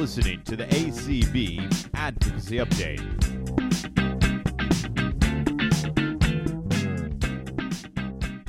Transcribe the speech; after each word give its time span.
listening 0.00 0.42
to 0.44 0.56
the 0.56 0.64
ACB 0.64 1.90
Advocacy 1.92 2.56
Update. 2.56 3.00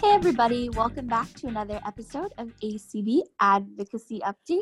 Hey, 0.02 0.11
everybody, 0.11 0.70
welcome 0.70 1.07
back 1.07 1.34
to 1.34 1.48
another 1.48 1.81
episode 1.85 2.31
of 2.38 2.53
ACB 2.63 3.23
Advocacy 3.41 4.21
Updates. 4.21 4.61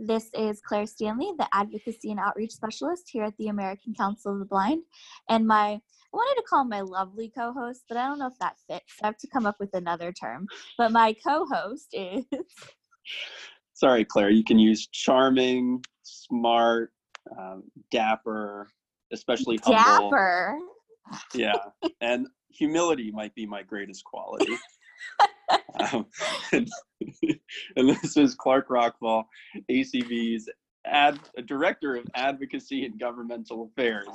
This 0.00 0.28
is 0.34 0.60
Claire 0.60 0.86
Stanley, 0.86 1.30
the 1.38 1.46
Advocacy 1.52 2.10
and 2.10 2.18
Outreach 2.18 2.54
Specialist 2.54 3.08
here 3.08 3.22
at 3.22 3.36
the 3.38 3.46
American 3.46 3.94
Council 3.94 4.32
of 4.32 4.40
the 4.40 4.46
Blind. 4.46 4.82
And 5.28 5.46
my, 5.46 5.74
I 5.74 5.80
wanted 6.12 6.40
to 6.40 6.46
call 6.48 6.64
my 6.64 6.80
lovely 6.80 7.30
co 7.32 7.52
host, 7.52 7.84
but 7.88 7.98
I 7.98 8.08
don't 8.08 8.18
know 8.18 8.26
if 8.26 8.38
that 8.40 8.56
fits. 8.68 8.94
I 9.00 9.06
have 9.06 9.18
to 9.18 9.28
come 9.28 9.46
up 9.46 9.60
with 9.60 9.74
another 9.74 10.10
term. 10.10 10.48
But 10.76 10.90
my 10.90 11.14
co 11.24 11.46
host 11.46 11.86
is. 11.92 12.24
Sorry, 13.74 14.04
Claire, 14.04 14.30
you 14.30 14.42
can 14.42 14.58
use 14.58 14.88
charming, 14.88 15.82
smart, 16.06 16.92
um, 17.38 17.64
dapper, 17.90 18.68
especially 19.12 19.58
humble. 19.62 20.10
Dapper. 20.10 20.58
Yeah, 21.34 21.54
and 22.00 22.26
humility 22.50 23.10
might 23.12 23.34
be 23.34 23.46
my 23.46 23.62
greatest 23.62 24.04
quality. 24.04 24.56
um, 25.92 26.06
and, 26.52 26.68
and, 27.76 27.88
this 27.88 28.16
is 28.16 28.34
Clark 28.34 28.68
Rachfal, 28.68 29.24
ACB's 29.70 30.48
ad, 30.86 31.18
director 31.46 31.96
of 31.96 32.06
advocacy 32.14 32.84
and 32.84 32.98
governmental 32.98 33.70
affairs. 33.70 34.08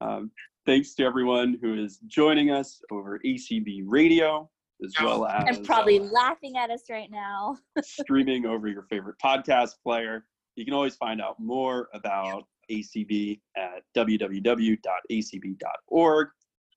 Um, 0.00 0.30
thanks 0.66 0.94
to 0.94 1.04
everyone 1.04 1.58
who 1.60 1.82
is 1.82 1.98
joining 2.06 2.50
us 2.50 2.80
over 2.90 3.20
ACB 3.24 3.82
Radio, 3.86 4.48
as 4.84 4.94
well 5.02 5.26
as 5.26 5.56
and 5.56 5.66
probably 5.66 6.00
uh, 6.00 6.04
laughing 6.04 6.56
at 6.56 6.70
us 6.70 6.84
right 6.90 7.10
now. 7.10 7.56
streaming 7.82 8.46
over 8.46 8.68
your 8.68 8.84
favorite 8.84 9.16
podcast 9.22 9.74
player. 9.82 10.24
You 10.56 10.64
can 10.64 10.74
always 10.74 10.96
find 10.96 11.20
out 11.20 11.38
more 11.38 11.88
about 11.94 12.44
ACB 12.70 13.40
at 13.56 13.82
www.acb.org 13.96 14.78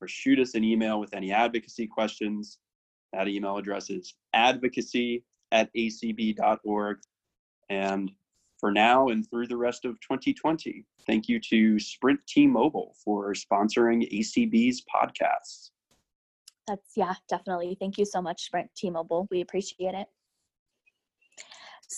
or 0.02 0.08
shoot 0.08 0.40
us 0.40 0.56
an 0.56 0.64
email 0.64 1.00
with 1.00 1.14
any 1.14 1.32
advocacy 1.32 1.88
questions. 1.88 2.58
That 3.14 3.28
email 3.28 3.58
address 3.58 3.90
is 3.90 4.16
advocacy 4.34 5.24
at 5.52 5.70
acb.org. 5.76 6.98
And 7.70 8.12
for 8.60 8.72
now 8.72 9.10
and 9.10 9.30
through 9.30 9.48
the 9.48 9.58
rest 9.58 9.86
of 9.86 10.00
2020, 10.02 10.86
thank 11.06 11.28
you 11.28 11.40
to 11.50 11.80
Sprint 11.80 12.20
T 12.28 12.48
Mobile 12.48 12.96
for 13.04 13.34
sponsoring 13.34 14.10
ACB's 14.14 14.84
podcasts. 14.94 15.72
That's, 16.68 16.92
yeah, 16.96 17.14
definitely. 17.28 17.76
Thank 17.80 17.98
you 17.98 18.06
so 18.06 18.22
much, 18.22 18.44
Sprint 18.44 18.70
T 18.76 18.90
Mobile. 18.90 19.28
We 19.30 19.42
appreciate 19.42 19.96
it. 19.96 20.08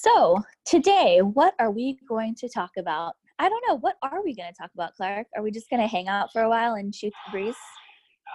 So, 0.01 0.43
today, 0.65 1.19
what 1.21 1.53
are 1.57 1.71
we 1.71 1.97
going 2.07 2.35
to 2.35 2.49
talk 2.49 2.71
about? 2.77 3.13
I 3.39 3.47
don't 3.47 3.63
know. 3.65 3.77
What 3.77 3.95
are 4.01 4.21
we 4.25 4.35
going 4.35 4.51
to 4.51 4.57
talk 4.57 4.71
about, 4.73 4.93
Clark? 4.95 5.27
Are 5.37 5.41
we 5.41 5.51
just 5.51 5.69
going 5.69 5.81
to 5.81 5.87
hang 5.87 6.09
out 6.09 6.33
for 6.33 6.41
a 6.41 6.49
while 6.49 6.73
and 6.73 6.93
shoot 6.93 7.13
the 7.25 7.31
breeze? 7.31 7.55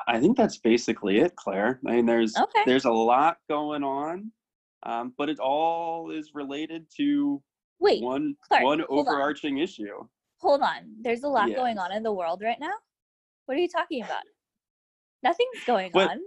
I 0.09 0.19
think 0.21 0.39
that's 0.39 0.57
basically 0.57 1.19
it, 1.19 1.37
Claire. 1.37 1.79
I 1.87 1.97
mean, 1.97 2.07
there's 2.07 2.35
okay. 2.35 2.63
there's 2.65 2.87
a 2.87 2.91
lot 2.91 3.37
going 3.51 3.85
on, 3.85 4.33
um, 4.85 5.13
but 5.19 5.29
it 5.29 5.39
all 5.39 6.11
is 6.11 6.31
related 6.33 6.87
to 6.97 7.43
wait 7.79 8.03
one 8.03 8.37
Clark, 8.49 8.65
one 8.65 8.83
overarching 8.89 9.57
on. 9.57 9.63
issue. 9.63 10.07
Hold 10.39 10.63
on, 10.63 10.95
there's 11.03 11.25
a 11.25 11.29
lot 11.29 11.51
yes. 11.51 11.59
going 11.59 11.79
on 11.79 11.93
in 11.93 12.03
the 12.03 12.13
world 12.13 12.41
right 12.43 12.59
now. 12.59 12.73
What 13.45 13.59
are 13.59 13.61
you 13.61 13.69
talking 13.69 14.03
about? 14.03 14.23
Nothing's 15.23 15.65
going 15.67 15.91
but, 15.93 16.13
on. 16.13 16.21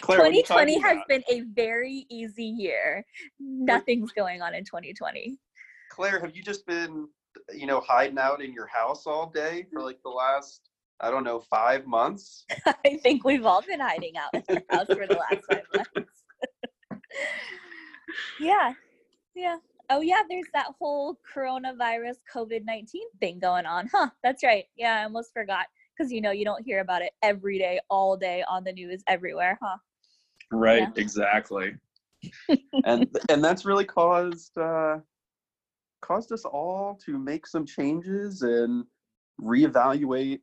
Claire, 0.00 0.18
2020 0.18 0.80
has 0.80 0.98
been 1.08 1.22
a 1.30 1.42
very 1.54 2.06
easy 2.10 2.44
year. 2.44 3.04
Nothing's 3.38 4.12
going 4.12 4.42
on 4.42 4.54
in 4.54 4.64
2020. 4.64 5.38
Claire, 5.90 6.20
have 6.20 6.34
you 6.34 6.42
just 6.42 6.66
been, 6.66 7.08
you 7.54 7.66
know, 7.66 7.80
hiding 7.80 8.18
out 8.18 8.42
in 8.42 8.52
your 8.52 8.66
house 8.66 9.06
all 9.06 9.30
day 9.30 9.66
for 9.72 9.80
like 9.80 9.98
the 10.02 10.10
last 10.10 10.68
I 11.00 11.10
don't 11.10 11.24
know, 11.24 11.40
five 11.40 11.86
months? 11.86 12.44
I 12.66 12.96
think 13.02 13.24
we've 13.24 13.44
all 13.44 13.62
been 13.62 13.80
hiding 13.80 14.16
out 14.16 14.34
in 14.34 14.42
our 14.70 14.78
house 14.78 14.86
for 14.86 15.06
the 15.06 15.14
last 15.14 15.44
five 15.50 15.62
months. 15.74 16.22
yeah. 18.40 18.72
Yeah. 19.34 19.58
Oh, 19.90 20.00
yeah, 20.00 20.22
there's 20.28 20.46
that 20.52 20.68
whole 20.78 21.18
coronavirus 21.34 22.16
COVID 22.34 22.64
19 22.64 23.02
thing 23.20 23.38
going 23.38 23.66
on. 23.66 23.88
Huh. 23.92 24.08
That's 24.22 24.42
right. 24.42 24.64
Yeah, 24.76 25.00
I 25.00 25.04
almost 25.04 25.32
forgot. 25.32 25.66
Because, 25.96 26.12
you 26.12 26.20
know, 26.20 26.30
you 26.30 26.44
don't 26.44 26.64
hear 26.64 26.80
about 26.80 27.02
it 27.02 27.12
every 27.22 27.58
day, 27.58 27.80
all 27.88 28.16
day 28.16 28.44
on 28.48 28.64
the 28.64 28.72
news, 28.72 29.02
everywhere, 29.08 29.58
huh? 29.62 29.76
Right, 30.50 30.80
yeah. 30.80 31.02
exactly. 31.02 31.74
and 32.84 33.06
and 33.28 33.44
that's 33.44 33.64
really 33.64 33.84
caused 33.84 34.56
uh, 34.58 34.98
caused 36.02 36.32
us 36.32 36.44
all 36.44 36.98
to 37.04 37.18
make 37.18 37.46
some 37.46 37.66
changes 37.66 38.42
and 38.42 38.84
reevaluate 39.40 40.40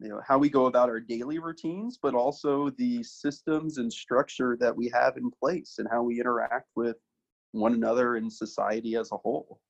you 0.00 0.08
know 0.08 0.20
how 0.26 0.38
we 0.38 0.48
go 0.48 0.66
about 0.66 0.88
our 0.88 1.00
daily 1.00 1.38
routines 1.38 1.98
but 2.02 2.14
also 2.14 2.68
the 2.78 3.02
systems 3.02 3.78
and 3.78 3.92
structure 3.92 4.56
that 4.60 4.76
we 4.76 4.90
have 4.92 5.16
in 5.16 5.30
place 5.30 5.76
and 5.78 5.88
how 5.90 6.02
we 6.02 6.20
interact 6.20 6.68
with 6.74 6.96
one 7.52 7.72
another 7.72 8.16
and 8.16 8.30
society 8.30 8.96
as 8.96 9.10
a 9.12 9.16
whole 9.16 9.60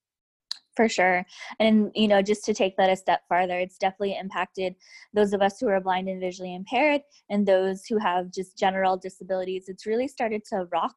for 0.75 0.89
sure. 0.89 1.25
And 1.59 1.91
you 1.95 2.07
know 2.07 2.21
just 2.21 2.43
to 2.45 2.53
take 2.53 2.75
that 2.77 2.89
a 2.89 2.95
step 2.95 3.21
farther 3.29 3.59
it's 3.59 3.77
definitely 3.77 4.17
impacted 4.17 4.75
those 5.13 5.33
of 5.33 5.41
us 5.41 5.59
who 5.59 5.67
are 5.67 5.81
blind 5.81 6.09
and 6.09 6.19
visually 6.19 6.55
impaired 6.55 7.01
and 7.29 7.47
those 7.47 7.85
who 7.87 7.97
have 7.99 8.31
just 8.31 8.57
general 8.57 8.97
disabilities. 8.97 9.65
It's 9.67 9.85
really 9.85 10.07
started 10.07 10.43
to 10.49 10.67
rock 10.71 10.95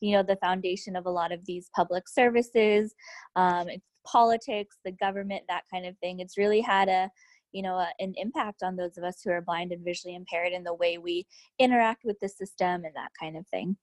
you 0.00 0.12
know 0.12 0.22
the 0.22 0.36
foundation 0.36 0.96
of 0.96 1.06
a 1.06 1.10
lot 1.10 1.32
of 1.32 1.44
these 1.46 1.70
public 1.74 2.08
services 2.08 2.94
um, 3.34 3.66
politics 4.06 4.76
the 4.84 4.92
government 4.92 5.42
that 5.48 5.64
kind 5.72 5.86
of 5.86 5.96
thing. 5.98 6.20
It's 6.20 6.38
really 6.38 6.60
had 6.60 6.88
a 6.88 7.10
you 7.52 7.62
know 7.62 7.76
a, 7.76 7.88
an 7.98 8.12
impact 8.16 8.62
on 8.62 8.76
those 8.76 8.96
of 8.96 9.04
us 9.04 9.20
who 9.24 9.30
are 9.30 9.40
blind 9.40 9.72
and 9.72 9.84
visually 9.84 10.14
impaired 10.14 10.52
in 10.52 10.64
the 10.64 10.74
way 10.74 10.98
we 10.98 11.26
interact 11.58 12.02
with 12.04 12.18
the 12.20 12.28
system 12.28 12.84
and 12.84 12.94
that 12.94 13.10
kind 13.18 13.36
of 13.36 13.46
thing. 13.48 13.76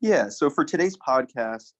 Yeah 0.00 0.28
so 0.28 0.50
for 0.50 0.64
today's 0.64 0.96
podcast 0.96 1.72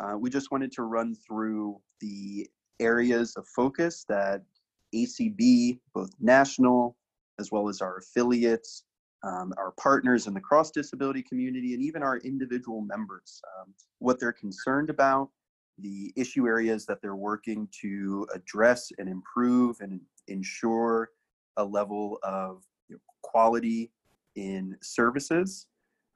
uh, 0.00 0.16
we 0.18 0.30
just 0.30 0.50
wanted 0.50 0.72
to 0.72 0.82
run 0.82 1.14
through 1.14 1.80
the 2.00 2.48
areas 2.80 3.36
of 3.36 3.46
focus 3.46 4.04
that 4.08 4.42
acb 4.94 5.78
both 5.94 6.10
national 6.20 6.96
as 7.38 7.50
well 7.52 7.68
as 7.68 7.80
our 7.80 7.98
affiliates 7.98 8.84
um, 9.22 9.52
our 9.58 9.72
partners 9.72 10.26
in 10.26 10.34
the 10.34 10.40
cross 10.40 10.70
disability 10.70 11.22
community 11.22 11.74
and 11.74 11.82
even 11.82 12.02
our 12.02 12.18
individual 12.18 12.80
members 12.80 13.40
um, 13.58 13.72
what 13.98 14.18
they're 14.18 14.32
concerned 14.32 14.90
about 14.90 15.28
the 15.78 16.12
issue 16.16 16.46
areas 16.46 16.86
that 16.86 17.00
they're 17.00 17.16
working 17.16 17.68
to 17.80 18.26
address 18.34 18.90
and 18.98 19.08
improve 19.08 19.80
and 19.80 20.00
ensure 20.28 21.10
a 21.56 21.64
level 21.64 22.18
of 22.22 22.62
you 22.88 22.96
know, 22.96 23.00
quality 23.22 23.90
in 24.36 24.76
services 24.82 25.66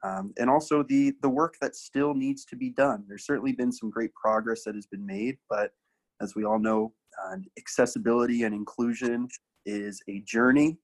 um, 0.05 0.33
and 0.37 0.49
also 0.49 0.83
the 0.83 1.13
the 1.21 1.29
work 1.29 1.55
that 1.61 1.75
still 1.75 2.13
needs 2.13 2.45
to 2.45 2.55
be 2.55 2.69
done. 2.69 3.03
There's 3.07 3.25
certainly 3.25 3.53
been 3.53 3.71
some 3.71 3.89
great 3.89 4.13
progress 4.13 4.63
that 4.65 4.75
has 4.75 4.85
been 4.85 5.05
made 5.05 5.37
but 5.49 5.71
as 6.21 6.35
we 6.35 6.45
all 6.45 6.59
know 6.59 6.93
uh, 7.25 7.37
accessibility 7.57 8.43
and 8.43 8.53
inclusion 8.53 9.27
is 9.65 10.01
a 10.09 10.21
journey 10.21 10.77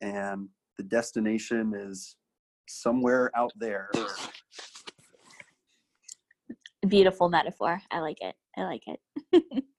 and 0.00 0.48
the 0.76 0.82
destination 0.84 1.72
is 1.74 2.16
somewhere 2.68 3.30
out 3.36 3.52
there. 3.56 3.90
Beautiful 6.86 7.28
metaphor. 7.28 7.80
I 7.90 8.00
like 8.00 8.18
it. 8.20 8.34
I 8.56 8.62
like 8.64 8.82
it 8.86 9.64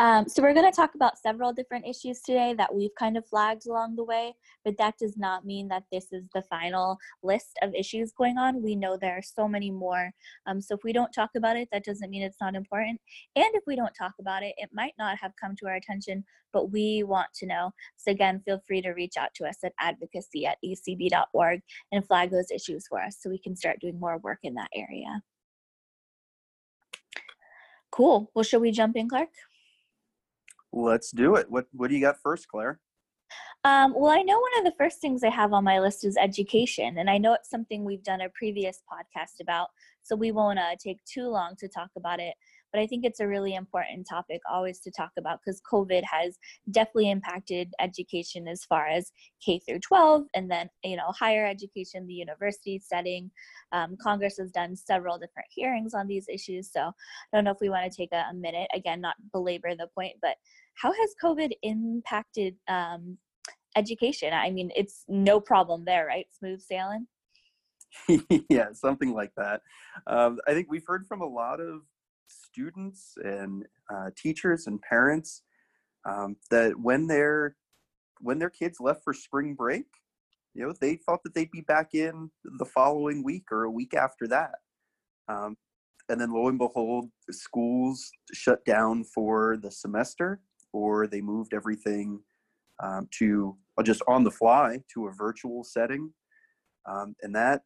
Um, 0.00 0.28
so 0.28 0.42
we're 0.42 0.54
going 0.54 0.70
to 0.70 0.74
talk 0.74 0.96
about 0.96 1.18
several 1.18 1.52
different 1.52 1.86
issues 1.86 2.20
today 2.20 2.52
that 2.58 2.74
we've 2.74 2.94
kind 2.98 3.16
of 3.16 3.24
flagged 3.26 3.68
along 3.68 3.94
the 3.94 4.02
way, 4.02 4.34
but 4.64 4.76
that 4.76 4.98
does 4.98 5.16
not 5.16 5.46
mean 5.46 5.68
that 5.68 5.84
this 5.92 6.12
is 6.12 6.28
the 6.34 6.42
final 6.42 6.98
list 7.22 7.56
of 7.62 7.72
issues 7.74 8.10
going 8.10 8.36
on. 8.36 8.60
We 8.60 8.74
know 8.74 8.96
there 8.96 9.16
are 9.16 9.22
so 9.22 9.46
many 9.46 9.70
more. 9.70 10.10
Um, 10.46 10.60
so 10.60 10.74
if 10.74 10.82
we 10.82 10.92
don't 10.92 11.12
talk 11.12 11.30
about 11.36 11.56
it, 11.56 11.68
that 11.70 11.84
doesn't 11.84 12.10
mean 12.10 12.22
it's 12.22 12.40
not 12.40 12.56
important. 12.56 13.00
And 13.36 13.46
if 13.54 13.62
we 13.68 13.76
don't 13.76 13.94
talk 13.94 14.14
about 14.18 14.42
it, 14.42 14.54
it 14.56 14.70
might 14.72 14.94
not 14.98 15.16
have 15.18 15.30
come 15.40 15.54
to 15.56 15.66
our 15.66 15.76
attention, 15.76 16.24
but 16.52 16.72
we 16.72 17.04
want 17.04 17.28
to 17.36 17.46
know. 17.46 17.70
So 17.96 18.10
again, 18.10 18.42
feel 18.44 18.60
free 18.66 18.82
to 18.82 18.90
reach 18.90 19.16
out 19.16 19.32
to 19.36 19.44
us 19.44 19.58
at 19.62 19.74
advocacy 19.78 20.44
at 20.44 20.58
acb.org 20.64 21.60
and 21.92 22.06
flag 22.06 22.32
those 22.32 22.50
issues 22.50 22.88
for 22.88 23.00
us 23.00 23.18
so 23.20 23.30
we 23.30 23.38
can 23.38 23.54
start 23.54 23.78
doing 23.80 24.00
more 24.00 24.18
work 24.18 24.40
in 24.42 24.54
that 24.54 24.70
area. 24.74 25.22
Cool. 27.92 28.28
Well, 28.34 28.42
should 28.42 28.60
we 28.60 28.72
jump 28.72 28.96
in, 28.96 29.08
Clark? 29.08 29.28
Let's 30.74 31.12
do 31.12 31.36
it. 31.36 31.48
What 31.48 31.66
What 31.72 31.88
do 31.88 31.94
you 31.94 32.00
got 32.00 32.16
first, 32.20 32.48
Claire? 32.48 32.80
Um, 33.62 33.94
well, 33.96 34.10
I 34.10 34.20
know 34.20 34.38
one 34.38 34.58
of 34.58 34.64
the 34.64 34.76
first 34.76 35.00
things 35.00 35.24
I 35.24 35.30
have 35.30 35.54
on 35.54 35.64
my 35.64 35.78
list 35.78 36.04
is 36.04 36.18
education, 36.18 36.98
and 36.98 37.08
I 37.08 37.16
know 37.16 37.32
it's 37.32 37.48
something 37.48 37.82
we've 37.82 38.02
done 38.02 38.20
a 38.20 38.28
previous 38.28 38.82
podcast 38.92 39.40
about, 39.40 39.68
so 40.02 40.14
we 40.14 40.32
won't 40.32 40.58
uh, 40.58 40.76
take 40.78 41.02
too 41.04 41.28
long 41.28 41.54
to 41.60 41.68
talk 41.68 41.88
about 41.96 42.20
it. 42.20 42.34
but 42.72 42.80
I 42.80 42.86
think 42.86 43.04
it's 43.04 43.20
a 43.20 43.28
really 43.28 43.54
important 43.54 44.06
topic 44.06 44.40
always 44.50 44.80
to 44.80 44.90
talk 44.90 45.12
about 45.16 45.38
because 45.38 45.62
COVID 45.62 46.02
has 46.04 46.36
definitely 46.72 47.10
impacted 47.10 47.72
education 47.78 48.48
as 48.48 48.64
far 48.64 48.88
as 48.88 49.12
K 49.42 49.60
through 49.60 49.78
12 49.78 50.24
and 50.34 50.50
then, 50.50 50.68
you 50.82 50.96
know, 50.96 51.12
higher 51.12 51.46
education, 51.46 52.06
the 52.06 52.14
university 52.14 52.80
setting. 52.84 53.30
Um, 53.72 53.96
Congress 54.02 54.38
has 54.38 54.50
done 54.50 54.74
several 54.76 55.18
different 55.18 55.48
hearings 55.50 55.94
on 55.94 56.08
these 56.08 56.26
issues. 56.28 56.70
So 56.70 56.80
I 56.80 56.92
don't 57.32 57.44
know 57.44 57.52
if 57.52 57.60
we 57.60 57.70
want 57.70 57.90
to 57.90 57.96
take 57.96 58.12
a, 58.12 58.24
a 58.30 58.34
minute, 58.34 58.68
again, 58.74 59.00
not 59.00 59.16
belabor 59.32 59.74
the 59.74 59.88
point, 59.94 60.16
but 60.20 60.36
how 60.74 60.92
has 60.92 61.14
COVID 61.22 61.52
impacted 61.62 62.56
um, 62.68 63.18
education? 63.76 64.32
I 64.32 64.50
mean, 64.50 64.70
it's 64.76 65.04
no 65.08 65.40
problem 65.40 65.84
there, 65.84 66.06
right? 66.06 66.26
Smooth 66.38 66.60
sailing. 66.60 67.06
yeah, 68.48 68.72
something 68.72 69.12
like 69.12 69.32
that. 69.36 69.62
Um, 70.06 70.38
I 70.46 70.52
think 70.52 70.68
we've 70.70 70.86
heard 70.86 71.06
from 71.06 71.20
a 71.20 71.26
lot 71.26 71.60
of 71.60 71.82
students 72.28 73.14
and 73.22 73.64
uh, 73.92 74.10
teachers 74.16 74.66
and 74.66 74.80
parents 74.82 75.42
um, 76.08 76.36
that 76.50 76.78
when 76.78 77.06
their 77.06 77.56
when 78.20 78.38
their 78.38 78.50
kids 78.50 78.78
left 78.80 79.02
for 79.04 79.12
spring 79.12 79.54
break, 79.54 79.84
you 80.54 80.64
know, 80.64 80.72
they 80.80 80.96
thought 80.96 81.22
that 81.24 81.34
they'd 81.34 81.50
be 81.50 81.62
back 81.62 81.94
in 81.94 82.30
the 82.58 82.64
following 82.64 83.22
week 83.22 83.44
or 83.50 83.64
a 83.64 83.70
week 83.70 83.92
after 83.94 84.26
that. 84.28 84.54
Um, 85.28 85.56
and 86.08 86.20
then 86.20 86.32
lo 86.32 86.48
and 86.48 86.58
behold, 86.58 87.10
schools 87.30 88.10
shut 88.32 88.64
down 88.64 89.04
for 89.04 89.56
the 89.56 89.70
semester, 89.70 90.40
or 90.74 91.06
they 91.06 91.20
moved 91.20 91.54
everything 91.54 92.20
um, 92.82 93.08
to 93.18 93.56
uh, 93.78 93.82
just 93.82 94.02
on 94.08 94.24
the 94.24 94.30
fly 94.30 94.80
to 94.92 95.06
a 95.06 95.12
virtual 95.12 95.62
setting. 95.64 96.12
Um, 96.86 97.14
and 97.22 97.34
that 97.34 97.62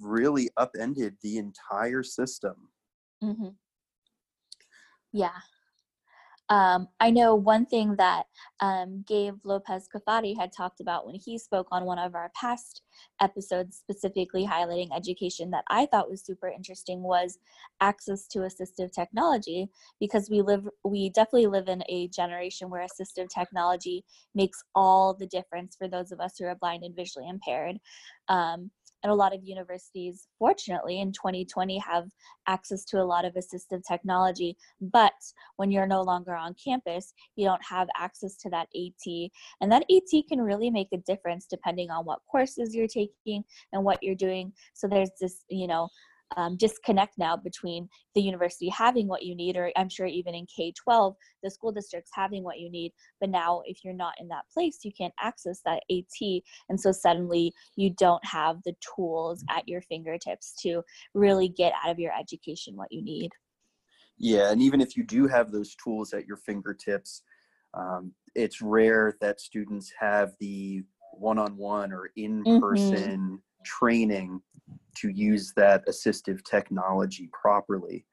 really 0.00 0.50
upended 0.56 1.14
the 1.22 1.38
entire 1.38 2.02
system. 2.02 2.54
Mm-hmm. 3.22 3.48
Yeah. 5.12 5.38
Um, 6.50 6.88
I 6.98 7.10
know 7.10 7.34
one 7.34 7.66
thing 7.66 7.96
that 7.96 8.24
um, 8.60 9.04
Gabe 9.06 9.36
Lopez 9.44 9.86
Cafati 9.94 10.34
had 10.34 10.50
talked 10.50 10.80
about 10.80 11.04
when 11.04 11.14
he 11.14 11.38
spoke 11.38 11.68
on 11.70 11.84
one 11.84 11.98
of 11.98 12.14
our 12.14 12.30
past 12.34 12.82
episodes, 13.20 13.76
specifically 13.76 14.46
highlighting 14.46 14.88
education, 14.96 15.50
that 15.50 15.64
I 15.68 15.86
thought 15.86 16.10
was 16.10 16.24
super 16.24 16.48
interesting 16.48 17.02
was 17.02 17.38
access 17.82 18.26
to 18.28 18.40
assistive 18.40 18.92
technology, 18.92 19.68
because 20.00 20.30
we 20.30 20.40
live, 20.40 20.66
we 20.84 21.10
definitely 21.10 21.48
live 21.48 21.68
in 21.68 21.82
a 21.88 22.08
generation 22.08 22.70
where 22.70 22.86
assistive 22.86 23.28
technology 23.28 24.04
makes 24.34 24.62
all 24.74 25.12
the 25.12 25.26
difference 25.26 25.76
for 25.76 25.86
those 25.86 26.12
of 26.12 26.20
us 26.20 26.32
who 26.38 26.46
are 26.46 26.54
blind 26.54 26.82
and 26.82 26.96
visually 26.96 27.28
impaired. 27.28 27.76
Um, 28.28 28.70
and 29.02 29.12
a 29.12 29.14
lot 29.14 29.34
of 29.34 29.44
universities 29.44 30.26
fortunately 30.38 31.00
in 31.00 31.12
2020 31.12 31.78
have 31.78 32.08
access 32.46 32.84
to 32.84 33.00
a 33.00 33.04
lot 33.04 33.24
of 33.24 33.34
assistive 33.34 33.82
technology 33.86 34.56
but 34.80 35.12
when 35.56 35.70
you're 35.70 35.86
no 35.86 36.02
longer 36.02 36.34
on 36.34 36.54
campus 36.62 37.12
you 37.36 37.46
don't 37.46 37.64
have 37.64 37.88
access 37.96 38.36
to 38.36 38.50
that 38.50 38.68
at 38.74 39.30
and 39.60 39.70
that 39.70 39.84
at 39.90 40.28
can 40.28 40.40
really 40.40 40.70
make 40.70 40.88
a 40.92 40.98
difference 40.98 41.46
depending 41.46 41.90
on 41.90 42.04
what 42.04 42.20
courses 42.30 42.74
you're 42.74 42.86
taking 42.88 43.44
and 43.72 43.84
what 43.84 44.02
you're 44.02 44.14
doing. 44.14 44.52
So 44.74 44.88
there's 44.88 45.10
this 45.20 45.44
you 45.48 45.66
know 45.66 45.88
um, 46.36 46.56
disconnect 46.56 47.14
now 47.18 47.36
between 47.36 47.88
the 48.14 48.20
university 48.20 48.68
having 48.68 49.08
what 49.08 49.22
you 49.22 49.34
need, 49.34 49.56
or 49.56 49.70
I'm 49.76 49.88
sure 49.88 50.06
even 50.06 50.34
in 50.34 50.46
K 50.46 50.72
12, 50.82 51.14
the 51.42 51.50
school 51.50 51.72
districts 51.72 52.10
having 52.14 52.44
what 52.44 52.58
you 52.58 52.70
need. 52.70 52.92
But 53.20 53.30
now, 53.30 53.62
if 53.64 53.78
you're 53.84 53.94
not 53.94 54.14
in 54.20 54.28
that 54.28 54.44
place, 54.52 54.78
you 54.82 54.92
can't 54.96 55.14
access 55.20 55.60
that 55.64 55.82
AT. 55.90 56.42
And 56.68 56.80
so 56.80 56.92
suddenly 56.92 57.52
you 57.76 57.90
don't 57.90 58.24
have 58.24 58.58
the 58.64 58.74
tools 58.96 59.44
at 59.50 59.68
your 59.68 59.82
fingertips 59.82 60.54
to 60.62 60.82
really 61.14 61.48
get 61.48 61.72
out 61.84 61.90
of 61.90 61.98
your 61.98 62.12
education 62.18 62.76
what 62.76 62.92
you 62.92 63.02
need. 63.02 63.30
Yeah, 64.18 64.50
and 64.50 64.60
even 64.60 64.80
if 64.80 64.96
you 64.96 65.04
do 65.04 65.28
have 65.28 65.52
those 65.52 65.76
tools 65.76 66.12
at 66.12 66.26
your 66.26 66.38
fingertips, 66.38 67.22
um, 67.74 68.12
it's 68.34 68.60
rare 68.60 69.16
that 69.20 69.40
students 69.40 69.92
have 69.98 70.32
the 70.40 70.82
one 71.12 71.38
on 71.38 71.56
one 71.56 71.92
or 71.92 72.10
in 72.16 72.42
person 72.60 73.18
mm-hmm. 73.18 73.34
training 73.64 74.40
to 75.00 75.08
use 75.08 75.52
that 75.56 75.86
assistive 75.86 76.42
technology 76.44 77.28
properly. 77.32 78.04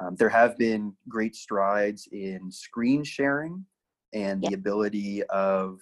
Um, 0.00 0.16
there 0.16 0.28
have 0.28 0.58
been 0.58 0.94
great 1.08 1.34
strides 1.34 2.08
in 2.12 2.50
screen 2.50 3.04
sharing 3.04 3.64
and 4.12 4.42
the 4.42 4.54
ability 4.54 5.22
of 5.24 5.78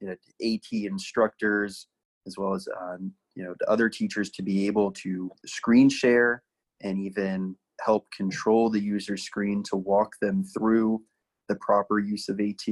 you 0.00 0.08
know, 0.08 0.16
AT 0.42 0.66
instructors 0.72 1.86
as 2.26 2.36
well 2.36 2.54
as 2.54 2.68
um, 2.80 3.12
you 3.34 3.44
know 3.44 3.54
the 3.58 3.70
other 3.70 3.88
teachers 3.88 4.30
to 4.30 4.42
be 4.42 4.66
able 4.66 4.90
to 4.92 5.30
screen 5.46 5.88
share 5.88 6.42
and 6.82 6.98
even 6.98 7.56
help 7.80 8.06
control 8.14 8.70
the 8.70 8.80
user 8.80 9.16
screen 9.16 9.62
to 9.62 9.76
walk 9.76 10.12
them 10.20 10.44
through 10.44 11.00
the 11.48 11.56
proper 11.56 11.98
use 11.98 12.28
of 12.28 12.40
AT. 12.40 12.66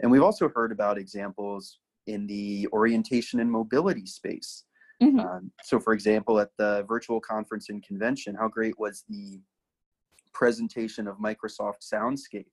And 0.00 0.10
we've 0.10 0.22
also 0.22 0.48
heard 0.54 0.72
about 0.72 0.98
examples 0.98 1.78
in 2.06 2.26
the 2.26 2.66
orientation 2.72 3.40
and 3.40 3.50
mobility 3.50 4.06
space 4.06 4.64
Mm-hmm. 5.02 5.20
Um, 5.20 5.52
so, 5.62 5.78
for 5.78 5.92
example, 5.92 6.40
at 6.40 6.50
the 6.58 6.84
virtual 6.88 7.20
conference 7.20 7.68
and 7.68 7.82
convention, 7.82 8.34
how 8.34 8.48
great 8.48 8.78
was 8.78 9.04
the 9.08 9.40
presentation 10.34 11.06
of 11.06 11.18
Microsoft 11.18 11.88
Soundscape, 11.92 12.46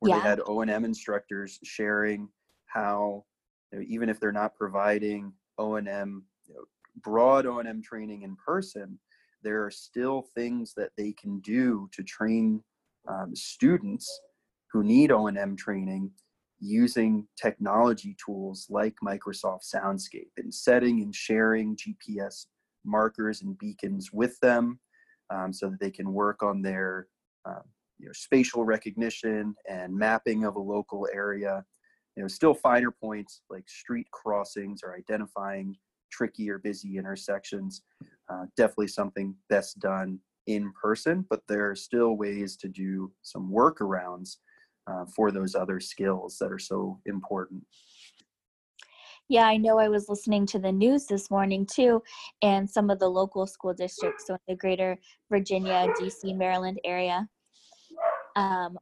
where 0.00 0.10
yeah. 0.10 0.16
they 0.16 0.28
had 0.28 0.40
O 0.46 0.60
and 0.60 0.70
M 0.70 0.84
instructors 0.84 1.58
sharing 1.62 2.28
how, 2.66 3.24
you 3.72 3.78
know, 3.78 3.84
even 3.88 4.08
if 4.08 4.18
they're 4.18 4.32
not 4.32 4.54
providing 4.54 5.32
O 5.58 5.76
and 5.76 5.88
M, 5.88 6.24
you 6.46 6.54
know, 6.54 6.64
broad 7.02 7.46
O 7.46 7.60
and 7.60 7.68
M 7.68 7.80
training 7.82 8.22
in 8.22 8.36
person, 8.36 8.98
there 9.42 9.64
are 9.64 9.70
still 9.70 10.26
things 10.34 10.74
that 10.76 10.90
they 10.96 11.12
can 11.12 11.38
do 11.40 11.88
to 11.92 12.02
train 12.02 12.62
um, 13.08 13.34
students 13.36 14.20
who 14.72 14.82
need 14.82 15.12
O 15.12 15.28
and 15.28 15.38
M 15.38 15.54
training 15.56 16.10
using 16.64 17.26
technology 17.36 18.16
tools 18.24 18.66
like 18.70 18.94
Microsoft 19.04 19.70
Soundscape 19.72 20.30
and 20.38 20.52
setting 20.52 21.02
and 21.02 21.14
sharing 21.14 21.76
GPS 21.76 22.46
markers 22.86 23.42
and 23.42 23.58
beacons 23.58 24.10
with 24.12 24.38
them 24.40 24.80
um, 25.28 25.52
so 25.52 25.68
that 25.68 25.78
they 25.78 25.90
can 25.90 26.12
work 26.12 26.42
on 26.42 26.62
their 26.62 27.08
um, 27.44 27.60
you 27.98 28.06
know, 28.06 28.12
spatial 28.14 28.64
recognition 28.64 29.54
and 29.68 29.94
mapping 29.94 30.44
of 30.44 30.56
a 30.56 30.60
local 30.60 31.06
area. 31.12 31.62
You 32.16 32.22
know, 32.22 32.28
still 32.28 32.54
finer 32.54 32.90
points 32.90 33.42
like 33.50 33.68
street 33.68 34.10
crossings 34.10 34.80
or 34.82 34.96
identifying 34.96 35.76
tricky 36.10 36.48
or 36.50 36.58
busy 36.58 36.96
intersections. 36.96 37.82
Uh, 38.30 38.46
definitely 38.56 38.88
something 38.88 39.34
best 39.50 39.80
done 39.80 40.18
in 40.46 40.72
person, 40.80 41.26
but 41.28 41.42
there 41.46 41.70
are 41.70 41.76
still 41.76 42.16
ways 42.16 42.56
to 42.56 42.68
do 42.68 43.12
some 43.22 43.50
workarounds 43.50 44.36
uh, 44.86 45.04
for 45.14 45.30
those 45.30 45.54
other 45.54 45.80
skills 45.80 46.38
that 46.38 46.52
are 46.52 46.58
so 46.58 47.00
important. 47.06 47.64
Yeah, 49.28 49.46
I 49.46 49.56
know 49.56 49.78
I 49.78 49.88
was 49.88 50.08
listening 50.08 50.44
to 50.46 50.58
the 50.58 50.70
news 50.70 51.06
this 51.06 51.30
morning 51.30 51.66
too, 51.66 52.02
and 52.42 52.68
some 52.68 52.90
of 52.90 52.98
the 52.98 53.08
local 53.08 53.46
school 53.46 53.72
districts, 53.72 54.26
so 54.26 54.34
in 54.34 54.40
the 54.48 54.56
greater 54.56 54.98
Virginia, 55.30 55.88
DC, 55.98 56.36
Maryland 56.36 56.78
area, 56.84 57.26
um, 58.36 58.76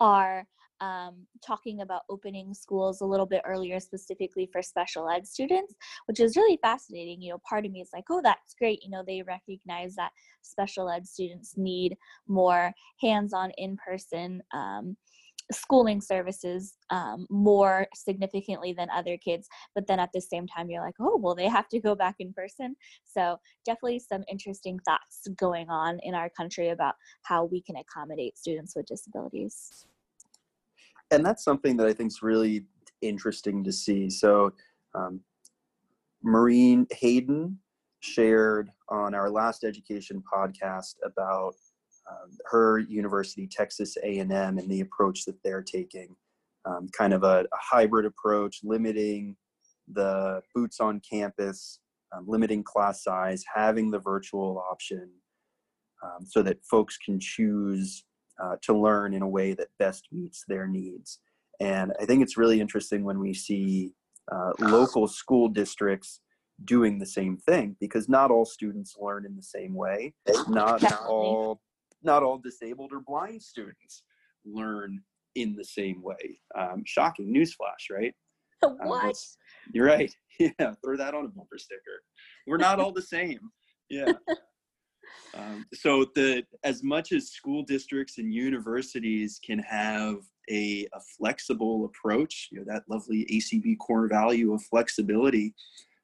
are 0.00 0.44
um, 0.80 1.26
talking 1.44 1.80
about 1.80 2.02
opening 2.08 2.54
schools 2.54 3.00
a 3.00 3.06
little 3.06 3.26
bit 3.26 3.42
earlier, 3.44 3.80
specifically 3.80 4.48
for 4.52 4.62
special 4.62 5.08
ed 5.08 5.26
students, 5.26 5.74
which 6.06 6.20
is 6.20 6.36
really 6.36 6.58
fascinating. 6.62 7.20
You 7.20 7.32
know, 7.32 7.40
part 7.48 7.66
of 7.66 7.72
me 7.72 7.80
is 7.80 7.90
like, 7.92 8.04
oh, 8.10 8.20
that's 8.22 8.54
great. 8.54 8.82
You 8.82 8.90
know, 8.90 9.02
they 9.06 9.22
recognize 9.22 9.94
that 9.96 10.10
special 10.42 10.88
ed 10.90 11.06
students 11.06 11.54
need 11.56 11.96
more 12.26 12.72
hands 13.00 13.32
on, 13.32 13.50
in 13.58 13.76
person. 13.76 14.42
Um, 14.54 14.96
schooling 15.50 16.00
services 16.00 16.74
um, 16.90 17.26
more 17.30 17.86
significantly 17.94 18.74
than 18.74 18.88
other 18.90 19.16
kids 19.16 19.48
but 19.74 19.86
then 19.86 19.98
at 19.98 20.10
the 20.12 20.20
same 20.20 20.46
time 20.46 20.68
you're 20.68 20.84
like 20.84 20.94
oh 21.00 21.16
well 21.16 21.34
they 21.34 21.48
have 21.48 21.68
to 21.68 21.80
go 21.80 21.94
back 21.94 22.16
in 22.18 22.32
person 22.34 22.76
so 23.04 23.38
definitely 23.64 23.98
some 23.98 24.22
interesting 24.30 24.78
thoughts 24.80 25.26
going 25.36 25.68
on 25.70 25.98
in 26.02 26.14
our 26.14 26.28
country 26.28 26.68
about 26.68 26.94
how 27.22 27.44
we 27.44 27.62
can 27.62 27.76
accommodate 27.76 28.36
students 28.36 28.74
with 28.76 28.86
disabilities 28.86 29.86
and 31.10 31.24
that's 31.24 31.44
something 31.44 31.76
that 31.76 31.86
I 31.86 31.92
think 31.92 32.08
is 32.10 32.22
really 32.22 32.64
interesting 33.02 33.64
to 33.64 33.72
see. 33.72 34.10
So, 34.10 34.52
um, 34.94 35.20
Maureen 36.22 36.86
Hayden 36.92 37.58
shared 38.00 38.70
on 38.88 39.14
our 39.14 39.30
last 39.30 39.64
education 39.64 40.22
podcast 40.32 40.94
about 41.04 41.54
um, 42.10 42.30
her 42.50 42.78
university, 42.78 43.46
Texas 43.46 43.96
A&M, 44.02 44.32
and 44.32 44.70
the 44.70 44.80
approach 44.80 45.24
that 45.26 45.36
they're 45.44 45.62
taking, 45.62 46.16
um, 46.64 46.88
kind 46.96 47.12
of 47.12 47.22
a, 47.22 47.40
a, 47.52 47.58
hybrid 47.60 48.06
approach, 48.06 48.60
limiting 48.62 49.36
the 49.92 50.40
boots 50.54 50.80
on 50.80 51.00
campus, 51.08 51.80
um, 52.16 52.24
limiting 52.26 52.62
class 52.62 53.04
size, 53.04 53.44
having 53.54 53.90
the 53.90 53.98
virtual 53.98 54.62
option, 54.70 55.10
um, 56.02 56.24
so 56.24 56.42
that 56.42 56.64
folks 56.64 56.96
can 56.96 57.20
choose 57.20 58.04
uh, 58.42 58.56
to 58.62 58.72
learn 58.72 59.14
in 59.14 59.22
a 59.22 59.28
way 59.28 59.52
that 59.54 59.68
best 59.78 60.08
meets 60.12 60.44
their 60.48 60.66
needs. 60.66 61.20
And 61.60 61.92
I 62.00 62.04
think 62.04 62.22
it's 62.22 62.36
really 62.36 62.60
interesting 62.60 63.04
when 63.04 63.18
we 63.18 63.34
see 63.34 63.92
uh, 64.30 64.52
local 64.60 65.08
school 65.08 65.48
districts 65.48 66.20
doing 66.64 66.98
the 66.98 67.06
same 67.06 67.36
thing 67.36 67.76
because 67.80 68.08
not 68.08 68.30
all 68.30 68.44
students 68.44 68.96
learn 69.00 69.24
in 69.24 69.36
the 69.36 69.42
same 69.42 69.74
way. 69.74 70.14
Not, 70.48 70.82
not 70.82 71.06
all 71.06 71.60
not 72.02 72.22
all 72.22 72.38
disabled 72.38 72.92
or 72.92 73.00
blind 73.00 73.42
students 73.42 74.04
learn 74.44 75.02
in 75.34 75.54
the 75.56 75.64
same 75.64 76.02
way. 76.02 76.40
Um, 76.56 76.82
shocking 76.86 77.34
newsflash, 77.34 77.90
right? 77.90 78.14
what? 78.62 79.16
you're 79.72 79.86
right. 79.86 80.12
Yeah, 80.40 80.74
throw 80.84 80.96
that 80.96 81.14
on 81.14 81.24
a 81.24 81.28
bumper 81.28 81.58
sticker. 81.58 82.00
We're 82.46 82.58
not 82.58 82.78
all 82.78 82.92
the 82.92 83.02
same. 83.02 83.40
Yeah. 83.90 84.12
Um, 85.34 85.66
so 85.74 86.06
the 86.14 86.44
as 86.64 86.82
much 86.82 87.12
as 87.12 87.30
school 87.30 87.62
districts 87.62 88.18
and 88.18 88.32
universities 88.32 89.40
can 89.44 89.58
have 89.60 90.16
a, 90.50 90.88
a 90.94 91.00
flexible 91.16 91.84
approach, 91.84 92.48
you 92.50 92.58
know 92.58 92.64
that 92.66 92.84
lovely 92.88 93.26
ACB 93.30 93.78
core 93.78 94.08
value 94.08 94.52
of 94.52 94.62
flexibility 94.62 95.54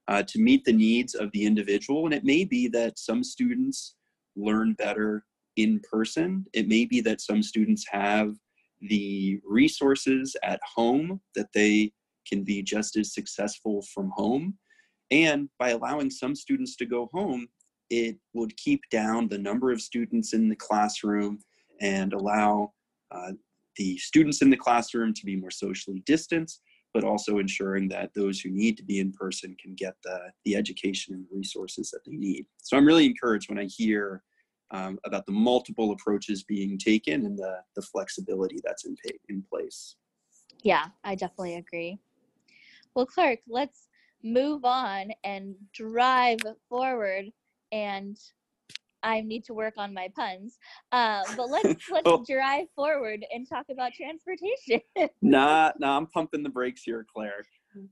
uh, 0.09 0.23
to 0.25 0.39
meet 0.39 0.65
the 0.65 0.73
needs 0.73 1.15
of 1.15 1.31
the 1.33 1.45
individual, 1.45 2.05
and 2.05 2.15
it 2.15 2.25
may 2.25 2.45
be 2.45 2.69
that 2.69 2.99
some 2.99 3.25
students 3.25 3.97
learn 4.37 4.75
better 4.75 5.25
in 5.57 5.81
person. 5.91 6.45
It 6.53 6.69
may 6.69 6.85
be 6.85 7.01
that 7.03 7.21
some 7.21 7.43
students 7.43 7.85
have 7.91 8.35
the 8.81 9.41
resources 9.45 10.37
at 10.43 10.61
home 10.75 11.21
that 11.35 11.49
they 11.55 11.93
can 12.29 12.43
be 12.43 12.63
just 12.63 12.97
as 12.97 13.15
successful 13.15 13.83
from 13.95 14.11
home. 14.15 14.59
And 15.11 15.49
by 15.59 15.71
allowing 15.71 16.11
some 16.11 16.35
students 16.35 16.77
to 16.77 16.87
go 16.87 17.09
home, 17.13 17.47
it 17.91 18.17
would 18.33 18.57
keep 18.57 18.81
down 18.91 19.29
the 19.29 19.39
number 19.39 19.71
of 19.71 19.81
students 19.81 20.33
in 20.33 20.49
the 20.49 20.57
classroom 20.57 21.39
and 21.81 22.13
allow 22.13 22.73
uh, 23.11 23.33
the 23.77 23.97
students 23.99 24.43
in 24.43 24.51
the 24.51 24.57
classroom 24.57 25.13
to 25.15 25.27
be 25.27 25.37
more 25.37 25.51
socially 25.51 26.03
distanced, 26.07 26.63
but 26.93 27.05
also 27.05 27.39
ensuring 27.39 27.89
that 27.89 28.13
those 28.15 28.41
who 28.41 28.51
need 28.51 28.77
to 28.77 28.85
be 28.85 29.01
in 29.01 29.13
person 29.13 29.57
can 29.61 29.75
get 29.75 29.95
the, 30.05 30.19
the 30.45 30.57
education 30.57 31.15
and 31.15 31.27
resources 31.31 31.91
that 31.91 32.01
they 32.07 32.17
need. 32.17 32.47
So 32.63 32.77
I'm 32.77 32.87
really 32.87 33.07
encouraged 33.07 33.49
when 33.49 33.59
I 33.59 33.65
hear 33.65 34.23
um, 34.71 34.99
about 35.05 35.27
the 35.27 35.33
multiple 35.33 35.93
approaches 35.93 36.43
being 36.43 36.79
taken 36.79 37.27
and 37.27 37.39
the, 37.39 37.59
the 37.77 37.83
flexibility 37.83 38.61
that's 38.65 38.87
in, 38.87 38.97
in 39.29 39.43
place. 39.43 39.97
Yeah, 40.63 40.87
I 41.05 41.15
definitely 41.15 41.57
agree. 41.57 41.99
Well, 42.95 43.07
Clark, 43.07 43.41
let's 43.49 43.89
move 44.23 44.65
on 44.65 45.11
and 45.23 45.55
drive 45.73 46.39
forward 46.69 47.27
and 47.75 48.17
I 49.03 49.21
need 49.21 49.45
to 49.45 49.55
work 49.55 49.75
on 49.77 49.93
my 49.93 50.09
puns. 50.17 50.57
Uh, 50.93 51.23
but 51.37 51.51
let's 51.51 51.89
let's 51.91 52.07
oh. 52.07 52.25
drive 52.27 52.67
forward 52.75 53.25
and 53.33 53.47
talk 53.47 53.67
about 53.71 53.93
transportation. 53.93 54.81
nah, 55.23 55.73
nah, 55.79 55.97
I'm 55.97 56.07
pumping 56.07 56.43
the 56.43 56.49
brakes 56.49 56.83
here, 56.85 57.05
Claire. 57.13 57.45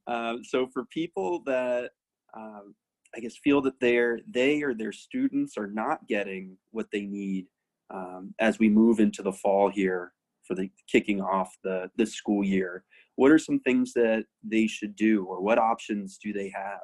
Uh, 0.07 0.37
so 0.45 0.69
for 0.73 0.85
people 0.87 1.43
that 1.45 1.91
um, 2.37 2.75
I 3.15 3.21
guess 3.21 3.37
feel 3.37 3.61
that 3.63 3.81
they're 3.81 4.21
they 4.31 4.63
or 4.63 4.75
their 4.75 4.93
students 4.93 5.59
are 5.59 5.67
not 5.67 6.07
getting 6.09 6.57
what 6.71 6.87
they 6.93 7.03
need 7.03 7.47
um, 7.93 8.33
as 8.39 8.59
we 8.59 8.69
move 8.69 9.01
into 9.01 9.23
the 9.23 9.33
fall 9.33 9.69
here 9.69 10.13
for 10.47 10.55
the 10.55 10.71
kicking 10.91 11.21
off 11.21 11.51
the 11.65 11.91
the 11.97 12.07
school 12.07 12.45
year, 12.45 12.85
what 13.17 13.33
are 13.33 13.39
some 13.39 13.59
things 13.61 13.93
that 13.95 14.25
they 14.43 14.67
should 14.67 14.97
do, 14.97 15.25
or 15.25 15.43
what 15.43 15.59
options 15.59 16.17
do 16.23 16.33
they 16.33 16.51
have? 16.55 16.81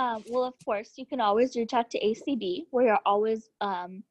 Um, 0.00 0.24
well, 0.30 0.44
of 0.44 0.54
course, 0.64 0.92
you 0.96 1.04
can 1.04 1.20
always 1.20 1.54
reach 1.54 1.74
out 1.74 1.90
to 1.90 2.00
ACB. 2.00 2.62
We 2.72 2.88
are 2.88 3.00
always, 3.04 3.50
um, 3.60 4.02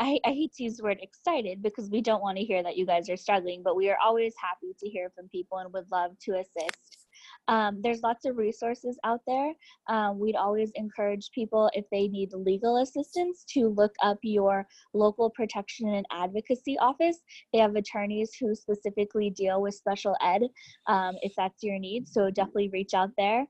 I, 0.00 0.18
I 0.24 0.30
hate 0.30 0.52
to 0.54 0.64
use 0.64 0.78
the 0.78 0.82
word 0.82 0.98
excited 1.00 1.62
because 1.62 1.88
we 1.88 2.00
don't 2.00 2.22
want 2.22 2.38
to 2.38 2.44
hear 2.44 2.60
that 2.64 2.76
you 2.76 2.84
guys 2.84 3.08
are 3.08 3.16
struggling, 3.16 3.62
but 3.62 3.76
we 3.76 3.88
are 3.88 3.98
always 4.04 4.34
happy 4.36 4.74
to 4.80 4.88
hear 4.88 5.12
from 5.14 5.28
people 5.28 5.58
and 5.58 5.72
would 5.72 5.88
love 5.92 6.18
to 6.22 6.32
assist. 6.32 7.06
Um, 7.46 7.80
there's 7.82 8.02
lots 8.02 8.24
of 8.24 8.36
resources 8.36 8.98
out 9.04 9.20
there. 9.28 9.52
Um, 9.88 10.18
we'd 10.18 10.34
always 10.34 10.72
encourage 10.74 11.30
people, 11.32 11.70
if 11.72 11.84
they 11.92 12.08
need 12.08 12.32
legal 12.32 12.78
assistance, 12.78 13.44
to 13.50 13.68
look 13.68 13.94
up 14.02 14.18
your 14.22 14.66
local 14.92 15.30
protection 15.30 15.94
and 15.94 16.06
advocacy 16.10 16.76
office. 16.80 17.18
They 17.52 17.60
have 17.60 17.76
attorneys 17.76 18.34
who 18.34 18.56
specifically 18.56 19.30
deal 19.30 19.62
with 19.62 19.74
special 19.74 20.16
ed 20.20 20.42
um, 20.88 21.14
if 21.22 21.32
that's 21.36 21.62
your 21.62 21.78
need. 21.78 22.08
So 22.08 22.28
definitely 22.30 22.70
reach 22.72 22.94
out 22.94 23.10
there 23.16 23.46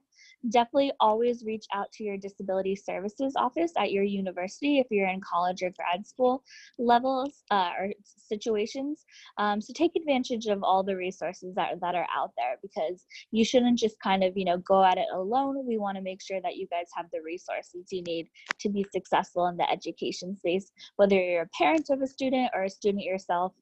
definitely 0.49 0.91
always 0.99 1.43
reach 1.45 1.65
out 1.73 1.91
to 1.93 2.03
your 2.03 2.17
disability 2.17 2.75
services 2.75 3.33
office 3.35 3.71
at 3.77 3.91
your 3.91 4.03
university 4.03 4.79
if 4.79 4.87
you're 4.89 5.07
in 5.07 5.21
college 5.21 5.61
or 5.61 5.71
grad 5.71 6.05
school 6.05 6.43
levels 6.79 7.43
uh, 7.51 7.71
or 7.79 7.89
situations. 8.17 9.05
Um, 9.37 9.61
so 9.61 9.73
take 9.73 9.91
advantage 9.95 10.47
of 10.47 10.63
all 10.63 10.83
the 10.83 10.95
resources 10.95 11.53
that, 11.55 11.79
that 11.81 11.95
are 11.95 12.07
out 12.15 12.31
there 12.37 12.57
because 12.61 13.05
you 13.31 13.45
shouldn't 13.45 13.79
just 13.79 13.99
kind 13.99 14.23
of, 14.23 14.37
you 14.37 14.45
know, 14.45 14.57
go 14.57 14.83
at 14.83 14.97
it 14.97 15.07
alone. 15.13 15.65
We 15.65 15.77
want 15.77 15.97
to 15.97 16.03
make 16.03 16.21
sure 16.21 16.41
that 16.41 16.55
you 16.55 16.67
guys 16.67 16.87
have 16.95 17.07
the 17.11 17.21
resources 17.23 17.87
you 17.91 18.01
need 18.03 18.29
to 18.59 18.69
be 18.69 18.85
successful 18.91 19.47
in 19.47 19.57
the 19.57 19.69
education 19.69 20.35
space, 20.37 20.71
whether 20.95 21.15
you're 21.15 21.43
a 21.43 21.49
parent 21.57 21.89
of 21.89 22.01
a 22.01 22.07
student 22.07 22.51
or 22.53 22.63
a 22.63 22.69
student 22.69 23.03
yourself. 23.03 23.53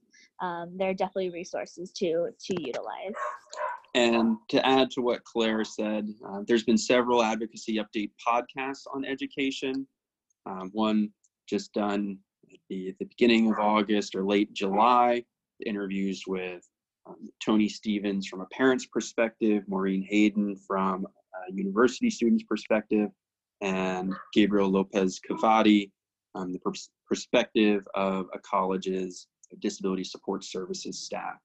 Um, 0.42 0.78
there 0.78 0.90
are 0.90 0.94
definitely 0.94 1.32
resources 1.32 1.92
to 1.98 2.30
to 2.46 2.62
utilize. 2.62 3.14
And 3.96 4.38
to 4.50 4.64
add 4.66 4.92
to 4.92 5.02
what 5.02 5.24
Claire 5.24 5.64
said, 5.64 6.08
uh, 6.28 6.42
there's 6.48 6.64
been 6.64 6.78
several 6.78 7.24
advocacy 7.24 7.78
update 7.78 8.12
podcasts 8.26 8.84
on 8.94 9.04
education. 9.04 9.88
Um, 10.46 10.70
one 10.74 11.10
just 11.48 11.74
done 11.74 12.20
at 12.52 12.60
the, 12.70 12.96
the 13.00 13.06
beginning 13.06 13.52
of 13.52 13.60
August 13.60 14.16
or 14.16 14.24
late 14.24 14.54
July, 14.54 15.24
interviews 15.66 16.24
with 16.28 16.64
um, 17.08 17.30
Tony 17.44 17.68
Stevens 17.68 18.28
from 18.28 18.42
a 18.42 18.46
parent's 18.48 18.86
perspective, 18.86 19.64
Maureen 19.68 20.04
Hayden 20.04 20.56
from 20.56 21.06
a 21.06 21.52
university 21.52 22.10
student's 22.10 22.44
perspective, 22.44 23.10
and 23.62 24.14
Gabriel 24.34 24.70
Lopez 24.70 25.20
Cavati, 25.20 25.92
um, 26.36 26.54
the 26.54 26.60
pers- 26.60 26.92
perspective 27.08 27.88
of 27.96 28.28
a 28.34 28.40
college's 28.40 29.28
disability 29.60 30.04
support 30.04 30.44
services 30.44 31.00
staff 31.00 31.40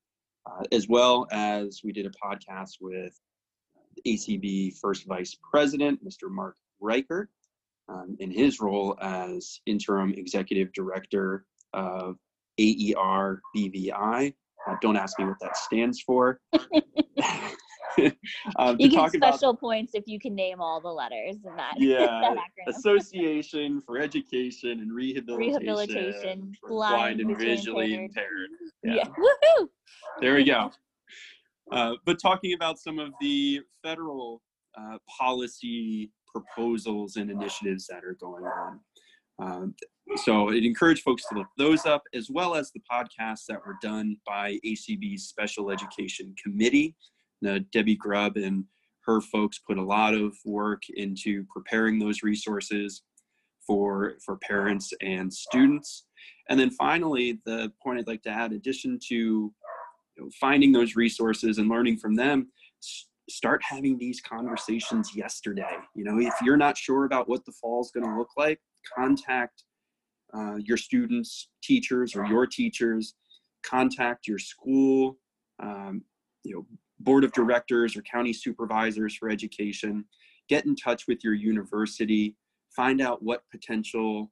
uh, 0.46 0.64
as 0.72 0.88
well 0.88 1.26
as 1.30 1.80
we 1.84 1.92
did 1.92 2.06
a 2.06 2.10
podcast 2.10 2.76
with 2.80 3.18
ACB 4.06 4.76
First 4.78 5.06
Vice 5.06 5.36
President, 5.50 6.04
Mr. 6.04 6.30
Mark 6.30 6.56
Richert, 6.82 7.28
um, 7.88 8.16
in 8.18 8.30
his 8.30 8.60
role 8.60 8.96
as 9.00 9.60
Interim 9.66 10.14
Executive 10.14 10.72
Director 10.72 11.44
of 11.72 12.16
AER 12.58 13.40
BVI. 13.56 14.34
Uh, 14.66 14.74
don't 14.80 14.96
ask 14.96 15.18
me 15.18 15.26
what 15.26 15.36
that 15.40 15.56
stands 15.56 16.00
for. 16.00 16.40
um, 18.56 18.76
you 18.78 18.88
get 18.88 19.12
special 19.12 19.50
about, 19.50 19.60
points 19.60 19.92
if 19.94 20.04
you 20.06 20.18
can 20.18 20.34
name 20.34 20.60
all 20.60 20.80
the 20.80 20.88
letters 20.88 21.36
in 21.44 21.56
that. 21.56 21.74
Yeah, 21.78 22.34
that 22.34 22.74
Association 22.74 23.80
for 23.80 23.98
Education 23.98 24.80
and 24.80 24.92
Rehabilitation, 24.92 25.60
Rehabilitation 25.60 26.52
for 26.60 26.70
Blind, 26.70 27.20
and 27.20 27.36
Visually 27.38 27.94
Impaired. 27.94 28.50
Yeah. 28.84 28.94
yeah. 28.96 29.04
Woohoo! 29.04 29.68
There 30.20 30.34
we 30.34 30.44
go. 30.44 30.70
Uh, 31.72 31.94
but 32.04 32.20
talking 32.20 32.52
about 32.52 32.78
some 32.78 32.98
of 32.98 33.12
the 33.20 33.60
federal 33.82 34.42
uh, 34.78 34.98
policy 35.18 36.10
proposals 36.26 37.16
and 37.16 37.30
initiatives 37.30 37.86
that 37.86 38.04
are 38.04 38.16
going 38.20 38.44
on. 38.44 38.80
Um, 39.38 39.74
so 40.16 40.50
I'd 40.50 40.64
encourage 40.64 41.02
folks 41.02 41.24
to 41.28 41.38
look 41.38 41.46
those 41.56 41.86
up, 41.86 42.02
as 42.14 42.28
well 42.30 42.54
as 42.54 42.70
the 42.72 42.80
podcasts 42.90 43.46
that 43.48 43.64
were 43.66 43.76
done 43.82 44.16
by 44.26 44.58
ACB's 44.64 45.24
Special 45.24 45.70
Education 45.70 46.34
Committee. 46.42 46.94
Now, 47.44 47.58
Debbie 47.72 47.96
Grubb 47.96 48.36
and 48.36 48.64
her 49.06 49.20
folks 49.20 49.58
put 49.58 49.78
a 49.78 49.82
lot 49.82 50.14
of 50.14 50.34
work 50.44 50.82
into 50.94 51.44
preparing 51.52 51.98
those 51.98 52.22
resources 52.22 53.02
for, 53.66 54.14
for 54.24 54.36
parents 54.36 54.92
and 55.00 55.32
students. 55.32 56.06
And 56.48 56.58
then 56.58 56.70
finally, 56.70 57.40
the 57.44 57.72
point 57.82 57.98
I'd 57.98 58.06
like 58.06 58.22
to 58.22 58.30
add, 58.30 58.50
in 58.50 58.56
addition 58.56 58.98
to 59.08 59.14
you 59.14 59.52
know, 60.18 60.28
finding 60.40 60.72
those 60.72 60.96
resources 60.96 61.58
and 61.58 61.68
learning 61.68 61.98
from 61.98 62.14
them, 62.14 62.48
start 63.28 63.62
having 63.62 63.98
these 63.98 64.20
conversations 64.20 65.14
yesterday. 65.14 65.76
You 65.94 66.04
know, 66.04 66.18
if 66.18 66.34
you're 66.42 66.56
not 66.56 66.76
sure 66.76 67.04
about 67.04 67.28
what 67.28 67.44
the 67.44 67.52
fall 67.52 67.80
is 67.80 67.90
going 67.90 68.06
to 68.06 68.18
look 68.18 68.30
like, 68.36 68.60
contact 68.96 69.64
uh, 70.34 70.56
your 70.56 70.76
students, 70.76 71.48
teachers, 71.62 72.16
or 72.16 72.26
your 72.26 72.46
teachers. 72.46 73.14
Contact 73.64 74.26
your 74.26 74.38
school, 74.38 75.16
um, 75.62 76.02
you 76.42 76.54
know, 76.54 76.66
board 77.04 77.24
of 77.24 77.32
directors 77.32 77.96
or 77.96 78.02
county 78.02 78.32
supervisors 78.32 79.14
for 79.14 79.28
education. 79.28 80.04
Get 80.48 80.66
in 80.66 80.74
touch 80.74 81.06
with 81.06 81.22
your 81.22 81.34
university. 81.34 82.34
Find 82.74 83.00
out 83.00 83.22
what 83.22 83.44
potential 83.50 84.30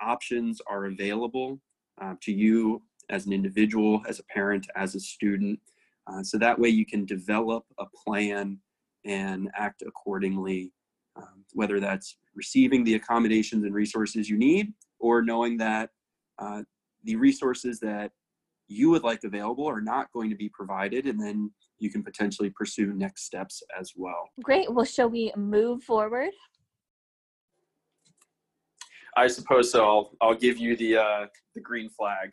options 0.00 0.60
are 0.66 0.86
available 0.86 1.60
uh, 2.00 2.14
to 2.22 2.32
you 2.32 2.82
as 3.10 3.26
an 3.26 3.32
individual, 3.32 4.02
as 4.08 4.18
a 4.18 4.24
parent, 4.24 4.66
as 4.76 4.94
a 4.94 5.00
student. 5.00 5.58
Uh, 6.06 6.22
so 6.22 6.38
that 6.38 6.58
way 6.58 6.68
you 6.68 6.86
can 6.86 7.04
develop 7.04 7.64
a 7.78 7.84
plan 8.04 8.58
and 9.04 9.50
act 9.56 9.82
accordingly, 9.82 10.72
um, 11.16 11.44
whether 11.52 11.80
that's 11.80 12.16
receiving 12.34 12.82
the 12.84 12.94
accommodations 12.94 13.64
and 13.64 13.74
resources 13.74 14.28
you 14.28 14.38
need 14.38 14.72
or 14.98 15.22
knowing 15.22 15.56
that 15.58 15.90
uh, 16.38 16.62
the 17.04 17.16
resources 17.16 17.78
that 17.80 18.10
you 18.68 18.90
would 18.90 19.02
like 19.02 19.22
available 19.24 19.66
are 19.66 19.80
not 19.80 20.10
going 20.12 20.30
to 20.30 20.36
be 20.36 20.48
provided 20.48 21.06
and 21.06 21.20
then 21.20 21.50
you 21.82 21.90
can 21.90 22.02
potentially 22.02 22.50
pursue 22.50 22.92
next 22.92 23.24
steps 23.24 23.62
as 23.78 23.92
well 23.96 24.30
great 24.42 24.72
well 24.72 24.84
shall 24.84 25.10
we 25.10 25.32
move 25.36 25.82
forward 25.82 26.30
I 29.16 29.26
suppose 29.26 29.70
so. 29.70 29.84
I'll 29.84 30.16
I'll 30.20 30.34
give 30.34 30.58
you 30.58 30.76
the 30.76 30.96
uh, 30.96 31.26
the 31.54 31.60
green 31.60 31.90
flag. 31.90 32.30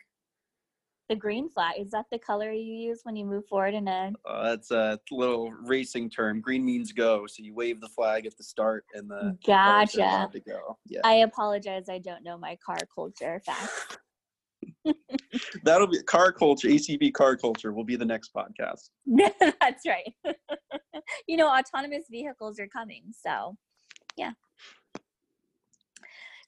The 1.08 1.16
green 1.16 1.50
flag 1.50 1.74
is 1.78 1.90
that 1.90 2.06
the 2.10 2.18
color 2.18 2.52
you 2.52 2.72
use 2.72 3.00
when 3.02 3.16
you 3.16 3.24
move 3.24 3.46
forward 3.46 3.74
in 3.74 3.88
a? 3.88 4.12
Uh, 4.24 4.42
that's 4.44 4.70
a 4.70 4.98
little 5.10 5.50
racing 5.50 6.08
term. 6.08 6.40
Green 6.40 6.64
means 6.64 6.92
go, 6.92 7.26
so 7.26 7.42
you 7.42 7.52
wave 7.52 7.80
the 7.80 7.88
flag 7.88 8.26
at 8.26 8.36
the 8.36 8.44
start, 8.44 8.84
and 8.94 9.10
the 9.10 9.36
Gotcha. 9.44 9.98
allowed 9.98 10.32
to 10.32 10.40
go. 10.40 10.78
Yeah, 10.86 11.00
I 11.04 11.14
apologize. 11.16 11.88
I 11.88 11.98
don't 11.98 12.22
know 12.24 12.38
my 12.38 12.56
car 12.64 12.78
culture 12.94 13.42
facts. 13.44 13.98
that'll 15.64 15.86
be 15.86 16.02
car 16.02 16.32
culture. 16.32 16.68
ACB 16.68 17.12
car 17.12 17.36
culture 17.36 17.72
will 17.72 17.84
be 17.84 17.96
the 17.96 18.04
next 18.04 18.32
podcast. 18.34 18.90
That's 19.60 19.86
right. 19.86 20.14
you 21.28 21.36
know, 21.36 21.48
autonomous 21.48 22.04
vehicles 22.10 22.58
are 22.58 22.68
coming. 22.68 23.04
So, 23.12 23.56
yeah. 24.16 24.32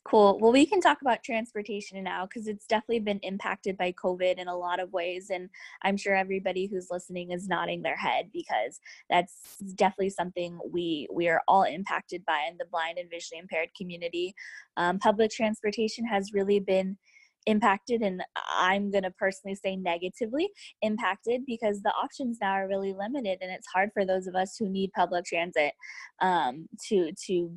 Cool. 0.04 0.38
Well, 0.40 0.50
we 0.50 0.66
can 0.66 0.80
talk 0.80 1.00
about 1.00 1.22
transportation 1.22 2.02
now 2.02 2.26
because 2.26 2.48
it's 2.48 2.66
definitely 2.66 2.98
been 2.98 3.20
impacted 3.22 3.78
by 3.78 3.92
COVID 3.92 4.34
in 4.34 4.48
a 4.48 4.56
lot 4.56 4.80
of 4.80 4.92
ways. 4.92 5.30
And 5.30 5.48
I'm 5.82 5.96
sure 5.96 6.16
everybody 6.16 6.66
who's 6.66 6.88
listening 6.90 7.30
is 7.30 7.46
nodding 7.46 7.82
their 7.82 7.96
head 7.96 8.30
because 8.32 8.80
that's 9.08 9.58
definitely 9.76 10.10
something 10.10 10.58
we 10.68 11.06
we 11.12 11.28
are 11.28 11.40
all 11.46 11.62
impacted 11.62 12.24
by 12.26 12.48
in 12.50 12.56
the 12.58 12.64
blind 12.64 12.98
and 12.98 13.08
visually 13.08 13.38
impaired 13.38 13.68
community. 13.78 14.34
Um, 14.76 14.98
public 14.98 15.30
transportation 15.30 16.04
has 16.04 16.32
really 16.32 16.58
been 16.58 16.98
impacted 17.46 18.02
and 18.02 18.22
i'm 18.50 18.90
going 18.90 19.02
to 19.02 19.10
personally 19.12 19.54
say 19.54 19.76
negatively 19.76 20.48
impacted 20.82 21.42
because 21.46 21.80
the 21.82 21.92
options 21.92 22.38
now 22.40 22.52
are 22.52 22.68
really 22.68 22.92
limited 22.92 23.38
and 23.40 23.50
it's 23.50 23.66
hard 23.74 23.90
for 23.92 24.04
those 24.04 24.26
of 24.26 24.34
us 24.34 24.56
who 24.58 24.68
need 24.68 24.90
public 24.94 25.24
transit 25.24 25.72
um, 26.20 26.68
to 26.88 27.10
to 27.26 27.50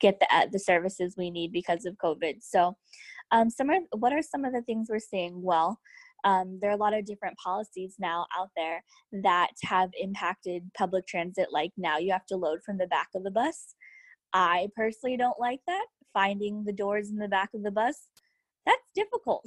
get 0.00 0.20
the 0.20 0.34
uh, 0.34 0.46
the 0.52 0.58
services 0.58 1.14
we 1.16 1.30
need 1.30 1.52
because 1.52 1.86
of 1.86 1.96
covid. 1.96 2.36
So 2.40 2.76
um, 3.32 3.48
some 3.48 3.70
are, 3.70 3.78
what 3.92 4.12
are 4.12 4.22
some 4.22 4.44
of 4.44 4.52
the 4.52 4.62
things 4.62 4.88
we're 4.90 4.98
seeing? 4.98 5.42
Well 5.42 5.78
um, 6.24 6.58
there 6.60 6.70
are 6.70 6.74
a 6.74 6.80
lot 6.80 6.94
of 6.94 7.06
different 7.06 7.36
policies 7.38 7.94
now 7.98 8.26
out 8.38 8.50
there 8.56 8.82
that 9.22 9.52
have 9.62 9.90
impacted 9.98 10.62
public 10.76 11.06
transit 11.06 11.48
like 11.50 11.72
now 11.76 11.98
you 11.98 12.12
have 12.12 12.26
to 12.26 12.36
load 12.36 12.60
from 12.64 12.78
the 12.78 12.86
back 12.86 13.08
of 13.14 13.24
the 13.24 13.30
bus. 13.30 13.74
I 14.32 14.68
personally 14.76 15.16
don't 15.16 15.40
like 15.40 15.60
that 15.66 15.86
finding 16.12 16.64
the 16.64 16.72
doors 16.72 17.10
in 17.10 17.16
the 17.16 17.28
back 17.28 17.50
of 17.54 17.62
the 17.62 17.70
bus 17.70 18.08
that's 18.66 18.90
difficult. 18.94 19.44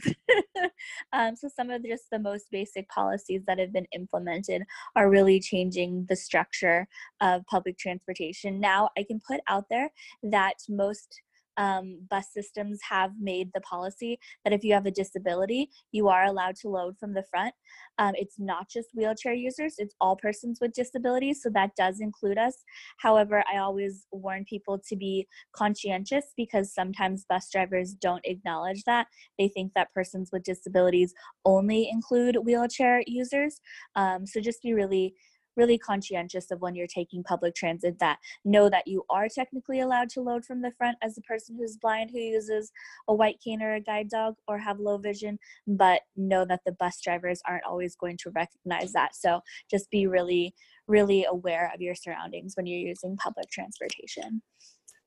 um, 1.14 1.36
so 1.36 1.50
some 1.54 1.70
of 1.70 1.84
just 1.84 2.10
the 2.12 2.20
most 2.20 2.48
basic 2.52 2.88
policies 2.90 3.44
that 3.48 3.60
have 3.60 3.72
been 3.72 3.88
implemented 3.94 4.64
are 4.96 5.10
really 5.10 5.40
changing 5.40 6.06
the 6.10 6.16
structure 6.16 6.88
of 7.22 7.46
public 7.46 7.78
transportation. 7.78 8.60
Now 8.60 8.90
I 8.98 9.04
can 9.04 9.22
put 9.26 9.42
out 9.48 9.66
there 9.70 9.92
that 10.24 10.56
most 10.70 11.22
um, 11.58 12.00
bus 12.10 12.28
systems 12.34 12.80
have 12.90 13.12
made 13.20 13.50
the 13.54 13.62
policy 13.62 14.20
that 14.44 14.54
if 14.54 14.64
you 14.64 14.74
have 14.74 14.86
a 14.86 14.92
disability, 14.92 15.70
you 15.92 16.08
are 16.08 16.26
allowed 16.26 16.56
to 16.58 16.70
load 16.70 16.98
from 17.00 17.14
the 17.14 17.24
front. 17.30 17.54
Um, 18.00 18.14
it's 18.16 18.36
not 18.40 18.70
just 18.70 18.90
wheelchair 18.94 19.34
users, 19.34 19.76
it's 19.78 19.96
all 20.02 20.16
persons 20.16 20.60
with 20.62 20.74
disabilities, 20.74 21.42
so 21.42 21.50
that 21.54 21.76
does 21.76 22.00
include 22.00 22.38
us. 22.38 22.64
However, 22.98 23.44
I 23.52 23.58
always 23.58 24.08
warn 24.12 24.46
people 24.46 24.80
to 24.88 24.96
be 24.96 25.28
conscientious 25.56 26.34
because 26.36 26.74
sometimes 26.74 27.26
bus 27.30 27.50
drivers 27.52 27.94
don't 27.94 28.26
acknowledge 28.26 28.84
that. 28.86 29.08
They 29.38 29.48
think 29.48 29.74
that 29.76 29.94
persons 29.94 30.30
with 30.32 30.44
disabilities 30.44 31.14
only 31.46 31.90
include 31.90 32.38
wheelchair 32.38 33.04
users. 33.06 33.62
Um, 33.96 34.26
so 34.26 34.40
just 34.40 34.62
be 34.62 34.74
really 34.74 35.16
really 35.56 35.78
conscientious 35.78 36.52
of 36.52 36.62
when 36.62 36.76
you're 36.76 36.88
taking 36.88 37.24
public 37.24 37.56
transit 37.56 38.00
that 38.00 38.18
know 38.46 38.70
that 38.70 38.88
you 38.88 39.04
are 39.10 39.28
technically 39.28 39.82
allowed 39.82 40.10
to 40.10 40.22
load 40.22 40.46
from 40.46 40.62
the 40.62 40.72
front 40.78 40.98
as 41.02 41.18
a 41.18 41.22
person 41.22 41.56
who's 41.58 41.78
blind 41.78 42.10
who 42.12 42.20
uses 42.20 42.72
a 43.08 43.14
white 43.14 43.40
cane 43.44 43.62
or 43.62 43.76
a 43.76 43.82
guide 43.82 44.10
dog 44.10 44.36
or 44.48 44.58
have 44.58 44.80
low 44.80 44.98
vision 44.98 45.38
but 45.68 46.02
know 46.16 46.46
that 46.46 46.62
the 46.66 46.72
bus 46.74 47.00
drivers 47.02 47.42
aren't 47.48 47.66
always 47.66 47.96
going 47.96 48.18
to 48.18 48.32
recognize 48.32 48.92
that 48.94 49.16
so 49.16 49.42
just 49.70 49.90
be 49.90 50.08
really 50.08 50.54
really 50.88 51.26
aware 51.26 51.72
of 51.74 51.82
your 51.82 51.96
surroundings 51.96 52.54
when 52.56 52.66
you're 52.66 52.80
using 52.80 53.16
public 53.18 53.50
transportation 53.50 54.42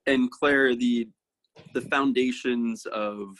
And 0.06 0.30
Claire, 0.30 0.74
the 0.74 1.08
the 1.74 1.80
foundations 1.80 2.86
of 2.86 3.36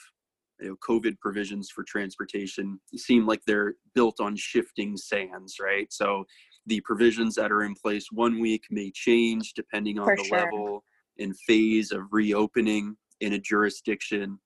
you 0.60 0.68
know, 0.68 0.76
COVID 0.86 1.18
provisions 1.20 1.70
for 1.70 1.84
transportation 1.84 2.80
seem 2.96 3.26
like 3.26 3.42
they're 3.46 3.74
built 3.94 4.20
on 4.20 4.36
shifting 4.36 4.96
sands, 4.96 5.56
right? 5.60 5.92
So 5.92 6.24
the 6.66 6.80
provisions 6.82 7.34
that 7.36 7.52
are 7.52 7.62
in 7.62 7.74
place 7.74 8.08
one 8.10 8.40
week 8.40 8.64
may 8.70 8.90
change 8.90 9.54
depending 9.54 9.98
on 9.98 10.06
For 10.06 10.16
the 10.16 10.24
sure. 10.24 10.38
level 10.38 10.84
and 11.18 11.34
phase 11.46 11.92
of 11.92 12.02
reopening 12.10 12.96
in 13.20 13.34
a 13.34 13.38
jurisdiction. 13.38 14.38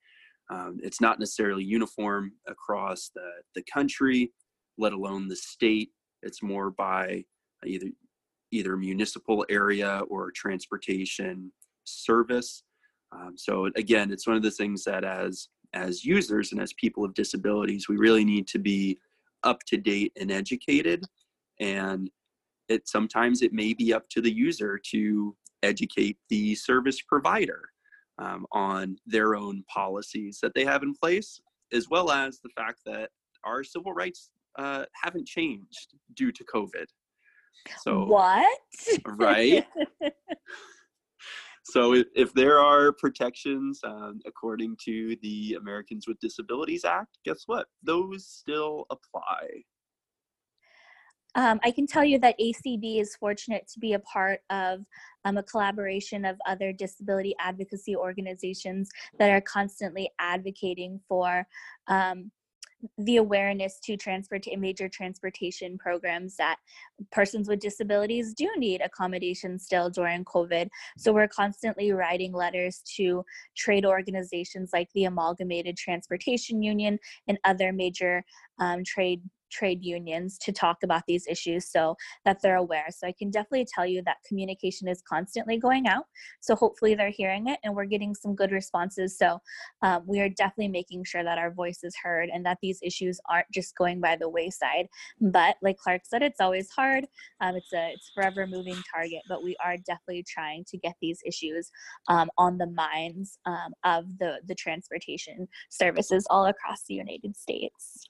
Um, 0.50 0.78
it's 0.82 1.00
not 1.00 1.18
necessarily 1.18 1.64
uniform 1.64 2.32
across 2.46 3.10
the, 3.14 3.30
the 3.54 3.62
country, 3.72 4.32
let 4.78 4.92
alone 4.92 5.28
the 5.28 5.36
state. 5.36 5.90
It's 6.22 6.42
more 6.42 6.70
by 6.70 7.24
either 7.64 7.86
either 8.52 8.76
municipal 8.76 9.46
area 9.48 10.02
or 10.08 10.32
transportation 10.32 11.52
service. 11.84 12.64
Um, 13.12 13.34
so 13.36 13.70
again, 13.76 14.10
it's 14.10 14.26
one 14.26 14.36
of 14.36 14.42
the 14.42 14.50
things 14.50 14.84
that 14.84 15.04
as 15.04 15.48
as 15.72 16.04
users 16.04 16.50
and 16.52 16.60
as 16.60 16.72
people 16.74 17.04
of 17.04 17.14
disabilities, 17.14 17.88
we 17.88 17.96
really 17.96 18.24
need 18.24 18.46
to 18.48 18.58
be 18.58 18.98
up 19.44 19.60
to 19.68 19.76
date 19.76 20.12
and 20.20 20.30
educated. 20.30 21.04
And 21.60 22.10
it 22.68 22.88
sometimes 22.88 23.42
it 23.42 23.52
may 23.52 23.74
be 23.74 23.92
up 23.92 24.08
to 24.10 24.20
the 24.20 24.32
user 24.32 24.80
to 24.90 25.36
educate 25.62 26.16
the 26.28 26.54
service 26.54 27.00
provider 27.02 27.68
um, 28.18 28.46
on 28.52 28.96
their 29.06 29.34
own 29.34 29.62
policies 29.72 30.38
that 30.42 30.54
they 30.54 30.64
have 30.64 30.82
in 30.82 30.94
place, 30.94 31.40
as 31.72 31.88
well 31.90 32.10
as 32.10 32.40
the 32.40 32.50
fact 32.56 32.80
that 32.86 33.10
our 33.44 33.62
civil 33.62 33.92
rights 33.92 34.30
uh, 34.58 34.84
haven't 34.94 35.26
changed 35.26 35.94
due 36.14 36.32
to 36.32 36.44
COVID. 36.44 36.86
So 37.82 38.04
what 38.06 38.46
right? 39.06 39.66
So 41.70 41.94
if, 41.94 42.06
if 42.16 42.32
there 42.32 42.58
are 42.58 42.92
protections 42.92 43.80
um, 43.84 44.20
according 44.26 44.76
to 44.86 45.16
the 45.22 45.56
Americans 45.60 46.08
with 46.08 46.18
Disabilities 46.18 46.84
Act, 46.84 47.18
guess 47.24 47.44
what? 47.46 47.66
Those 47.82 48.26
still 48.26 48.86
apply. 48.90 49.62
Um, 51.34 51.60
I 51.62 51.70
can 51.70 51.86
tell 51.86 52.04
you 52.04 52.18
that 52.20 52.38
ACB 52.40 53.00
is 53.00 53.16
fortunate 53.16 53.68
to 53.72 53.78
be 53.78 53.92
a 53.92 54.00
part 54.00 54.40
of 54.50 54.80
um, 55.24 55.36
a 55.36 55.42
collaboration 55.42 56.24
of 56.24 56.36
other 56.46 56.72
disability 56.72 57.34
advocacy 57.38 57.94
organizations 57.94 58.90
that 59.18 59.30
are 59.30 59.40
constantly 59.40 60.10
advocating 60.18 61.00
for 61.08 61.46
um, 61.88 62.30
the 62.98 63.16
awareness 63.16 63.78
to 63.80 63.96
transport 63.96 64.42
to 64.42 64.56
major 64.56 64.88
transportation 64.88 65.76
programs 65.78 66.36
that 66.36 66.56
persons 67.12 67.48
with 67.48 67.60
disabilities 67.60 68.34
do 68.34 68.48
need 68.56 68.80
accommodations 68.80 69.64
still 69.64 69.90
during 69.90 70.24
COVID. 70.24 70.68
So 70.96 71.12
we're 71.12 71.28
constantly 71.28 71.92
writing 71.92 72.32
letters 72.32 72.82
to 72.96 73.24
trade 73.56 73.84
organizations 73.84 74.70
like 74.72 74.88
the 74.94 75.04
Amalgamated 75.04 75.76
Transportation 75.76 76.62
Union 76.62 76.98
and 77.28 77.38
other 77.44 77.72
major 77.72 78.24
um, 78.58 78.82
trade 78.84 79.22
trade 79.50 79.82
unions 79.82 80.38
to 80.38 80.52
talk 80.52 80.78
about 80.82 81.02
these 81.06 81.26
issues 81.26 81.70
so 81.70 81.96
that 82.24 82.40
they're 82.42 82.56
aware. 82.56 82.86
So 82.90 83.06
I 83.06 83.12
can 83.12 83.30
definitely 83.30 83.66
tell 83.72 83.86
you 83.86 84.02
that 84.04 84.18
communication 84.26 84.88
is 84.88 85.02
constantly 85.08 85.58
going 85.58 85.86
out. 85.86 86.04
So 86.40 86.54
hopefully 86.54 86.94
they're 86.94 87.10
hearing 87.10 87.48
it 87.48 87.58
and 87.64 87.74
we're 87.74 87.84
getting 87.84 88.14
some 88.14 88.34
good 88.34 88.52
responses. 88.52 89.16
So 89.18 89.38
um, 89.82 90.04
we 90.06 90.20
are 90.20 90.28
definitely 90.28 90.68
making 90.68 91.04
sure 91.04 91.24
that 91.24 91.38
our 91.38 91.50
voice 91.50 91.80
is 91.82 91.94
heard 92.02 92.28
and 92.32 92.44
that 92.46 92.58
these 92.62 92.78
issues 92.82 93.20
aren't 93.28 93.50
just 93.52 93.76
going 93.76 94.00
by 94.00 94.16
the 94.16 94.28
wayside. 94.28 94.86
But 95.20 95.56
like 95.62 95.78
Clark 95.78 96.02
said, 96.04 96.22
it's 96.22 96.40
always 96.40 96.70
hard. 96.70 97.06
Um, 97.40 97.56
it's 97.56 97.72
a 97.72 97.90
it's 97.92 98.10
forever 98.14 98.46
moving 98.46 98.76
target, 98.92 99.20
but 99.28 99.42
we 99.42 99.56
are 99.64 99.76
definitely 99.76 100.24
trying 100.28 100.64
to 100.68 100.78
get 100.78 100.94
these 101.00 101.20
issues 101.26 101.70
um, 102.08 102.30
on 102.38 102.58
the 102.58 102.66
minds 102.66 103.38
um, 103.46 103.72
of 103.84 104.06
the 104.18 104.40
the 104.46 104.54
transportation 104.54 105.48
services 105.70 106.26
all 106.30 106.46
across 106.46 106.84
the 106.88 106.94
United 106.94 107.36
States. 107.36 108.06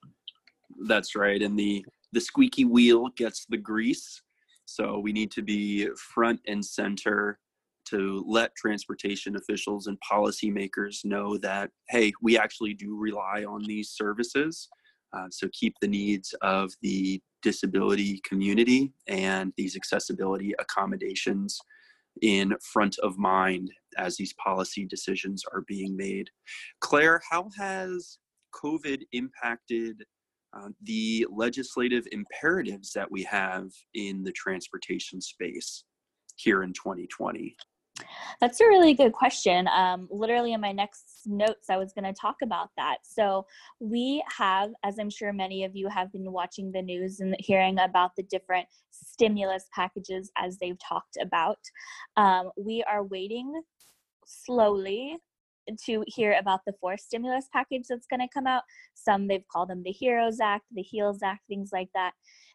That's 0.86 1.14
right. 1.14 1.40
And 1.42 1.58
the 1.58 1.84
the 2.12 2.20
squeaky 2.20 2.64
wheel 2.64 3.08
gets 3.16 3.46
the 3.48 3.56
grease. 3.56 4.20
So 4.64 4.98
we 4.98 5.12
need 5.12 5.30
to 5.32 5.42
be 5.42 5.88
front 5.96 6.40
and 6.46 6.64
center 6.64 7.38
to 7.86 8.24
let 8.26 8.54
transportation 8.56 9.36
officials 9.36 9.86
and 9.86 9.98
policymakers 10.00 11.04
know 11.04 11.36
that 11.38 11.70
hey, 11.88 12.12
we 12.22 12.38
actually 12.38 12.74
do 12.74 12.96
rely 12.96 13.44
on 13.44 13.62
these 13.64 13.90
services. 13.90 14.68
Uh, 15.12 15.26
so 15.30 15.48
keep 15.52 15.74
the 15.80 15.88
needs 15.88 16.34
of 16.42 16.72
the 16.82 17.20
disability 17.42 18.20
community 18.24 18.92
and 19.08 19.52
these 19.56 19.74
accessibility 19.74 20.54
accommodations 20.60 21.58
in 22.22 22.54
front 22.62 22.98
of 22.98 23.18
mind 23.18 23.70
as 23.96 24.16
these 24.16 24.34
policy 24.34 24.86
decisions 24.86 25.42
are 25.52 25.64
being 25.66 25.96
made. 25.96 26.28
Claire, 26.80 27.20
how 27.28 27.48
has 27.56 28.18
COVID 28.54 29.02
impacted 29.12 30.04
uh, 30.52 30.68
the 30.82 31.26
legislative 31.30 32.06
imperatives 32.12 32.92
that 32.92 33.10
we 33.10 33.22
have 33.24 33.70
in 33.94 34.22
the 34.22 34.32
transportation 34.32 35.20
space 35.20 35.84
here 36.36 36.62
in 36.62 36.72
2020? 36.72 37.56
That's 38.40 38.60
a 38.60 38.66
really 38.66 38.94
good 38.94 39.12
question. 39.12 39.68
Um, 39.68 40.08
literally, 40.10 40.52
in 40.52 40.60
my 40.60 40.72
next 40.72 41.22
notes, 41.26 41.68
I 41.68 41.76
was 41.76 41.92
going 41.92 42.04
to 42.04 42.18
talk 42.18 42.36
about 42.42 42.70
that. 42.76 42.98
So, 43.02 43.46
we 43.78 44.24
have, 44.36 44.70
as 44.84 44.98
I'm 44.98 45.10
sure 45.10 45.32
many 45.32 45.64
of 45.64 45.76
you 45.76 45.88
have 45.88 46.10
been 46.12 46.32
watching 46.32 46.72
the 46.72 46.82
news 46.82 47.20
and 47.20 47.36
hearing 47.38 47.78
about 47.78 48.16
the 48.16 48.22
different 48.24 48.66
stimulus 48.90 49.68
packages 49.74 50.30
as 50.38 50.56
they've 50.58 50.78
talked 50.78 51.18
about, 51.20 51.58
um, 52.16 52.50
we 52.56 52.82
are 52.84 53.04
waiting 53.04 53.60
slowly 54.24 55.16
to 55.86 56.04
hear 56.06 56.36
about 56.38 56.60
the 56.66 56.74
fourth 56.80 57.00
stimulus 57.00 57.48
package 57.52 57.84
that's 57.88 58.06
going 58.06 58.20
to 58.20 58.28
come 58.32 58.46
out. 58.46 58.62
Some 58.94 59.28
they've 59.28 59.46
called 59.52 59.68
them 59.68 59.82
the 59.82 59.92
HEROES 59.92 60.40
Act, 60.40 60.64
the 60.72 60.82
HEALS 60.82 61.22
Act, 61.22 61.40
things 61.48 61.70
like 61.72 61.88
that 61.94 62.12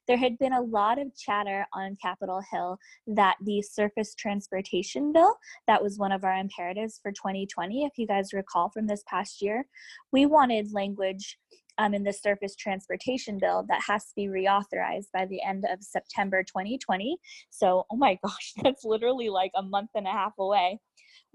there 0.08 0.18
had 0.18 0.38
been 0.38 0.54
a 0.54 0.62
lot 0.62 1.00
of 1.00 1.16
chatter 1.16 1.66
on 1.74 1.98
Capitol 2.02 2.42
Hill 2.52 2.78
that 3.08 3.38
the 3.42 3.62
surface 3.62 4.14
transportation 4.16 5.12
bill, 5.12 5.36
that 5.68 5.82
was 5.82 5.98
one 5.98 6.12
of 6.12 6.24
our 6.24 6.36
imperatives 6.36 7.00
for 7.02 7.12
2020, 7.12 7.86
if 7.86 7.94
you 7.98 8.08
guys 8.08 8.34
recall 8.34 8.70
from 8.70 8.88
this 8.88 9.04
past 9.08 9.42
year, 9.42 9.66
we 10.12 10.26
wanted 10.26 10.74
language 10.74 11.38
um, 11.78 11.94
in 11.94 12.04
the 12.04 12.14
surface 12.14 12.56
transportation 12.56 13.38
bill 13.38 13.66
that 13.68 13.82
has 13.86 14.06
to 14.06 14.16
be 14.16 14.28
reauthorized 14.28 15.08
by 15.14 15.26
the 15.26 15.42
end 15.44 15.66
of 15.70 15.84
September 15.84 16.42
2020. 16.42 17.18
So, 17.50 17.86
oh 17.92 17.98
my 17.98 18.18
gosh, 18.24 18.54
that's 18.64 18.86
literally 18.86 19.30
like 19.30 19.52
a 19.56 19.64
month 19.64 19.90
and 19.96 20.08
a 20.08 20.12
half 20.12 20.34
away. 20.40 20.80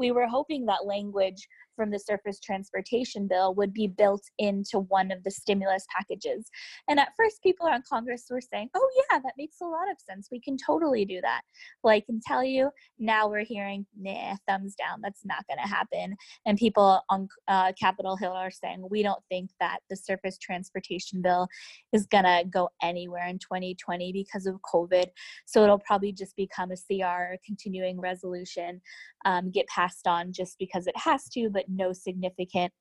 We 0.00 0.12
were 0.12 0.26
hoping 0.26 0.64
that 0.64 0.86
language 0.86 1.46
from 1.80 1.90
the 1.90 1.98
surface 1.98 2.38
transportation 2.38 3.26
bill 3.26 3.54
would 3.54 3.72
be 3.72 3.86
built 3.86 4.20
into 4.36 4.80
one 4.80 5.10
of 5.10 5.24
the 5.24 5.30
stimulus 5.30 5.86
packages. 5.96 6.50
And 6.90 7.00
at 7.00 7.14
first, 7.16 7.42
people 7.42 7.66
on 7.66 7.82
Congress 7.88 8.26
were 8.30 8.42
saying, 8.42 8.68
oh, 8.74 8.90
yeah, 9.10 9.18
that 9.20 9.32
makes 9.38 9.62
a 9.62 9.64
lot 9.64 9.90
of 9.90 9.96
sense. 9.98 10.28
We 10.30 10.42
can 10.42 10.58
totally 10.58 11.06
do 11.06 11.22
that. 11.22 11.40
Well, 11.82 11.94
I 11.94 12.00
can 12.00 12.20
tell 12.22 12.44
you 12.44 12.68
now 12.98 13.30
we're 13.30 13.46
hearing, 13.46 13.86
nah, 13.98 14.36
thumbs 14.46 14.74
down. 14.74 15.00
That's 15.02 15.24
not 15.24 15.46
going 15.46 15.56
to 15.56 15.74
happen. 15.74 16.16
And 16.44 16.58
people 16.58 17.00
on 17.08 17.28
uh, 17.48 17.72
Capitol 17.80 18.14
Hill 18.14 18.32
are 18.32 18.50
saying, 18.50 18.86
we 18.90 19.02
don't 19.02 19.22
think 19.30 19.48
that 19.58 19.78
the 19.88 19.96
surface 19.96 20.36
transportation 20.36 21.22
bill 21.22 21.48
is 21.94 22.04
going 22.04 22.24
to 22.24 22.44
go 22.52 22.68
anywhere 22.82 23.26
in 23.26 23.38
2020 23.38 24.12
because 24.12 24.44
of 24.44 24.56
COVID. 24.70 25.06
So 25.46 25.62
it'll 25.62 25.78
probably 25.78 26.12
just 26.12 26.36
become 26.36 26.72
a 26.72 26.76
CR, 26.76 27.36
continuing 27.42 27.98
resolution, 27.98 28.82
um, 29.24 29.50
get 29.50 29.66
passed 29.68 30.06
on 30.06 30.34
just 30.34 30.58
because 30.58 30.86
it 30.86 30.96
has 30.98 31.26
to, 31.30 31.48
but 31.48 31.69
no 31.70 31.92
significant 31.92 32.72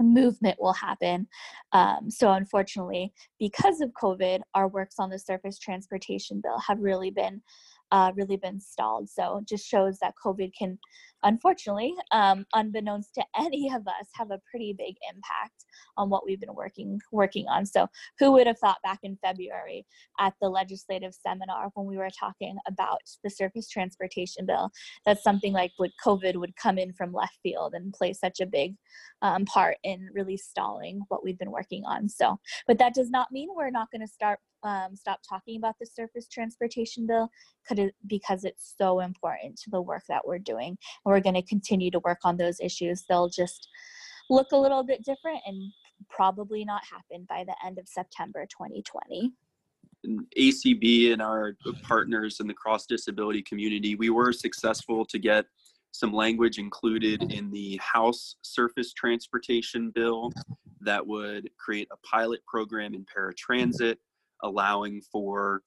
movement 0.00 0.58
will 0.60 0.72
happen. 0.72 1.26
Um, 1.72 2.10
so, 2.10 2.32
unfortunately, 2.32 3.12
because 3.38 3.80
of 3.80 3.90
COVID, 4.00 4.40
our 4.54 4.68
works 4.68 4.96
on 4.98 5.10
the 5.10 5.18
surface 5.18 5.58
transportation 5.58 6.40
bill 6.42 6.58
have 6.66 6.80
really 6.80 7.10
been 7.10 7.42
uh, 7.90 8.12
really 8.16 8.36
been 8.36 8.60
stalled. 8.60 9.08
So, 9.08 9.42
just 9.48 9.66
shows 9.66 9.98
that 10.00 10.14
COVID 10.24 10.52
can 10.58 10.78
unfortunately, 11.24 11.94
um, 12.12 12.44
unbeknownst 12.52 13.14
to 13.14 13.24
any 13.40 13.70
of 13.74 13.86
us, 13.88 14.08
have 14.14 14.30
a 14.30 14.40
pretty 14.50 14.74
big 14.76 14.94
impact 15.12 15.64
on 15.96 16.10
what 16.10 16.24
we've 16.24 16.40
been 16.40 16.54
working 16.54 17.00
working 17.12 17.46
on. 17.48 17.66
So, 17.66 17.88
who 18.18 18.32
would 18.32 18.46
have 18.46 18.58
thought 18.58 18.78
back 18.82 19.00
in 19.02 19.18
February 19.22 19.86
at 20.20 20.34
the 20.40 20.48
legislative 20.48 21.14
seminar 21.14 21.70
when 21.74 21.86
we 21.86 21.96
were 21.96 22.10
talking 22.18 22.56
about 22.68 23.00
the 23.24 23.30
surface 23.30 23.68
transportation 23.68 24.46
bill 24.46 24.70
that 25.06 25.22
something 25.22 25.52
like 25.52 25.72
would 25.78 25.92
COVID 26.04 26.36
would 26.36 26.56
come 26.56 26.78
in 26.78 26.92
from 26.92 27.12
left 27.12 27.38
field 27.42 27.74
and 27.74 27.92
play 27.92 28.12
such 28.12 28.40
a 28.40 28.46
big 28.46 28.74
um, 29.22 29.44
part 29.46 29.76
in 29.82 30.08
really 30.12 30.36
stalling 30.36 31.00
what 31.08 31.24
we've 31.24 31.38
been 31.38 31.50
working 31.50 31.84
on. 31.84 32.08
So, 32.08 32.38
but 32.66 32.78
that 32.78 32.94
does 32.94 33.10
not 33.10 33.32
mean 33.32 33.48
we're 33.54 33.70
not 33.70 33.90
going 33.90 34.06
to 34.06 34.12
start 34.12 34.38
um, 34.64 34.96
stop 34.96 35.20
talking 35.28 35.56
about 35.56 35.76
the 35.78 35.86
surface 35.86 36.26
transportation 36.26 37.06
bill 37.06 37.30
because 38.06 38.44
it's 38.44 38.74
so 38.78 39.00
important 39.00 39.56
to 39.58 39.70
the 39.70 39.80
work 39.80 40.02
that 40.08 40.26
we're 40.26 40.38
doing. 40.38 40.68
And 40.68 40.78
we're 41.12 41.20
going 41.20 41.34
to 41.34 41.42
continue 41.42 41.90
to 41.90 42.00
work 42.00 42.18
on 42.24 42.36
those 42.36 42.60
issues. 42.60 43.04
They'll 43.08 43.28
just 43.28 43.68
look 44.30 44.48
a 44.52 44.56
little 44.56 44.82
bit 44.82 45.04
different 45.04 45.40
and 45.46 45.70
probably 46.08 46.64
not 46.64 46.82
happen 46.84 47.26
by 47.28 47.44
the 47.44 47.54
end 47.64 47.78
of 47.78 47.86
September 47.86 48.46
2020. 48.46 49.32
ACB 50.38 51.12
and 51.12 51.22
our 51.22 51.56
partners 51.82 52.40
in 52.40 52.46
the 52.46 52.54
cross 52.54 52.86
disability 52.86 53.42
community, 53.42 53.94
we 53.94 54.10
were 54.10 54.32
successful 54.32 55.04
to 55.06 55.18
get 55.18 55.46
some 55.92 56.12
language 56.12 56.58
included 56.58 57.32
in 57.32 57.50
the 57.50 57.78
House 57.82 58.36
Surface 58.42 58.92
Transportation 58.92 59.90
Bill 59.94 60.32
that 60.80 61.06
would 61.06 61.48
create 61.56 61.88
a 61.92 61.96
pilot 62.06 62.44
program 62.46 62.94
in 62.94 63.06
paratransit 63.06 63.96
allowing 64.44 65.00
for 65.10 65.62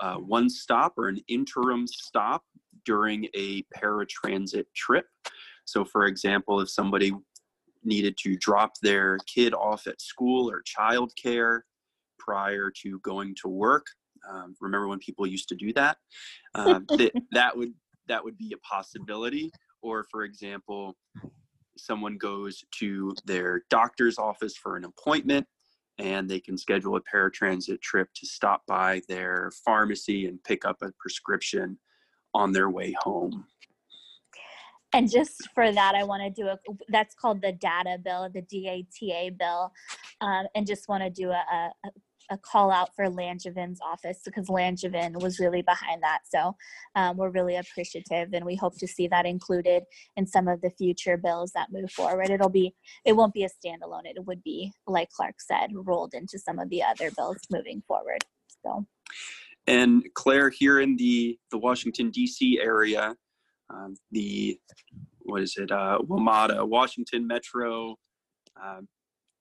uh, 0.00 0.16
one 0.16 0.50
stop 0.50 0.94
or 0.98 1.08
an 1.08 1.20
interim 1.28 1.86
stop 1.86 2.42
during 2.84 3.26
a 3.34 3.62
paratransit 3.76 4.64
trip. 4.74 5.06
So, 5.64 5.84
for 5.84 6.06
example, 6.06 6.60
if 6.60 6.68
somebody 6.68 7.12
needed 7.84 8.16
to 8.18 8.36
drop 8.36 8.72
their 8.82 9.18
kid 9.32 9.54
off 9.54 9.86
at 9.86 10.00
school 10.00 10.50
or 10.50 10.62
childcare 10.62 11.60
prior 12.18 12.70
to 12.82 12.98
going 13.00 13.34
to 13.42 13.48
work, 13.48 13.86
um, 14.28 14.54
remember 14.60 14.88
when 14.88 14.98
people 14.98 15.26
used 15.26 15.48
to 15.48 15.54
do 15.54 15.72
that? 15.74 15.96
Uh, 16.54 16.80
that 16.88 17.12
that 17.32 17.54
would 17.54 17.74
that 18.08 18.24
would 18.24 18.38
be 18.38 18.54
a 18.54 18.66
possibility. 18.66 19.50
Or, 19.82 20.06
for 20.10 20.24
example, 20.24 20.96
someone 21.76 22.16
goes 22.16 22.64
to 22.78 23.14
their 23.26 23.64
doctor's 23.68 24.18
office 24.18 24.56
for 24.56 24.76
an 24.76 24.84
appointment 24.84 25.46
and 25.98 26.28
they 26.28 26.40
can 26.40 26.58
schedule 26.58 26.96
a 26.96 27.00
paratransit 27.00 27.80
trip 27.80 28.08
to 28.14 28.26
stop 28.26 28.62
by 28.66 29.00
their 29.08 29.50
pharmacy 29.64 30.26
and 30.26 30.42
pick 30.44 30.64
up 30.64 30.76
a 30.82 30.92
prescription 30.98 31.78
on 32.34 32.52
their 32.52 32.70
way 32.70 32.94
home. 33.00 33.46
And 34.92 35.10
just 35.10 35.48
for 35.54 35.72
that, 35.72 35.94
I 35.94 36.04
want 36.04 36.22
to 36.22 36.30
do 36.30 36.48
a 36.48 36.58
that's 36.88 37.14
called 37.14 37.42
the 37.42 37.52
data 37.52 37.98
bill, 38.02 38.30
the 38.32 38.42
DATA 38.42 39.36
bill, 39.36 39.72
um, 40.20 40.46
and 40.54 40.66
just 40.66 40.88
want 40.88 41.02
to 41.02 41.10
do 41.10 41.30
a, 41.30 41.44
a, 41.84 41.90
a 42.30 42.38
call 42.38 42.70
out 42.70 42.90
for 42.94 43.06
Langevin's 43.06 43.80
office 43.80 44.20
because 44.24 44.46
Langevin 44.48 45.20
was 45.20 45.38
really 45.38 45.62
behind 45.62 46.02
that. 46.02 46.20
So 46.24 46.54
um, 46.94 47.16
we're 47.16 47.30
really 47.30 47.56
appreciative 47.56 48.32
and 48.32 48.44
we 48.44 48.56
hope 48.56 48.78
to 48.78 48.86
see 48.86 49.08
that 49.08 49.26
included 49.26 49.84
in 50.16 50.26
some 50.26 50.48
of 50.48 50.60
the 50.60 50.70
future 50.70 51.16
bills 51.16 51.52
that 51.54 51.72
move 51.72 51.90
forward. 51.90 52.30
It'll 52.30 52.48
be, 52.48 52.74
it 53.04 53.14
won't 53.14 53.34
be 53.34 53.44
a 53.44 53.48
standalone. 53.48 54.04
It 54.04 54.24
would 54.26 54.42
be, 54.42 54.72
like 54.86 55.10
Clark 55.10 55.36
said, 55.38 55.70
rolled 55.74 56.14
into 56.14 56.38
some 56.38 56.58
of 56.58 56.68
the 56.70 56.82
other 56.82 57.10
bills 57.10 57.38
moving 57.50 57.82
forward. 57.86 58.24
So. 58.64 58.86
And 59.66 60.04
Claire, 60.14 60.50
here 60.50 60.80
in 60.80 60.96
the, 60.96 61.38
the 61.50 61.58
Washington 61.58 62.10
D.C. 62.10 62.60
area, 62.62 63.14
um, 63.68 63.96
the 64.12 64.58
what 65.20 65.42
is 65.42 65.56
it? 65.56 65.72
Uh, 65.72 65.98
WMATA, 66.02 66.66
Washington 66.68 67.26
Metro, 67.26 67.96
uh, 68.62 68.80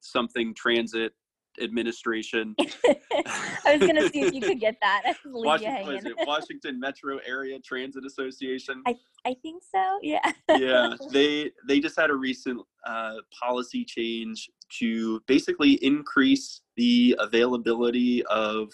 something 0.01 0.53
Transit 0.55 1.13
administration. 1.61 2.55
I 2.59 3.77
was 3.77 3.79
going 3.79 3.95
to 3.95 4.09
see 4.09 4.21
if 4.21 4.33
you 4.33 4.41
could 4.41 4.59
get 4.59 4.77
that. 4.81 5.15
Washington, 5.25 6.13
Washington 6.25 6.79
Metro 6.79 7.19
Area 7.25 7.59
Transit 7.59 8.05
Association. 8.05 8.81
I, 8.85 8.95
I 9.25 9.35
think 9.41 9.63
so. 9.63 9.99
Yeah. 10.01 10.31
yeah, 10.49 10.95
they 11.11 11.51
they 11.67 11.79
just 11.79 11.99
had 11.99 12.09
a 12.09 12.15
recent 12.15 12.61
uh, 12.85 13.15
policy 13.39 13.83
change 13.85 14.49
to 14.79 15.21
basically 15.27 15.73
increase 15.83 16.61
the 16.75 17.15
availability 17.19 18.23
of 18.25 18.69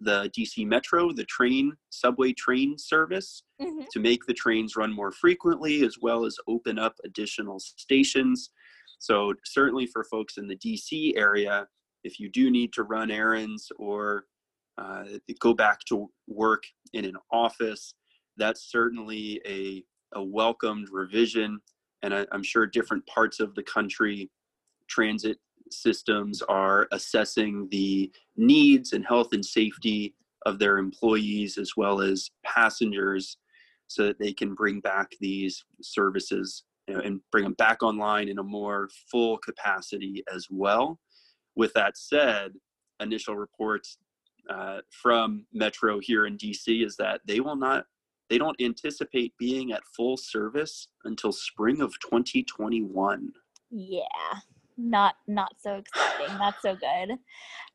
the 0.00 0.30
DC 0.36 0.66
Metro, 0.66 1.12
the 1.12 1.24
train, 1.24 1.72
subway 1.90 2.32
train 2.32 2.78
service, 2.78 3.42
mm-hmm. 3.60 3.84
to 3.90 3.98
make 3.98 4.24
the 4.26 4.34
trains 4.34 4.76
run 4.76 4.92
more 4.92 5.10
frequently, 5.10 5.84
as 5.84 5.96
well 6.00 6.24
as 6.24 6.36
open 6.46 6.78
up 6.78 6.94
additional 7.04 7.58
stations. 7.58 8.50
So 8.98 9.34
certainly 9.44 9.86
for 9.86 10.04
folks 10.04 10.38
in 10.38 10.48
the 10.48 10.56
DC 10.56 11.16
area, 11.16 11.66
if 12.04 12.20
you 12.20 12.28
do 12.28 12.50
need 12.50 12.72
to 12.74 12.82
run 12.82 13.10
errands 13.10 13.70
or 13.78 14.24
uh, 14.78 15.04
go 15.40 15.52
back 15.52 15.80
to 15.88 16.08
work 16.26 16.64
in 16.92 17.04
an 17.04 17.16
office, 17.32 17.94
that's 18.36 18.70
certainly 18.70 19.40
a, 19.46 19.82
a 20.14 20.22
welcomed 20.22 20.88
revision. 20.90 21.60
And 22.02 22.14
I, 22.14 22.26
I'm 22.32 22.42
sure 22.42 22.66
different 22.66 23.06
parts 23.06 23.40
of 23.40 23.54
the 23.54 23.62
country, 23.62 24.30
transit 24.88 25.38
systems 25.70 26.42
are 26.42 26.88
assessing 26.92 27.68
the 27.70 28.10
needs 28.36 28.92
and 28.92 29.04
health 29.04 29.32
and 29.32 29.44
safety 29.44 30.14
of 30.46 30.58
their 30.58 30.78
employees 30.78 31.58
as 31.58 31.72
well 31.76 32.00
as 32.00 32.30
passengers 32.44 33.36
so 33.88 34.06
that 34.06 34.18
they 34.18 34.32
can 34.32 34.54
bring 34.54 34.80
back 34.80 35.10
these 35.20 35.64
services 35.82 36.64
you 36.86 36.94
know, 36.94 37.00
and 37.00 37.20
bring 37.32 37.44
them 37.44 37.54
back 37.54 37.82
online 37.82 38.28
in 38.28 38.38
a 38.38 38.42
more 38.42 38.88
full 39.10 39.38
capacity 39.38 40.22
as 40.34 40.46
well. 40.50 40.98
With 41.58 41.74
that 41.74 41.98
said, 41.98 42.52
initial 43.00 43.36
reports 43.36 43.98
uh, 44.48 44.78
from 44.90 45.44
Metro 45.52 45.98
here 45.98 46.24
in 46.24 46.38
DC 46.38 46.86
is 46.86 46.96
that 46.98 47.20
they 47.26 47.40
will 47.40 47.56
not, 47.56 47.84
they 48.30 48.38
don't 48.38 48.58
anticipate 48.60 49.34
being 49.40 49.72
at 49.72 49.82
full 49.96 50.16
service 50.16 50.86
until 51.04 51.32
spring 51.32 51.80
of 51.80 51.92
2021. 51.98 53.32
Yeah, 53.72 54.02
not 54.78 55.16
not 55.26 55.52
so 55.58 55.74
exciting 55.74 56.38
not 56.38 56.54
so 56.62 56.74
good. 56.76 57.18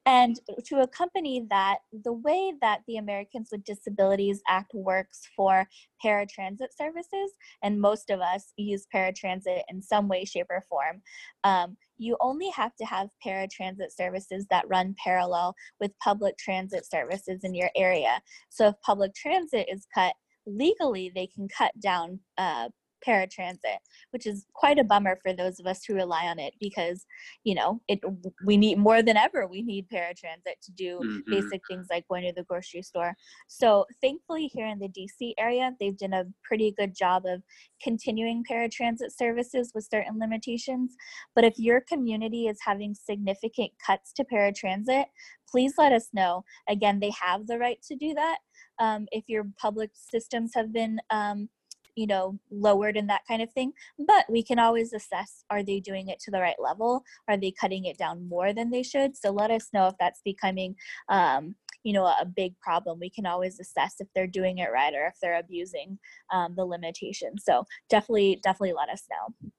And 0.05 0.37
to 0.65 0.81
accompany 0.81 1.45
that 1.49 1.79
the 2.03 2.13
way 2.13 2.53
that 2.61 2.81
the 2.87 2.97
americans 2.97 3.49
with 3.51 3.63
disabilities 3.63 4.41
act 4.47 4.71
works 4.73 5.21
for 5.35 5.67
paratransit 6.03 6.69
services 6.77 7.31
and 7.61 7.79
most 7.79 8.09
of 8.09 8.19
us 8.19 8.53
use 8.57 8.87
paratransit 8.93 9.61
in 9.69 9.81
some 9.81 10.07
way 10.07 10.25
shape 10.25 10.47
or 10.49 10.63
form 10.69 11.01
um, 11.43 11.77
you 11.97 12.17
only 12.19 12.49
have 12.49 12.75
to 12.75 12.85
have 12.85 13.09
paratransit 13.25 13.91
services 13.91 14.45
that 14.49 14.67
run 14.67 14.95
parallel 15.01 15.55
with 15.79 15.97
public 15.99 16.37
transit 16.37 16.89
services 16.89 17.41
in 17.43 17.53
your 17.53 17.69
area. 17.75 18.19
So 18.49 18.69
if 18.69 18.75
public 18.81 19.13
transit 19.13 19.67
is 19.71 19.87
cut 19.93 20.13
legally 20.45 21.11
they 21.13 21.27
can 21.27 21.47
cut 21.47 21.71
down 21.79 22.19
uh, 22.37 22.67
paratransit, 23.07 23.77
which 24.11 24.25
is 24.25 24.45
quite 24.53 24.79
a 24.79 24.83
bummer 24.83 25.17
for 25.21 25.33
those 25.33 25.59
of 25.59 25.65
us 25.65 25.83
who 25.85 25.93
rely 25.93 26.25
on 26.25 26.39
it 26.39 26.53
because, 26.59 27.05
you 27.43 27.55
know, 27.55 27.81
it 27.87 27.99
we 28.45 28.57
need 28.57 28.77
more 28.77 29.01
than 29.01 29.17
ever 29.17 29.47
we 29.47 29.61
need 29.61 29.87
paratransit 29.89 30.59
to 30.61 30.71
do 30.71 30.99
mm-hmm. 30.99 31.31
basic 31.31 31.61
things 31.67 31.87
like 31.89 32.07
going 32.07 32.23
to 32.23 32.33
the 32.33 32.43
grocery 32.43 32.81
store. 32.81 33.13
So 33.47 33.85
thankfully 34.01 34.47
here 34.47 34.67
in 34.67 34.79
the 34.79 34.89
DC 34.89 35.33
area, 35.37 35.71
they've 35.79 35.97
done 35.97 36.13
a 36.13 36.25
pretty 36.43 36.73
good 36.77 36.95
job 36.95 37.23
of 37.25 37.41
continuing 37.81 38.43
paratransit 38.49 39.11
services 39.15 39.71
with 39.73 39.87
certain 39.89 40.19
limitations. 40.19 40.95
But 41.35 41.43
if 41.43 41.53
your 41.57 41.81
community 41.81 42.47
is 42.47 42.57
having 42.61 42.95
significant 42.95 43.71
cuts 43.85 44.13
to 44.13 44.23
paratransit, 44.23 45.05
please 45.49 45.73
let 45.77 45.91
us 45.91 46.09
know. 46.13 46.43
Again, 46.67 46.99
they 46.99 47.11
have 47.21 47.45
the 47.47 47.59
right 47.59 47.81
to 47.83 47.95
do 47.95 48.13
that. 48.15 48.37
Um, 48.79 49.07
if 49.11 49.25
your 49.27 49.45
public 49.59 49.91
systems 49.93 50.51
have 50.55 50.73
been 50.73 50.99
um, 51.11 51.49
you 51.95 52.07
know 52.07 52.37
lowered 52.51 52.97
and 52.97 53.09
that 53.09 53.21
kind 53.27 53.41
of 53.41 53.51
thing 53.51 53.71
but 54.07 54.25
we 54.29 54.43
can 54.43 54.59
always 54.59 54.93
assess 54.93 55.43
are 55.49 55.63
they 55.63 55.79
doing 55.79 56.09
it 56.09 56.19
to 56.19 56.31
the 56.31 56.39
right 56.39 56.55
level? 56.59 57.03
Are 57.27 57.37
they 57.37 57.51
cutting 57.51 57.85
it 57.85 57.97
down 57.97 58.27
more 58.27 58.53
than 58.53 58.69
they 58.69 58.83
should? 58.83 59.15
So 59.15 59.31
let 59.31 59.51
us 59.51 59.69
know 59.73 59.87
if 59.87 59.95
that's 59.99 60.21
becoming 60.23 60.75
um, 61.09 61.55
you 61.83 61.93
know 61.93 62.05
a 62.05 62.25
big 62.25 62.57
problem. 62.59 62.99
We 62.99 63.09
can 63.09 63.25
always 63.25 63.59
assess 63.59 63.95
if 63.99 64.07
they're 64.15 64.27
doing 64.27 64.59
it 64.59 64.69
right 64.73 64.93
or 64.93 65.07
if 65.07 65.15
they're 65.21 65.39
abusing 65.39 65.99
um, 66.31 66.53
the 66.55 66.65
limitation. 66.65 67.37
So 67.37 67.65
definitely 67.89 68.39
definitely 68.43 68.73
let 68.73 68.89
us 68.89 69.03
know. 69.09 69.51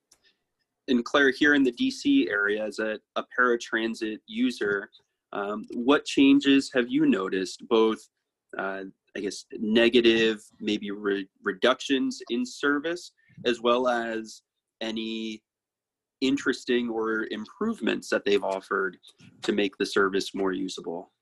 And 0.88 1.04
claire 1.04 1.30
here 1.30 1.54
in 1.54 1.62
the 1.62 1.72
dc 1.72 2.28
area 2.28 2.62
as 2.62 2.78
a, 2.78 2.98
a 3.16 3.24
paratransit 3.38 4.18
user 4.26 4.90
um, 5.32 5.64
what 5.72 6.04
changes 6.04 6.70
have 6.74 6.90
you 6.90 7.06
noticed 7.06 7.66
both 7.68 8.06
uh, 8.58 8.82
I 9.16 9.20
guess, 9.20 9.44
negative, 9.52 10.42
maybe 10.60 10.90
re- 10.90 11.28
reductions 11.42 12.20
in 12.30 12.44
service, 12.44 13.12
as 13.44 13.60
well 13.60 13.88
as 13.88 14.42
any 14.80 15.42
interesting 16.20 16.88
or 16.88 17.26
improvements 17.30 18.08
that 18.08 18.24
they've 18.24 18.42
offered 18.42 18.98
to 19.42 19.52
make 19.52 19.76
the 19.78 19.86
service 19.86 20.34
more 20.34 20.52
usable? 20.52 21.12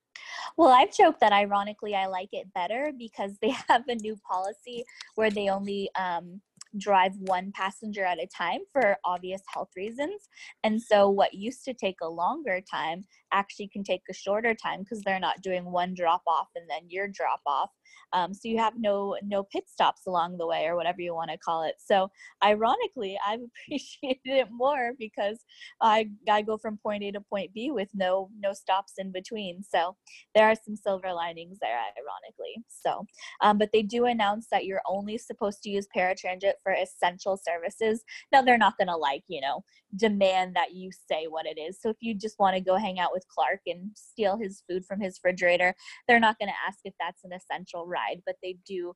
Well, 0.57 0.71
I've 0.71 0.95
joked 0.95 1.21
that 1.21 1.33
ironically 1.33 1.95
I 1.95 2.07
like 2.07 2.29
it 2.33 2.53
better 2.55 2.93
because 2.97 3.33
they 3.41 3.51
have 3.69 3.87
a 3.89 3.95
new 3.97 4.17
policy 4.29 4.85
where 5.15 5.31
they 5.31 5.49
only 5.49 5.91
um, 5.99 6.41
drive 6.79 7.13
one 7.19 7.53
passenger 7.55 8.05
at 8.05 8.23
a 8.23 8.27
time 8.27 8.61
for 8.73 8.97
obvious 9.05 9.43
health 9.53 9.71
reasons. 9.77 10.29
And 10.65 10.81
so, 10.81 11.09
what 11.09 11.35
used 11.35 11.65
to 11.65 11.75
take 11.75 11.97
a 12.03 12.09
longer 12.09 12.61
time 12.61 13.05
actually 13.33 13.69
can 13.69 13.83
take 13.83 14.03
a 14.11 14.15
shorter 14.15 14.55
time 14.55 14.81
because 14.81 15.03
they're 15.03 15.21
not 15.21 15.43
doing 15.43 15.65
one 15.65 15.95
drop 15.95 16.23
off 16.27 16.49
and 16.55 16.69
then 16.69 16.83
your 16.89 17.09
drop 17.09 17.41
off. 17.47 17.71
Um, 18.13 18.35
so 18.35 18.49
you 18.49 18.59
have 18.59 18.75
no 18.79 19.17
no 19.23 19.43
pit 19.43 19.65
stops 19.69 20.03
along 20.07 20.37
the 20.37 20.47
way 20.47 20.67
or 20.67 20.77
whatever 20.77 21.01
you 21.01 21.15
want 21.15 21.31
to 21.31 21.39
call 21.39 21.63
it. 21.63 21.77
So 21.79 22.11
ironically, 22.45 23.19
I've 23.27 23.41
appreciated 23.67 24.21
it 24.25 24.49
more 24.51 24.93
because 24.99 25.45
I 25.81 26.11
I 26.29 26.43
go 26.43 26.59
from 26.59 26.79
point 26.79 27.03
A 27.05 27.13
to 27.13 27.21
point 27.21 27.53
B 27.55 27.71
with 27.71 27.89
no 27.95 28.31
no 28.39 28.53
stops 28.53 28.95
in 28.99 29.13
between. 29.13 29.63
So 29.63 29.97
there 30.35 30.49
are 30.49 30.55
some 30.55 30.77
silver 30.77 31.13
linings 31.13 31.59
there, 31.61 31.79
ironically. 31.79 32.65
So, 32.69 33.07
um, 33.41 33.59
but 33.59 33.71
they 33.73 33.83
do 33.83 34.07
announce 34.07 34.49
that 34.51 34.65
you're 34.65 34.83
only 34.87 35.19
supposed 35.19 35.63
to 35.63 35.71
use 35.71 35.87
paratransit 35.97 36.55
for 36.63 36.73
essential 36.73 37.37
services. 37.37 38.03
Now 38.31 38.43
they're 38.43 38.59
not 38.59 38.77
going 38.79 38.89
to 38.89 38.97
like 38.97 39.25
you 39.29 39.41
know 39.41 39.65
demand 39.97 40.55
that 40.57 40.75
you 40.75 40.91
say 41.11 41.27
what 41.27 41.47
it 41.47 41.59
is. 41.59 41.79
So 41.81 41.91
if 41.91 41.97
you 42.01 42.15
just 42.15 42.39
want 42.39 42.57
to 42.57 42.61
go 42.63 42.77
hang 42.77 42.99
out 42.99 43.13
with 43.13 43.27
Clark 43.29 43.61
and 43.67 43.91
steal 43.95 44.37
his 44.37 44.63
food 44.69 44.85
from 44.85 45.01
his 45.01 45.19
refrigerator, 45.23 45.75
they're 46.07 46.21
not 46.21 46.39
going 46.39 46.49
to 46.49 46.67
ask 46.67 46.79
if 46.85 46.95
that's 46.99 47.25
an 47.25 47.33
essential 47.33 47.87
ride, 47.87 48.23
but 48.25 48.37
they 48.43 48.57
do 48.67 48.95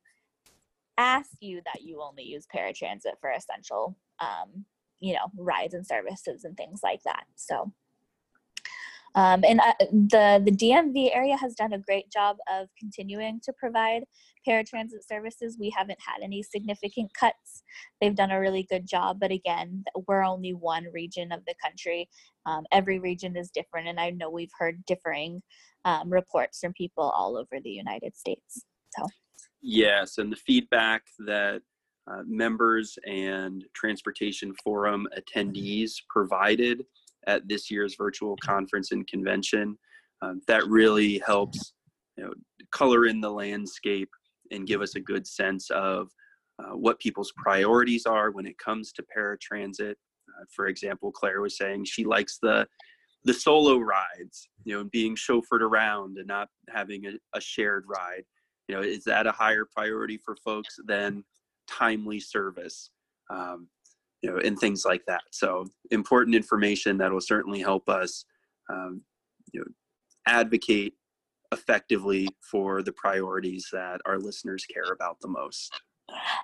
ask 0.97 1.31
you 1.39 1.61
that 1.65 1.83
you 1.83 2.01
only 2.01 2.23
use 2.23 2.47
paratransit 2.53 3.19
for 3.21 3.31
essential 3.31 3.95
um, 4.19 4.65
you 4.99 5.13
know 5.13 5.27
rides 5.37 5.73
and 5.73 5.85
services 5.85 6.43
and 6.43 6.57
things 6.57 6.81
like 6.83 7.01
that 7.03 7.25
so 7.35 7.71
um, 9.17 9.43
and 9.43 9.59
uh, 9.59 9.73
the 9.79 10.41
the 10.45 10.51
DMV 10.51 11.09
area 11.13 11.35
has 11.35 11.55
done 11.55 11.73
a 11.73 11.79
great 11.79 12.11
job 12.11 12.37
of 12.53 12.67
continuing 12.79 13.41
to 13.43 13.53
provide 13.53 14.03
paratransit 14.47 15.07
services. 15.09 15.57
We 15.59 15.73
haven't 15.75 15.97
had 15.99 16.23
any 16.23 16.43
significant 16.43 17.11
cuts. 17.19 17.63
They've 17.99 18.15
done 18.15 18.29
a 18.29 18.39
really 18.39 18.67
good 18.69 18.87
job, 18.87 19.17
but 19.19 19.31
again, 19.31 19.83
we're 20.07 20.23
only 20.23 20.53
one 20.53 20.85
region 20.93 21.31
of 21.31 21.41
the 21.47 21.55
country. 21.63 22.07
Um, 22.45 22.65
every 22.71 22.99
region 22.99 23.35
is 23.35 23.49
different, 23.49 23.87
and 23.87 23.99
I 23.99 24.11
know 24.11 24.29
we've 24.29 24.51
heard 24.59 24.85
differing 24.85 25.41
um, 25.83 26.11
reports 26.11 26.59
from 26.59 26.73
people 26.73 27.09
all 27.09 27.37
over 27.37 27.59
the 27.63 27.71
United 27.71 28.15
States. 28.15 28.65
So, 28.95 29.07
yes, 29.63 30.19
and 30.19 30.31
the 30.31 30.37
feedback 30.37 31.01
that 31.25 31.63
uh, 32.05 32.21
members 32.27 32.99
and 33.07 33.65
transportation 33.73 34.53
forum 34.63 35.07
attendees 35.17 35.93
provided 36.07 36.85
at 37.27 37.47
this 37.47 37.69
year's 37.69 37.95
virtual 37.95 38.35
conference 38.37 38.91
and 38.91 39.07
convention. 39.07 39.77
Um, 40.21 40.41
that 40.47 40.65
really 40.67 41.19
helps 41.19 41.73
you 42.17 42.23
know, 42.23 42.33
color 42.71 43.05
in 43.05 43.21
the 43.21 43.29
landscape 43.29 44.09
and 44.51 44.65
give 44.65 44.81
us 44.81 44.95
a 44.95 44.99
good 44.99 45.27
sense 45.27 45.69
of 45.69 46.09
uh, 46.59 46.75
what 46.75 46.99
people's 46.99 47.31
priorities 47.37 48.05
are 48.05 48.31
when 48.31 48.47
it 48.47 48.57
comes 48.57 48.91
to 48.93 49.05
paratransit. 49.15 49.91
Uh, 49.91 50.45
for 50.55 50.67
example, 50.67 51.11
Claire 51.11 51.41
was 51.41 51.57
saying 51.57 51.85
she 51.85 52.03
likes 52.03 52.39
the 52.41 52.65
the 53.23 53.33
solo 53.33 53.77
rides, 53.77 54.47
you 54.63 54.73
know, 54.73 54.81
and 54.81 54.91
being 54.91 55.15
chauffeured 55.15 55.61
around 55.61 56.17
and 56.17 56.27
not 56.27 56.47
having 56.69 57.05
a, 57.07 57.13
a 57.35 57.41
shared 57.41 57.83
ride. 57.85 58.23
You 58.67 58.75
know, 58.75 58.81
is 58.81 59.03
that 59.03 59.27
a 59.27 59.31
higher 59.31 59.65
priority 59.75 60.17
for 60.17 60.37
folks 60.45 60.77
than 60.85 61.25
timely 61.67 62.21
service? 62.21 62.89
Um, 63.29 63.67
you 64.21 64.31
know, 64.31 64.37
and 64.37 64.57
things 64.57 64.83
like 64.85 65.03
that. 65.07 65.21
So 65.31 65.65
important 65.91 66.35
information 66.35 66.97
that 66.97 67.11
will 67.11 67.21
certainly 67.21 67.59
help 67.59 67.89
us, 67.89 68.25
um, 68.69 69.01
you 69.53 69.61
know, 69.61 69.67
advocate 70.25 70.93
effectively 71.51 72.27
for 72.51 72.83
the 72.83 72.91
priorities 72.93 73.67
that 73.71 74.01
our 74.05 74.17
listeners 74.17 74.65
care 74.65 74.91
about 74.91 75.19
the 75.21 75.27
most. 75.27 75.79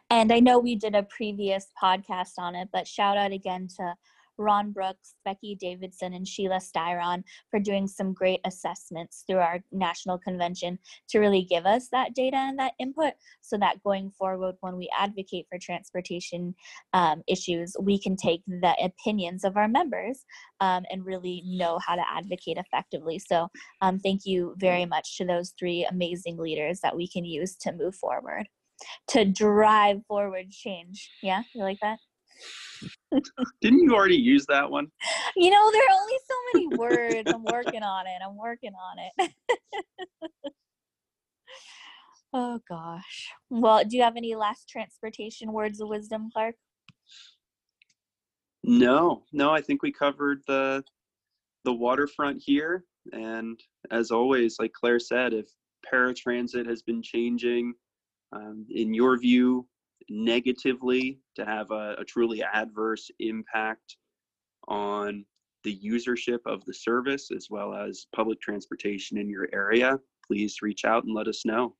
And 0.09 0.31
I 0.31 0.39
know 0.39 0.59
we 0.59 0.75
did 0.75 0.95
a 0.95 1.03
previous 1.03 1.67
podcast 1.81 2.33
on 2.37 2.55
it, 2.55 2.69
but 2.71 2.87
shout 2.87 3.17
out 3.17 3.31
again 3.31 3.67
to 3.77 3.95
Ron 4.37 4.71
Brooks, 4.71 5.15
Becky 5.25 5.55
Davidson, 5.59 6.13
and 6.13 6.27
Sheila 6.27 6.59
Styron 6.59 7.23
for 7.49 7.59
doing 7.59 7.87
some 7.87 8.13
great 8.13 8.39
assessments 8.45 9.23
through 9.27 9.39
our 9.39 9.59
national 9.71 10.17
convention 10.17 10.79
to 11.09 11.19
really 11.19 11.43
give 11.43 11.65
us 11.65 11.89
that 11.91 12.13
data 12.13 12.37
and 12.37 12.57
that 12.59 12.73
input 12.79 13.13
so 13.41 13.57
that 13.57 13.81
going 13.83 14.11
forward, 14.11 14.55
when 14.61 14.77
we 14.77 14.89
advocate 14.97 15.45
for 15.49 15.59
transportation 15.59 16.55
um, 16.93 17.21
issues, 17.27 17.75
we 17.79 17.99
can 17.99 18.15
take 18.15 18.41
the 18.47 18.75
opinions 18.83 19.43
of 19.43 19.57
our 19.57 19.67
members 19.67 20.25
um, 20.59 20.83
and 20.89 21.05
really 21.05 21.43
know 21.45 21.79
how 21.85 21.95
to 21.95 22.03
advocate 22.09 22.57
effectively. 22.57 23.19
So, 23.19 23.47
um, 23.81 23.99
thank 23.99 24.21
you 24.25 24.55
very 24.57 24.85
much 24.85 25.17
to 25.17 25.25
those 25.25 25.53
three 25.57 25.87
amazing 25.89 26.37
leaders 26.37 26.79
that 26.81 26.95
we 26.95 27.07
can 27.07 27.25
use 27.25 27.55
to 27.61 27.71
move 27.71 27.95
forward, 27.95 28.47
to 29.09 29.25
drive 29.25 30.01
forward 30.07 30.49
change. 30.49 31.09
Yeah, 31.21 31.43
you 31.53 31.63
like 31.63 31.79
that? 31.81 31.99
Didn't 33.61 33.81
you 33.81 33.93
already 33.93 34.15
use 34.15 34.45
that 34.47 34.69
one? 34.69 34.87
You 35.35 35.49
know, 35.49 35.71
there 35.71 35.81
are 35.81 36.01
only 36.01 36.17
so 36.27 36.35
many 36.53 36.67
words. 36.77 37.29
I'm 37.31 37.43
working 37.43 37.83
on 37.83 38.07
it. 38.07 38.21
I'm 38.25 38.37
working 38.37 38.71
on 38.73 39.29
it. 39.29 39.33
oh 42.33 42.59
gosh. 42.69 43.29
Well, 43.49 43.83
do 43.83 43.97
you 43.97 44.03
have 44.03 44.17
any 44.17 44.35
last 44.35 44.69
transportation 44.69 45.51
words 45.51 45.81
of 45.81 45.89
wisdom, 45.89 46.29
Clark? 46.33 46.55
No, 48.63 49.23
no. 49.33 49.51
I 49.51 49.61
think 49.61 49.83
we 49.83 49.91
covered 49.91 50.41
the 50.47 50.83
the 51.65 51.73
waterfront 51.73 52.41
here, 52.43 52.83
and 53.11 53.59
as 53.91 54.11
always, 54.11 54.57
like 54.59 54.73
Claire 54.73 54.99
said, 54.99 55.33
if 55.33 55.47
paratransit 55.91 56.65
has 56.67 56.81
been 56.81 57.01
changing, 57.01 57.73
um, 58.33 58.65
in 58.69 58.93
your 58.93 59.17
view, 59.17 59.67
negatively 60.09 61.19
to 61.35 61.45
have 61.45 61.71
a, 61.71 61.95
a 61.99 62.05
truly 62.05 62.43
adverse 62.43 63.09
impact 63.19 63.97
on 64.67 65.25
the 65.63 65.79
usership 65.79 66.39
of 66.45 66.63
the 66.65 66.73
service 66.73 67.31
as 67.31 67.47
well 67.49 67.73
as 67.73 68.07
public 68.13 68.39
transportation 68.41 69.17
in 69.17 69.29
your 69.29 69.47
area, 69.53 69.99
please 70.25 70.61
reach 70.61 70.85
out 70.85 71.03
and 71.05 71.13
let 71.13 71.27
us 71.27 71.45
know. 71.45 71.75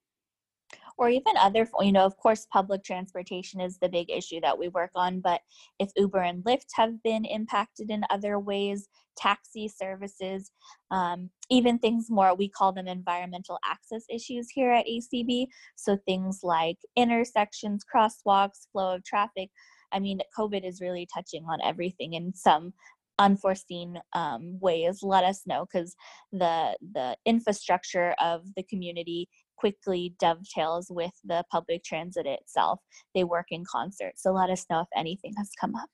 Or 0.97 1.09
even 1.09 1.33
other 1.37 1.67
you 1.81 1.91
know 1.91 2.05
of 2.05 2.17
course 2.17 2.47
public 2.51 2.83
transportation 2.83 3.59
is 3.59 3.77
the 3.79 3.89
big 3.89 4.09
issue 4.09 4.39
that 4.41 4.57
we 4.57 4.67
work 4.69 4.91
on 4.95 5.19
but 5.19 5.41
if 5.79 5.89
uber 5.95 6.19
and 6.19 6.43
lyft 6.43 6.67
have 6.73 7.01
been 7.03 7.25
impacted 7.25 7.89
in 7.89 8.03
other 8.09 8.39
ways 8.39 8.87
taxi 9.17 9.67
services 9.67 10.51
um, 10.91 11.29
even 11.49 11.77
things 11.77 12.07
more 12.09 12.35
we 12.35 12.49
call 12.49 12.71
them 12.71 12.87
environmental 12.87 13.59
access 13.65 14.03
issues 14.09 14.49
here 14.49 14.71
at 14.71 14.85
acb 14.85 15.47
so 15.75 15.97
things 16.05 16.39
like 16.43 16.77
intersections 16.95 17.83
crosswalks 17.83 18.67
flow 18.71 18.95
of 18.95 19.03
traffic 19.03 19.49
i 19.91 19.99
mean 19.99 20.19
covid 20.37 20.67
is 20.67 20.81
really 20.81 21.07
touching 21.13 21.43
on 21.49 21.59
everything 21.63 22.13
in 22.13 22.33
some 22.33 22.73
unforeseen 23.19 23.99
um, 24.13 24.59
ways. 24.59 24.99
Let 25.01 25.23
us 25.23 25.41
know 25.45 25.65
because 25.71 25.95
the 26.31 26.75
the 26.93 27.15
infrastructure 27.25 28.15
of 28.21 28.41
the 28.55 28.63
community 28.63 29.29
quickly 29.57 30.15
dovetails 30.19 30.87
with 30.89 31.13
the 31.23 31.43
public 31.51 31.83
transit 31.83 32.25
itself. 32.25 32.79
They 33.13 33.23
work 33.23 33.47
in 33.51 33.63
concert 33.69 34.13
so 34.15 34.31
let 34.31 34.49
us 34.49 34.65
know 34.69 34.81
if 34.81 34.87
anything 34.95 35.33
has 35.37 35.49
come 35.59 35.75
up. 35.75 35.89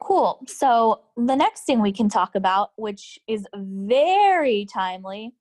Cool. 0.00 0.40
So 0.46 1.02
the 1.16 1.34
next 1.34 1.64
thing 1.64 1.80
we 1.80 1.92
can 1.92 2.08
talk 2.08 2.34
about 2.34 2.70
which 2.76 3.18
is 3.26 3.46
very 3.54 4.66
timely 4.72 5.34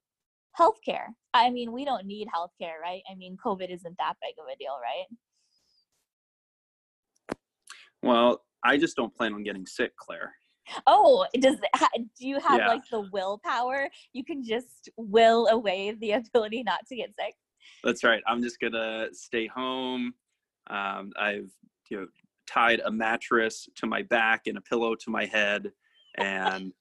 healthcare. 0.60 1.08
I 1.34 1.50
mean 1.50 1.72
we 1.72 1.86
don't 1.86 2.06
need 2.06 2.28
healthcare 2.28 2.80
right? 2.82 3.02
I 3.12 3.16
mean 3.16 3.38
covid 3.44 3.74
isn't 3.74 3.98
that 3.98 4.14
big 4.22 4.36
of 4.40 4.46
a 4.52 4.58
deal 4.58 4.78
right? 4.82 5.08
Well, 8.02 8.44
I 8.64 8.78
just 8.78 8.96
don't 8.96 9.14
plan 9.14 9.34
on 9.34 9.44
getting 9.44 9.66
sick, 9.66 9.96
Claire. 9.98 10.34
Oh, 10.88 11.26
does 11.40 11.58
do 12.18 12.28
you 12.28 12.40
have 12.40 12.60
Yeah. 12.60 12.68
like 12.68 12.88
the 12.90 13.02
willpower? 13.12 13.90
You 14.14 14.24
can 14.24 14.44
just 14.44 14.90
will 14.98 15.48
away 15.48 15.92
the 15.92 16.12
ability 16.14 16.64
not 16.64 16.86
to 16.88 16.96
get 16.96 17.14
sick. 17.20 17.36
That's 17.84 18.04
right. 18.04 18.22
I'm 18.28 18.42
just 18.42 18.60
gonna 18.60 19.10
stay 19.14 19.48
home. 19.48 20.14
Um, 20.68 21.12
I've 21.20 21.52
you 21.90 22.02
know 22.02 22.08
tied 22.48 22.82
a 22.86 22.92
mattress 22.92 23.68
to 23.76 23.86
my 23.88 24.02
back 24.04 24.48
and 24.48 24.58
a 24.58 24.62
pillow 24.62 24.96
to 24.96 25.10
my 25.10 25.26
head, 25.26 25.72
and 26.16 26.74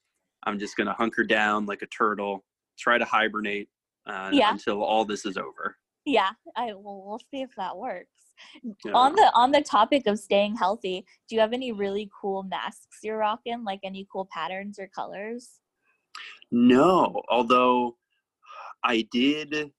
I'm 0.43 0.59
just 0.59 0.77
gonna 0.77 0.93
hunker 0.93 1.23
down 1.23 1.65
like 1.65 1.81
a 1.81 1.87
turtle, 1.87 2.45
try 2.77 2.97
to 2.97 3.05
hibernate 3.05 3.69
uh, 4.07 4.29
Yeah. 4.31 4.51
until 4.51 4.83
all 4.83 5.05
this 5.05 5.25
is 5.25 5.37
over. 5.37 5.77
Yeah, 6.05 6.29
I 6.55 6.73
well, 6.73 7.03
we'll 7.03 7.21
see 7.31 7.41
if 7.41 7.55
that 7.55 7.75
works. 7.75 8.24
Yeah. 8.63 8.91
On 8.93 9.15
the 9.15 9.31
on 9.33 9.51
the 9.51 9.61
topic 9.61 10.07
of 10.07 10.19
staying 10.19 10.55
healthy, 10.55 11.05
do 11.27 11.35
you 11.35 11.41
have 11.41 11.53
any 11.53 11.71
really 11.71 12.09
cool 12.19 12.43
masks 12.43 12.99
you're 13.03 13.17
rocking? 13.17 13.63
Like 13.63 13.79
any 13.83 14.07
cool 14.11 14.27
patterns 14.31 14.79
or 14.79 14.87
colors? 14.87 15.59
No, 16.51 17.21
although 17.29 17.97
I 18.83 19.07
did. 19.11 19.71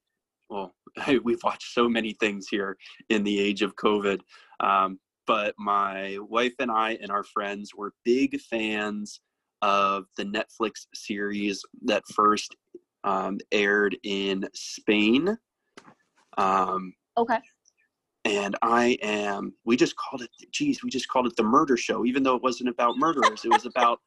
Well, 0.49 0.75
we've 1.25 1.43
watched 1.43 1.73
so 1.73 1.89
many 1.89 2.13
things 2.21 2.49
here 2.49 2.77
in 3.09 3.25
the 3.25 3.39
age 3.39 3.63
of 3.63 3.77
COVID, 3.77 4.21
um, 4.61 4.99
but 5.27 5.55
my 5.59 6.19
wife 6.21 6.55
and 6.59 6.71
I 6.71 6.99
and 7.03 7.11
our 7.11 7.25
friends 7.25 7.73
were 7.75 7.93
big 8.05 8.41
fans 8.41 9.21
of 9.63 10.05
the 10.17 10.25
Netflix 10.25 10.87
series 10.95 11.63
that 11.85 12.03
first 12.15 12.55
um, 13.05 13.39
aired 13.53 13.97
in 14.03 14.47
Spain. 14.55 15.37
Um, 16.39 16.93
Okay. 17.19 17.39
And 18.27 18.57
I 18.63 18.99
am. 19.03 19.55
We 19.65 19.77
just 19.77 19.95
called 19.97 20.23
it. 20.23 20.31
Geez, 20.51 20.83
we 20.83 20.91
just 20.91 21.09
called 21.09 21.27
it 21.27 21.37
the 21.37 21.43
Murder 21.45 21.77
Show, 21.77 22.05
even 22.05 22.23
though 22.23 22.35
it 22.35 22.43
wasn't 22.43 22.69
about 22.69 22.99
murderers. 22.99 23.45
It 23.45 23.51
was 23.51 23.67
about 23.67 24.01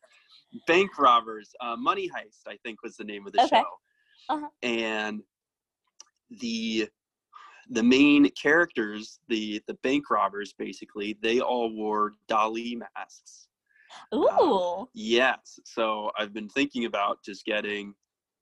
bank 0.68 0.98
robbers. 1.00 1.52
Uh, 1.62 1.76
Money 1.78 2.10
Heist, 2.10 2.48
I 2.48 2.58
think, 2.64 2.84
was 2.84 2.98
the 2.98 3.04
name 3.06 3.26
of 3.26 3.34
the 3.34 3.42
Okay. 3.44 3.58
show. 3.58 3.80
Uh-huh. 4.30 4.48
And 4.62 5.22
the 6.30 6.90
the 7.72 7.84
main 7.84 8.30
characters, 8.32 9.20
the 9.28 9.62
the 9.68 9.76
bank 9.76 10.10
robbers, 10.10 10.54
basically, 10.54 11.18
they 11.22 11.40
all 11.40 11.74
wore 11.74 12.14
Dali 12.30 12.78
masks. 12.78 13.48
Ooh. 14.14 14.88
Yes. 14.94 15.60
So 15.66 16.12
I've 16.18 16.34
been 16.34 16.50
thinking 16.50 16.86
about 16.86 17.24
just 17.24 17.46
getting, 17.46 17.94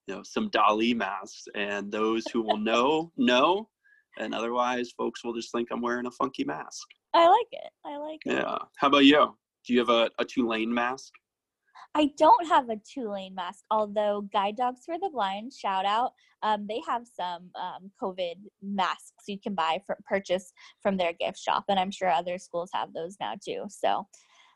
you 0.08 0.16
know, 0.16 0.24
some 0.24 0.50
Dali 0.50 0.96
masks, 0.96 1.48
and 1.56 1.92
those 1.92 2.26
who 2.34 2.42
will 2.42 2.58
know 2.58 3.12
know, 3.18 3.70
and 4.20 4.34
otherwise, 4.34 4.92
folks 4.98 5.24
will 5.24 5.34
just 5.34 5.52
think 5.52 5.70
I'm 5.72 5.82
wearing 5.82 6.06
a 6.06 6.12
funky 6.12 6.44
mask. 6.44 6.88
I 7.14 7.28
like 7.28 7.48
it. 7.52 7.72
I 7.86 7.98
like 7.98 8.20
it. 8.26 8.34
Yeah. 8.34 8.58
How 8.78 8.88
about 8.88 9.06
you? 9.06 9.36
Do 9.66 9.74
you 9.74 9.80
have 9.80 9.90
a, 9.90 10.10
a 10.20 10.26
Tulane 10.26 10.74
mask? 10.74 11.12
I 11.96 12.12
don't 12.18 12.48
have 12.48 12.70
a 12.70 12.78
Tulane 12.78 13.34
mask, 13.34 13.64
although 13.72 14.22
Guide 14.34 14.58
Dogs 14.58 14.82
for 14.86 15.00
the 15.00 15.10
Blind, 15.12 15.52
shout 15.54 15.86
out, 15.86 16.12
um, 16.44 16.68
they 16.68 16.80
have 16.88 17.04
some 17.08 17.50
um, 17.56 17.90
COVID 18.02 18.36
masks 18.62 19.24
you 19.28 19.40
can 19.40 19.56
buy 19.56 19.82
for 19.86 19.98
purchase 20.06 20.52
from 20.84 20.98
their 20.98 21.14
gift 21.14 21.40
shop, 21.40 21.64
and 21.70 21.80
I'm 21.80 21.90
sure 21.90 22.10
other 22.10 22.38
schools 22.38 22.70
have 22.74 22.94
those 22.94 23.16
now 23.20 23.34
too. 23.44 23.64
So, 23.70 24.06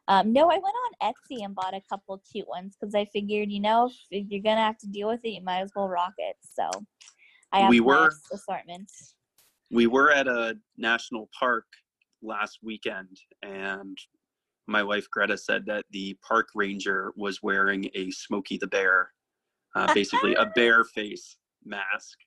um, 0.08 0.32
no, 0.34 0.44
I 0.52 0.56
went 0.60 0.66
on 1.02 1.12
Etsy 1.12 1.44
and 1.44 1.56
bought 1.56 1.74
a 1.74 1.82
couple 1.90 2.22
cute 2.32 2.48
ones 2.48 2.76
because 2.80 2.94
I 2.94 3.06
figured, 3.06 3.50
you 3.52 3.62
know, 3.62 3.90
if 4.12 4.28
you're 4.30 4.44
gonna 4.44 4.62
have 4.62 4.78
to 4.80 4.88
deal 4.88 5.08
with 5.08 5.22
it, 5.24 5.30
you 5.30 5.42
might 5.44 5.62
as 5.62 5.72
well 5.76 5.88
rock 5.88 6.14
it. 6.20 6.36
So, 6.44 6.70
I 7.52 7.62
have 7.62 7.70
We 7.70 7.80
a 7.80 7.84
were- 7.84 8.12
assortment. 8.32 8.92
We 9.72 9.88
were 9.88 10.12
at 10.12 10.28
a 10.28 10.58
national 10.78 11.30
park 11.38 11.66
last 12.22 12.60
weekend, 12.62 13.18
and 13.42 13.98
my 14.68 14.84
wife 14.84 15.10
Greta 15.10 15.38
said 15.38 15.66
that 15.68 15.86
the 15.92 16.18
park 16.28 16.50
ranger 16.54 17.14
was 17.16 17.42
wearing 17.42 17.90
a 17.96 18.12
Smokey 18.12 18.58
the 18.58 18.68
Bear, 18.68 19.12
uh, 19.76 19.94
basically 19.94 20.36
a 20.36 20.46
bear 20.56 20.84
face 20.84 21.38
mask, 21.64 22.18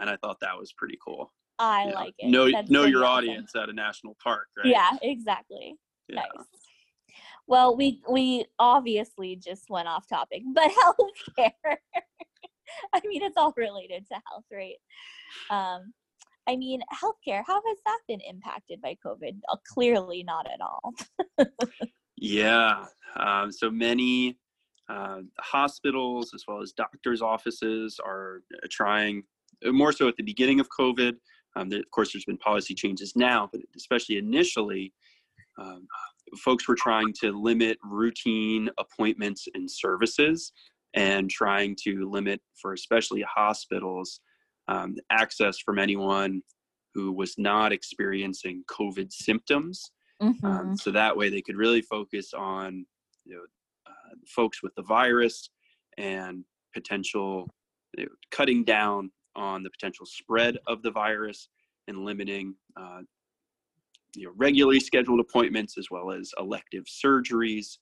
and 0.00 0.10
I 0.10 0.16
thought 0.16 0.40
that 0.40 0.58
was 0.58 0.72
pretty 0.72 0.98
cool. 1.04 1.32
I 1.60 1.86
Yeah. 1.86 1.94
like 1.94 2.14
it. 2.18 2.30
Know 2.30 2.50
That's 2.50 2.68
know 2.68 2.84
your 2.84 3.04
audience 3.04 3.54
at 3.54 3.68
a 3.68 3.72
national 3.72 4.16
park, 4.22 4.48
right? 4.56 4.66
Yeah, 4.66 4.90
exactly. 5.02 5.76
Yeah. 6.08 6.16
Nice. 6.16 6.46
Well, 7.46 7.76
we 7.76 8.02
we 8.10 8.44
obviously 8.58 9.36
just 9.36 9.70
went 9.70 9.88
off 9.88 10.08
topic, 10.08 10.42
but 10.52 10.70
healthcare. 10.70 11.76
I 12.92 13.00
mean, 13.06 13.22
it's 13.22 13.36
all 13.36 13.54
related 13.56 14.06
to 14.08 14.20
health, 14.28 14.44
right? 14.52 14.76
Um, 15.48 15.94
I 16.48 16.56
mean, 16.56 16.80
healthcare. 16.92 17.42
How 17.46 17.60
has 17.66 17.78
that 17.84 17.98
been 18.08 18.20
impacted 18.28 18.80
by 18.80 18.96
COVID? 19.04 19.38
Uh, 19.50 19.56
clearly, 19.72 20.24
not 20.24 20.46
at 20.46 20.60
all. 20.60 20.94
Yeah. 22.16 22.86
Um, 23.16 23.52
so 23.52 23.70
many 23.70 24.38
uh, 24.88 25.20
hospitals 25.38 26.32
as 26.34 26.44
well 26.48 26.60
as 26.60 26.72
doctors' 26.72 27.22
offices 27.22 28.00
are 28.04 28.42
uh, 28.54 28.66
trying, 28.70 29.22
uh, 29.64 29.72
more 29.72 29.92
so 29.92 30.08
at 30.08 30.16
the 30.16 30.24
beginning 30.24 30.58
of 30.58 30.68
COVID. 30.70 31.14
Um, 31.54 31.70
of 31.72 31.90
course, 31.90 32.12
there's 32.12 32.24
been 32.24 32.38
policy 32.38 32.74
changes 32.74 33.14
now, 33.14 33.48
but 33.52 33.60
especially 33.76 34.16
initially, 34.16 34.92
um, 35.60 35.86
folks 36.38 36.66
were 36.66 36.74
trying 36.74 37.12
to 37.20 37.32
limit 37.32 37.78
routine 37.84 38.70
appointments 38.78 39.46
and 39.54 39.70
services 39.70 40.52
and 40.94 41.30
trying 41.30 41.76
to 41.84 42.08
limit, 42.10 42.40
for 42.60 42.72
especially 42.72 43.22
hospitals, 43.22 44.20
um, 44.68 44.94
access 45.10 45.58
from 45.58 45.78
anyone 45.78 46.42
who 46.94 47.12
was 47.12 47.34
not 47.38 47.72
experiencing 47.72 48.64
COVID 48.70 49.12
symptoms 49.12 49.90
Mhm. 50.20 50.44
um, 50.44 50.76
so 50.76 50.90
that 50.90 51.16
way 51.16 51.28
they 51.28 51.42
could 51.42 51.56
really 51.56 51.80
focus 51.82 52.34
on 52.34 52.84
you 53.24 53.34
know 53.36 53.42
uh, 53.86 54.14
folks 54.26 54.62
with 54.62 54.74
the 54.74 54.82
virus 54.82 55.50
and 55.96 56.44
potential 56.74 57.48
you 57.96 58.04
know, 58.04 58.10
cutting 58.30 58.64
down 58.64 59.10
on 59.36 59.62
the 59.62 59.70
potential 59.70 60.04
spread 60.06 60.58
of 60.66 60.82
the 60.82 60.90
virus 60.90 61.48
and 61.86 62.04
limiting 62.04 62.54
uh, 62.76 63.00
you 64.16 64.24
know 64.26 64.32
regularly 64.36 64.80
scheduled 64.80 65.20
appointments 65.20 65.78
as 65.78 65.86
well 65.90 66.10
as 66.10 66.32
elective 66.38 66.84
surgeries 66.84 67.78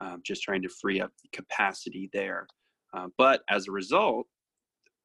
um, 0.00 0.20
just 0.24 0.42
trying 0.42 0.62
to 0.62 0.68
free 0.68 1.00
up 1.00 1.12
capacity 1.32 2.08
there 2.12 2.46
uh, 2.94 3.08
but 3.18 3.42
as 3.50 3.68
a 3.68 3.72
result 3.72 4.26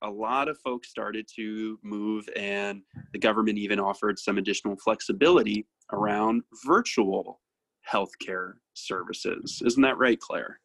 a 0.02 0.10
lot 0.10 0.48
of 0.48 0.58
folks 0.60 0.90
started 0.90 1.28
to 1.36 1.80
move 1.84 2.28
and 2.36 2.82
the 3.14 3.20
government 3.20 3.58
even 3.58 3.80
offered 3.80 4.18
some 4.18 4.38
additional 4.38 4.76
flexibility 4.78 5.66
around 5.92 6.44
virtual 6.66 7.42
healthcare 7.90 8.54
services. 8.74 9.62
Isn't 9.66 9.84
that 9.84 9.98
right, 9.98 10.20
Claire? 10.20 10.60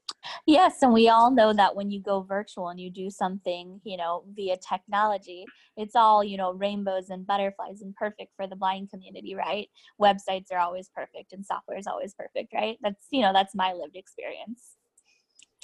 Yes, 0.47 0.77
and 0.83 0.93
we 0.93 1.09
all 1.09 1.31
know 1.31 1.53
that 1.53 1.77
when 1.77 1.91
you 1.91 2.01
go 2.01 2.23
virtual 2.23 2.69
and 2.69 2.81
you 2.81 2.91
do 2.91 3.11
something, 3.11 3.81
you 3.85 3.97
know, 3.97 4.25
via 4.35 4.57
technology, 4.57 5.45
it's 5.77 5.95
all, 5.95 6.25
you 6.25 6.37
know, 6.37 6.53
rainbows 6.53 7.11
and 7.11 7.27
butterflies 7.27 7.83
and 7.83 7.95
perfect 7.95 8.33
for 8.37 8.47
the 8.47 8.57
blind 8.57 8.91
community, 8.91 9.35
right? 9.35 9.69
Websites 10.01 10.47
are 10.53 10.59
always 10.59 10.89
perfect 10.95 11.33
and 11.33 11.45
software 11.45 11.79
is 11.79 11.87
always 11.87 12.15
perfect, 12.15 12.55
right? 12.55 12.79
That's, 12.83 13.07
you 13.11 13.21
know, 13.21 13.33
that's 13.33 13.55
my 13.55 13.73
lived 13.73 13.97
experience. 13.97 14.77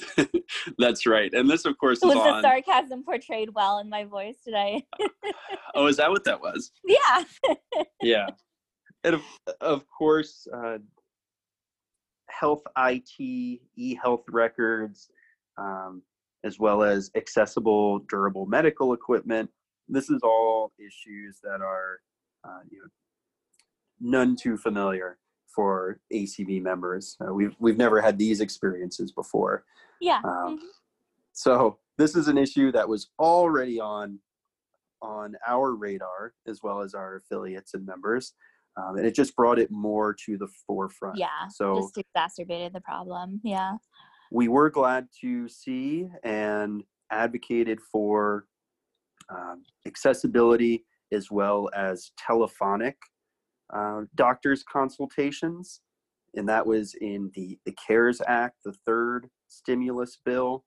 That's 0.78 1.06
right. 1.06 1.32
And 1.32 1.48
this, 1.48 1.64
of 1.64 1.78
course, 1.78 1.98
is 1.98 2.04
Was 2.04 2.14
the 2.14 2.40
sarcasm 2.42 3.04
portrayed 3.04 3.50
well 3.54 3.78
in 3.78 3.88
my 3.88 4.04
voice 4.04 4.36
today? 4.44 4.86
Oh, 5.72 5.86
is 5.86 5.98
that 5.98 6.10
what 6.10 6.24
that 6.24 6.40
was? 6.40 6.72
yeah. 6.84 7.22
yeah 8.02 8.26
and 9.04 9.14
of, 9.14 9.22
of 9.60 9.84
course 9.88 10.46
uh, 10.54 10.78
health 12.28 12.62
it 12.76 13.60
e-health 13.76 14.24
records 14.28 15.08
um, 15.58 16.02
as 16.44 16.58
well 16.58 16.82
as 16.82 17.10
accessible 17.16 18.00
durable 18.08 18.46
medical 18.46 18.92
equipment 18.92 19.50
this 19.88 20.10
is 20.10 20.20
all 20.22 20.72
issues 20.78 21.38
that 21.42 21.60
are 21.60 22.00
uh, 22.44 22.60
you 22.70 22.78
know 22.78 22.88
none 24.00 24.36
too 24.36 24.56
familiar 24.56 25.18
for 25.54 26.00
ACB 26.12 26.62
members. 26.62 27.16
Uh, 27.20 27.32
we've 27.32 27.54
we've 27.58 27.76
never 27.78 28.00
had 28.00 28.18
these 28.18 28.40
experiences 28.40 29.12
before. 29.12 29.64
Yeah. 30.00 30.20
Um, 30.24 30.58
mhm. 30.58 30.66
So 31.32 31.78
this 31.98 32.16
is 32.16 32.28
an 32.28 32.38
issue 32.38 32.72
that 32.72 32.88
was 32.88 33.10
already 33.18 33.80
on 33.80 34.18
on 35.02 35.34
our 35.46 35.74
radar 35.74 36.34
as 36.46 36.62
well 36.62 36.80
as 36.82 36.94
our 36.94 37.16
affiliates 37.16 37.74
and 37.74 37.86
members, 37.86 38.34
um, 38.76 38.96
and 38.96 39.06
it 39.06 39.14
just 39.14 39.34
brought 39.34 39.58
it 39.58 39.70
more 39.70 40.14
to 40.26 40.36
the 40.36 40.48
forefront. 40.66 41.16
Yeah. 41.18 41.48
So 41.48 41.76
Just 41.80 41.98
exacerbated 41.98 42.72
the 42.74 42.82
problem. 42.82 43.40
Yeah. 43.42 43.76
we 44.30 44.48
were 44.48 44.70
glad 44.70 45.08
to 45.22 45.48
see 45.48 46.08
and 46.22 46.84
advocated 47.10 47.80
for 47.80 48.44
um, 49.30 49.62
accessibility 49.86 50.84
as 51.12 51.30
well 51.30 51.70
as 51.74 52.12
telephonic 52.18 52.96
uh, 53.74 54.02
doctors 54.14 54.62
consultations 54.62 55.80
and 56.34 56.48
that 56.48 56.64
was 56.64 56.94
in 57.00 57.30
the, 57.34 57.58
the 57.66 57.72
cares 57.72 58.20
act 58.26 58.56
the 58.64 58.74
third 58.86 59.28
stimulus 59.48 60.18
bill. 60.24 60.64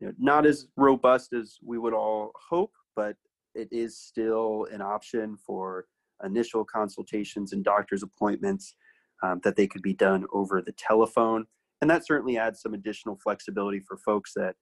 You 0.00 0.08
know, 0.08 0.14
not 0.18 0.46
as 0.46 0.66
robust 0.76 1.32
as 1.34 1.58
we 1.62 1.78
would 1.78 1.94
all 1.94 2.32
hope 2.48 2.72
but 2.96 3.14
it 3.54 3.68
is 3.70 3.96
still 3.96 4.66
an 4.72 4.80
option 4.80 5.36
for 5.36 5.86
initial 6.24 6.64
consultations 6.64 7.52
and 7.52 7.62
doctor's 7.62 8.02
appointments 8.02 8.74
um, 9.22 9.40
that 9.44 9.54
they 9.54 9.66
could 9.66 9.82
be 9.82 9.94
done 9.94 10.24
over 10.32 10.60
the 10.60 10.72
telephone. 10.72 11.46
And 11.80 11.90
that 11.90 12.06
certainly 12.06 12.38
adds 12.38 12.62
some 12.62 12.74
additional 12.74 13.18
flexibility 13.22 13.80
for 13.80 13.98
folks 13.98 14.32
that 14.34 14.56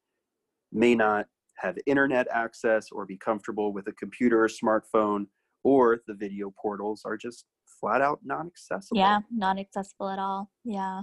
may 0.73 0.95
not 0.95 1.27
have 1.59 1.79
internet 1.87 2.27
access 2.33 2.89
or 2.91 3.07
be 3.07 3.17
comfortable 3.17 3.73
with 3.73 3.87
a 3.87 3.93
computer 3.93 4.45
or 4.45 4.49
smartphone 4.49 5.27
or 5.63 6.01
the 6.07 6.15
video 6.15 6.53
portals 6.61 7.03
are 7.05 7.17
just 7.17 7.47
flat 7.85 8.01
out 8.01 8.21
non-accessible 8.25 8.99
Yeah. 8.99 9.21
Not 9.31 9.59
accessible 9.59 10.09
at 10.09 10.19
all. 10.19 10.51
Yeah. 10.65 11.03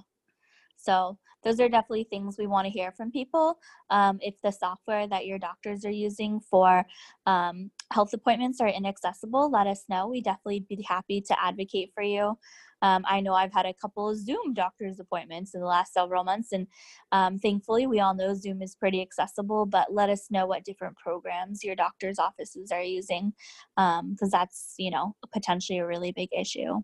So 0.78 1.18
those 1.44 1.60
are 1.60 1.70
definitely 1.70 2.08
things 2.10 2.38
we 2.38 2.48
want 2.48 2.66
to 2.66 2.72
hear 2.72 2.92
from 2.92 3.12
people. 3.12 3.60
Um, 3.90 4.20
if 4.22 4.36
the 4.44 4.52
software 4.52 5.08
that 5.08 5.26
your 5.26 5.38
doctors 5.38 5.86
are 5.86 5.92
using 5.92 6.40
for 6.40 6.86
um, 7.26 7.72
health 7.92 8.14
appointments 8.14 8.60
are 8.62 8.68
inaccessible, 8.68 9.52
let 9.52 9.68
us 9.68 9.84
know. 9.90 10.08
We 10.08 10.22
definitely 10.22 10.66
be 10.68 10.84
happy 10.88 11.22
to 11.22 11.44
advocate 11.44 11.92
for 11.94 12.04
you. 12.04 12.38
Um, 12.82 13.04
I 13.08 13.22
know 13.22 13.34
I've 13.34 13.54
had 13.54 13.66
a 13.66 13.74
couple 13.74 14.10
of 14.10 14.18
Zoom 14.18 14.54
doctor's 14.54 15.00
appointments 15.00 15.54
in 15.54 15.62
the 15.62 15.68
last 15.68 15.94
several 15.94 16.24
months, 16.24 16.52
and 16.52 16.68
um, 17.12 17.38
thankfully, 17.38 17.88
we 17.88 18.00
all 18.00 18.16
know 18.16 18.34
Zoom 18.34 18.62
is 18.62 18.76
pretty 18.76 19.02
accessible. 19.02 19.66
But 19.66 19.94
let 19.94 20.10
us 20.10 20.28
know 20.32 20.46
what 20.46 20.66
different 20.66 20.98
programs 20.98 21.64
your 21.64 21.76
doctor's 21.76 22.20
offices 22.20 22.72
are 22.72 22.84
using, 22.84 23.34
because 23.76 24.32
that's 24.32 24.76
you 24.78 24.92
know 24.92 25.16
potentially 25.34 25.80
a 25.80 25.88
really 25.88 26.12
big 26.12 26.30
issue. 26.38 26.82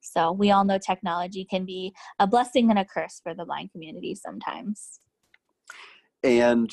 So 0.00 0.32
we 0.32 0.50
all 0.50 0.64
know 0.64 0.78
technology 0.78 1.44
can 1.44 1.64
be 1.64 1.92
a 2.18 2.26
blessing 2.26 2.70
and 2.70 2.78
a 2.78 2.84
curse 2.84 3.20
for 3.22 3.34
the 3.34 3.44
blind 3.44 3.72
community 3.72 4.14
sometimes. 4.14 5.00
and 6.24 6.70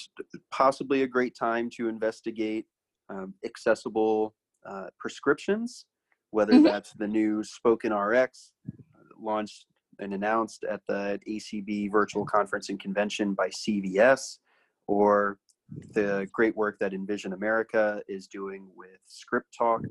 possibly 0.52 1.04
a 1.04 1.08
great 1.08 1.36
time 1.38 1.70
to 1.78 1.88
investigate 1.88 2.66
um, 3.10 3.34
accessible 3.46 4.36
uh, 4.68 4.88
prescriptions, 5.00 5.86
whether 6.32 6.54
Mhm. 6.54 6.64
that's 6.64 6.94
the 6.94 7.08
new 7.08 7.44
Spoken 7.44 7.94
RX 7.94 8.54
uh, 8.96 9.00
launched 9.18 9.68
and 10.00 10.14
announced 10.14 10.64
at 10.66 10.86
the 10.88 11.20
ACB 11.26 11.88
virtual 11.88 12.26
conference 12.26 12.70
and 12.70 12.80
convention 12.80 13.34
by 13.34 13.50
CVS, 13.50 14.40
or 14.88 15.40
the 15.94 16.28
great 16.32 16.56
work 16.56 16.78
that 16.80 16.94
En-Vision 16.94 17.34
America 17.34 18.04
is 18.08 18.28
doing 18.28 18.70
with 18.76 19.00
ScripTalk 19.08 19.84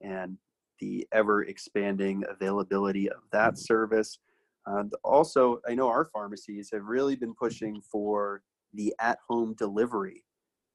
and 0.00 0.38
the 0.78 1.06
ever 1.12 1.42
expanding 1.44 2.24
availability 2.28 3.10
of 3.10 3.28
that 3.32 3.58
service. 3.58 4.20
And 4.66 4.92
also, 5.02 5.60
I 5.66 5.74
know 5.74 5.88
our 5.88 6.04
pharmacies 6.04 6.70
have 6.72 6.84
really 6.84 7.16
been 7.16 7.34
pushing 7.34 7.80
for 7.80 8.42
the 8.74 8.94
at-home 9.00 9.54
delivery 9.54 10.24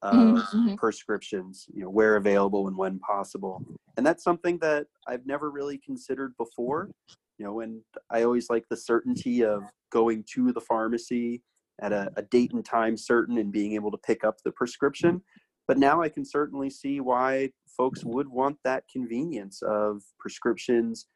of 0.02 0.38
Mhm. 0.52 0.76
prescriptions, 0.76 1.66
you 1.72 1.82
know, 1.82 1.90
where 1.90 2.16
available 2.16 2.68
and 2.68 2.76
when 2.76 2.98
possible. 2.98 3.64
And 3.96 4.04
that's 4.04 4.22
something 4.22 4.58
that 4.58 4.86
I've 5.06 5.26
never 5.26 5.50
really 5.50 5.78
considered 5.78 6.36
before. 6.36 6.90
You 7.38 7.46
know, 7.46 7.60
and 7.60 7.82
I 8.10 8.22
always 8.22 8.48
like 8.48 8.68
the 8.68 8.76
certainty 8.76 9.44
of 9.44 9.64
going 9.90 10.24
to 10.34 10.52
the 10.52 10.60
pharmacy 10.60 11.42
at 11.80 11.92
a, 11.92 12.12
a 12.16 12.22
date 12.22 12.52
and 12.52 12.64
time 12.64 12.96
certain 12.96 13.38
and 13.38 13.50
being 13.50 13.72
able 13.72 13.90
to 13.90 13.98
pick 13.98 14.22
up 14.24 14.36
the 14.44 14.52
prescription. 14.52 15.22
But 15.66 15.78
now 15.78 16.02
I 16.02 16.08
can 16.08 16.24
certainly 16.24 16.70
see 16.70 17.00
why 17.00 17.52
folks 17.66 18.04
would 18.04 18.28
want 18.28 18.58
that 18.64 18.84
convenience 18.88 19.62
of 19.62 20.02
prescriptions 20.18 21.06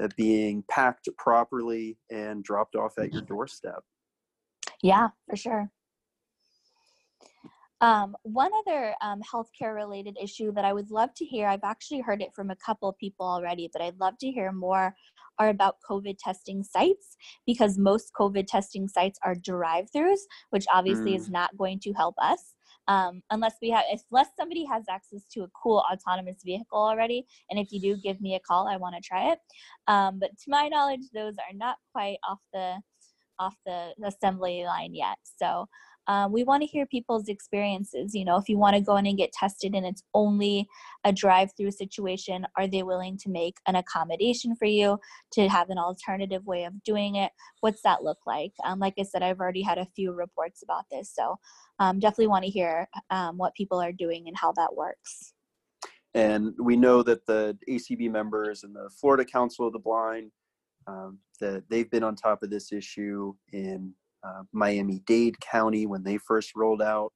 uh, 0.00 0.08
being 0.16 0.64
packed 0.68 1.08
properly 1.18 1.98
and 2.10 2.42
dropped 2.42 2.74
off 2.74 2.98
at 2.98 3.12
your 3.12 3.22
doorstep. 3.22 3.84
Yeah, 4.82 5.10
for 5.28 5.36
sure. 5.36 5.70
Um, 7.82 8.14
one 8.22 8.52
other 8.60 8.94
um, 9.02 9.20
healthcare 9.22 9.74
related 9.74 10.16
issue 10.22 10.52
that 10.52 10.64
I 10.64 10.72
would 10.72 10.92
love 10.92 11.10
to 11.16 11.24
hear, 11.24 11.48
I've 11.48 11.64
actually 11.64 12.00
heard 12.00 12.22
it 12.22 12.30
from 12.34 12.50
a 12.50 12.56
couple 12.64 12.88
of 12.88 12.96
people 12.96 13.26
already, 13.26 13.68
but 13.72 13.82
I'd 13.82 13.98
love 13.98 14.14
to 14.20 14.30
hear 14.30 14.52
more 14.52 14.94
are 15.38 15.48
about 15.48 15.76
COVID 15.88 16.16
testing 16.18 16.62
sites 16.62 17.16
because 17.44 17.78
most 17.78 18.12
COVID 18.18 18.46
testing 18.46 18.86
sites 18.86 19.18
are 19.24 19.34
drive 19.34 19.86
throughs, 19.94 20.20
which 20.50 20.64
obviously 20.72 21.14
is 21.16 21.28
not 21.28 21.56
going 21.56 21.80
to 21.80 21.92
help 21.94 22.14
us. 22.22 22.54
Um, 22.86 23.22
unless 23.30 23.54
we 23.60 23.70
have, 23.70 23.84
unless 24.10 24.28
somebody 24.38 24.64
has 24.64 24.84
access 24.90 25.24
to 25.32 25.42
a 25.42 25.48
cool 25.60 25.82
autonomous 25.92 26.42
vehicle 26.44 26.78
already, 26.78 27.26
and 27.50 27.58
if 27.58 27.72
you 27.72 27.80
do, 27.80 27.96
give 27.96 28.20
me 28.20 28.34
a 28.34 28.40
call. 28.40 28.68
I 28.68 28.76
want 28.76 28.94
to 28.96 29.00
try 29.00 29.32
it. 29.32 29.38
Um, 29.88 30.18
but 30.20 30.30
to 30.30 30.44
my 30.48 30.68
knowledge, 30.68 31.02
those 31.14 31.34
are 31.38 31.54
not 31.54 31.76
quite 31.92 32.18
off 32.28 32.40
the 32.52 32.76
off 33.38 33.56
the 33.66 33.92
assembly 34.04 34.64
line 34.64 34.94
yet. 34.94 35.16
So 35.40 35.66
um, 36.08 36.32
we 36.32 36.44
want 36.44 36.62
to 36.62 36.66
hear 36.66 36.86
people's 36.86 37.28
experiences. 37.28 38.14
You 38.14 38.24
know, 38.24 38.36
if 38.36 38.48
you 38.48 38.58
want 38.58 38.74
to 38.74 38.82
go 38.82 38.96
in 38.96 39.06
and 39.06 39.16
get 39.16 39.32
tested 39.32 39.74
and 39.74 39.86
it's 39.86 40.02
only 40.14 40.68
a 41.04 41.12
drive 41.12 41.50
through 41.56 41.70
situation, 41.70 42.46
are 42.56 42.66
they 42.66 42.82
willing 42.82 43.16
to 43.18 43.30
make 43.30 43.56
an 43.66 43.76
accommodation 43.76 44.56
for 44.56 44.64
you 44.64 44.98
to 45.32 45.48
have 45.48 45.70
an 45.70 45.78
alternative 45.78 46.44
way 46.46 46.64
of 46.64 46.82
doing 46.82 47.16
it? 47.16 47.30
What's 47.60 47.82
that 47.82 48.02
look 48.02 48.18
like? 48.26 48.52
Um, 48.64 48.78
like 48.78 48.94
I 48.98 49.04
said, 49.04 49.22
I've 49.22 49.40
already 49.40 49.62
had 49.62 49.78
a 49.78 49.86
few 49.94 50.12
reports 50.12 50.62
about 50.62 50.84
this. 50.90 51.12
So 51.14 51.36
um, 51.78 52.00
definitely 52.00 52.28
want 52.28 52.44
to 52.44 52.50
hear 52.50 52.88
um, 53.10 53.38
what 53.38 53.54
people 53.54 53.80
are 53.80 53.92
doing 53.92 54.24
and 54.26 54.36
how 54.36 54.52
that 54.52 54.74
works. 54.74 55.34
And 56.14 56.52
we 56.58 56.76
know 56.76 57.02
that 57.04 57.26
the 57.26 57.56
ACB 57.68 58.10
members 58.10 58.64
and 58.64 58.74
the 58.74 58.90
Florida 59.00 59.24
Council 59.24 59.66
of 59.66 59.72
the 59.72 59.78
Blind, 59.78 60.30
um, 60.86 61.18
that 61.40 61.64
they've 61.70 61.90
been 61.90 62.02
on 62.02 62.16
top 62.16 62.42
of 62.42 62.50
this 62.50 62.72
issue 62.72 63.34
in 63.52 63.94
uh, 64.24 64.42
Miami-Dade 64.52 65.38
County 65.40 65.86
when 65.86 66.02
they 66.02 66.18
first 66.18 66.54
rolled 66.56 66.82
out 66.82 67.12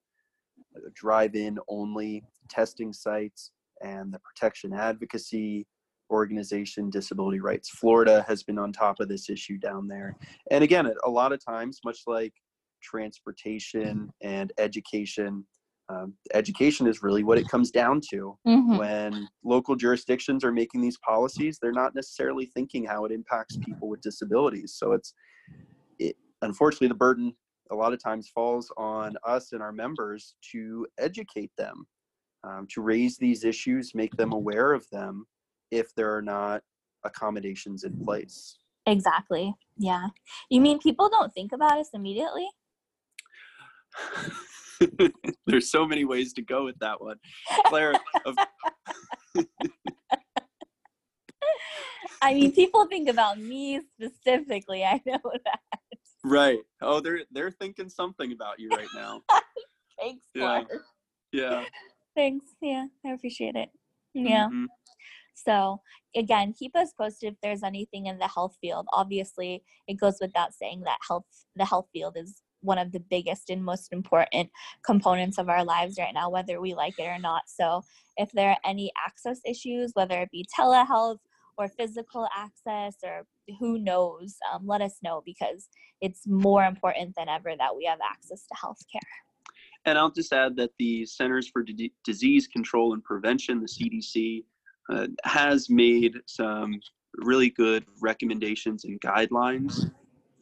uh, 0.77 0.81
drive-in 0.95 1.59
only 1.69 2.25
testing 2.49 2.93
sites, 2.93 3.53
and 3.83 4.13
the 4.13 4.19
Protection 4.21 4.73
Advocacy 4.73 5.67
Organization, 6.11 6.89
Disability 6.91 7.41
Rights 7.41 7.69
Florida, 7.71 8.25
has 8.29 8.43
been 8.43 8.59
on 8.59 8.73
top 8.73 9.01
of 9.01 9.09
this 9.09 9.29
issue 9.29 9.59
down 9.59 9.89
there. 9.89 10.17
And 10.51 10.63
again, 10.65 10.91
a 11.05 11.11
lot 11.11 11.33
of 11.33 11.45
times, 11.45 11.81
much 11.85 12.01
like 12.07 12.33
transportation 12.83 14.09
and 14.23 14.53
education, 14.59 15.47
um, 15.89 16.15
education 16.35 16.87
is 16.87 17.03
really 17.03 17.23
what 17.25 17.39
it 17.39 17.47
comes 17.49 17.71
down 17.71 18.01
to 18.11 18.37
Mhm. 18.47 18.79
when 18.79 19.29
local 19.45 19.77
jurisdictions 19.77 20.43
are 20.45 20.51
making 20.53 20.81
these 20.81 20.99
policies 20.99 21.59
they're 21.61 21.71
not 21.71 21.95
necessarily 21.95 22.47
thinking 22.47 22.85
how 22.85 23.05
it 23.05 23.13
impacts 23.13 23.57
people 23.65 23.89
with 23.89 24.01
disabilities 24.01 24.75
so 24.77 24.91
it's 24.93 25.15
it 25.49 25.76
unfortunately 26.43 26.89
the 26.89 26.95
burden 26.95 27.35
a 27.71 27.75
lot 27.75 27.93
of 27.93 28.03
times 28.03 28.29
falls 28.29 28.71
on 28.77 29.17
us 29.27 29.53
and 29.53 29.63
our 29.63 29.73
members 29.73 30.35
to 30.53 30.87
educate 30.99 31.51
them 31.59 31.87
um, 32.45 32.67
to 32.71 32.81
raise 32.81 33.17
these 33.17 33.45
issues 33.45 33.95
make 33.95 34.15
them 34.17 34.33
aware 34.33 34.73
of 34.73 34.89
them 34.91 35.27
if 35.71 35.95
there 35.95 36.15
are 36.15 36.23
not 36.23 36.63
accommodations 37.05 37.85
in 37.85 37.97
place 38.05 38.59
Exactly. 38.87 39.55
Yeah. 39.77 40.07
You 40.49 40.61
mean 40.61 40.79
people 40.79 41.09
don't 41.09 41.35
think 41.35 41.53
about 41.53 41.79
us 41.79 41.91
immediately? 41.93 42.49
there's 45.47 45.71
so 45.71 45.87
many 45.87 46.05
ways 46.05 46.33
to 46.35 46.43
go 46.43 46.65
with 46.65 46.79
that 46.79 47.01
one 47.01 47.17
claire 47.67 47.95
of, 48.25 48.37
I 52.23 52.33
mean, 52.35 52.53
people 52.53 52.87
think 52.87 53.09
about 53.09 53.41
me 53.41 53.81
specifically. 53.95 54.85
I 54.85 55.03
know 55.05 55.19
that. 55.45 55.61
Right 56.27 56.61
oh 56.83 57.01
they're 57.01 57.21
they're 57.31 57.51
thinking 57.51 57.89
something 57.89 58.33
about 58.33 58.59
you 58.59 58.69
right 58.71 58.89
now 58.95 59.23
Thanks, 59.99 60.27
Yeah. 60.35 60.63
Yeah 61.33 61.65
Thanks. 62.17 62.47
Yeah, 62.63 62.87
I 63.05 63.11
appreciate 63.11 63.57
it. 63.57 63.69
Yeah. 64.15 64.49
Mhm. 64.49 64.67
So 65.35 65.81
again, 66.17 66.55
keep 66.59 66.75
us 66.75 66.93
posted 66.99 67.35
if 67.35 67.39
there's 67.43 67.63
anything 67.63 68.07
in 68.07 68.19
the 68.19 68.27
health 68.27 68.57
field. 68.61 68.87
Obviously, 68.93 69.63
it 69.87 70.01
goes 70.01 70.17
without 70.21 70.55
saying 70.55 70.81
that 70.87 70.99
health 71.07 71.27
the 71.57 71.67
health 71.67 71.89
field 71.93 72.17
is 72.17 72.43
one 72.63 72.79
of 72.79 72.91
the 72.91 73.01
biggest 73.01 73.51
and 73.51 73.63
most 73.63 73.93
important 73.93 74.51
components 74.85 75.37
of 75.37 75.51
our 75.51 75.63
lives 75.63 75.99
right 75.99 76.15
now, 76.15 76.31
whether 76.31 76.59
we 76.59 76.75
like 76.75 76.99
it 76.99 77.07
or 77.07 77.19
not. 77.19 77.43
So, 77.49 77.83
if 78.17 78.33
there 78.33 78.51
are 78.51 78.59
any 78.65 78.91
access 79.07 79.41
issues, 79.45 79.91
whether 79.93 80.23
it 80.23 80.31
be 80.31 80.47
telehealth 80.59 81.19
or 81.59 81.69
physical 81.69 82.27
access 82.35 82.97
or 83.05 83.27
who 83.59 83.79
knows, 83.79 84.37
um, 84.53 84.67
let 84.67 84.81
us 84.81 84.99
know 85.03 85.23
because 85.25 85.69
it's 86.01 86.27
more 86.27 86.65
important 86.65 87.15
than 87.17 87.29
ever 87.29 87.55
that 87.57 87.77
we 87.77 87.85
have 87.85 87.99
access 88.01 88.47
to 88.47 88.55
healthcare. 88.55 89.01
And 89.85 89.97
I'll 89.97 90.11
just 90.11 90.33
add 90.33 90.57
that 90.57 90.71
the 90.79 91.07
Centers 91.07 91.49
for 91.49 91.63
D- 91.63 91.93
Disease 92.05 92.49
Control 92.49 92.93
and 92.93 93.03
Prevention, 93.05 93.61
the 93.61 93.69
CDC, 93.69 94.45
uh, 94.91 95.07
has 95.25 95.71
made 95.71 96.17
some 96.27 96.81
really 97.17 97.51
good 97.51 97.85
recommendations 98.01 98.85
and 98.85 99.01
guidelines 99.01 99.91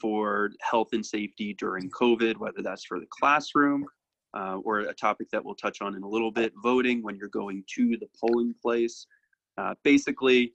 for 0.00 0.50
health 0.60 0.88
and 0.92 1.04
safety 1.04 1.54
during 1.54 1.90
COVID, 1.90 2.36
whether 2.38 2.62
that's 2.62 2.84
for 2.84 2.98
the 2.98 3.06
classroom 3.10 3.86
uh, 4.34 4.58
or 4.64 4.80
a 4.80 4.94
topic 4.94 5.28
that 5.30 5.44
we'll 5.44 5.54
touch 5.54 5.80
on 5.80 5.94
in 5.94 6.02
a 6.02 6.08
little 6.08 6.30
bit 6.30 6.52
voting 6.62 7.02
when 7.02 7.16
you're 7.16 7.28
going 7.28 7.64
to 7.74 7.96
the 7.98 8.08
polling 8.20 8.54
place. 8.60 9.06
Uh, 9.56 9.74
basically, 9.84 10.52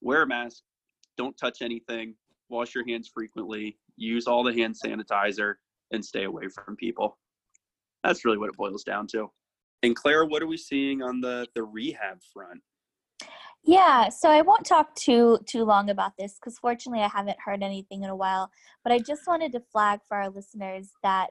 wear 0.00 0.22
a 0.22 0.26
mask, 0.26 0.62
don't 1.16 1.36
touch 1.36 1.62
anything, 1.62 2.14
wash 2.48 2.74
your 2.74 2.86
hands 2.86 3.10
frequently, 3.12 3.78
use 3.96 4.26
all 4.26 4.42
the 4.42 4.52
hand 4.52 4.74
sanitizer, 4.74 5.54
and 5.92 6.04
stay 6.04 6.24
away 6.24 6.48
from 6.48 6.76
people. 6.76 7.18
That's 8.04 8.24
really 8.24 8.38
what 8.38 8.48
it 8.48 8.56
boils 8.56 8.84
down 8.84 9.06
to. 9.08 9.30
And 9.82 9.94
Claire, 9.94 10.24
what 10.24 10.42
are 10.42 10.46
we 10.46 10.56
seeing 10.56 11.02
on 11.02 11.20
the 11.20 11.46
the 11.54 11.62
rehab 11.62 12.18
front? 12.32 12.62
Yeah, 13.62 14.10
so 14.10 14.30
I 14.30 14.42
won't 14.42 14.64
talk 14.64 14.94
too 14.94 15.38
too 15.46 15.64
long 15.64 15.90
about 15.90 16.12
this 16.18 16.34
because 16.34 16.58
fortunately 16.58 17.02
I 17.02 17.08
haven't 17.08 17.38
heard 17.44 17.62
anything 17.62 18.04
in 18.04 18.10
a 18.10 18.16
while. 18.16 18.50
But 18.84 18.92
I 18.92 18.98
just 18.98 19.26
wanted 19.26 19.52
to 19.52 19.62
flag 19.72 20.00
for 20.06 20.16
our 20.16 20.30
listeners 20.30 20.90
that 21.02 21.30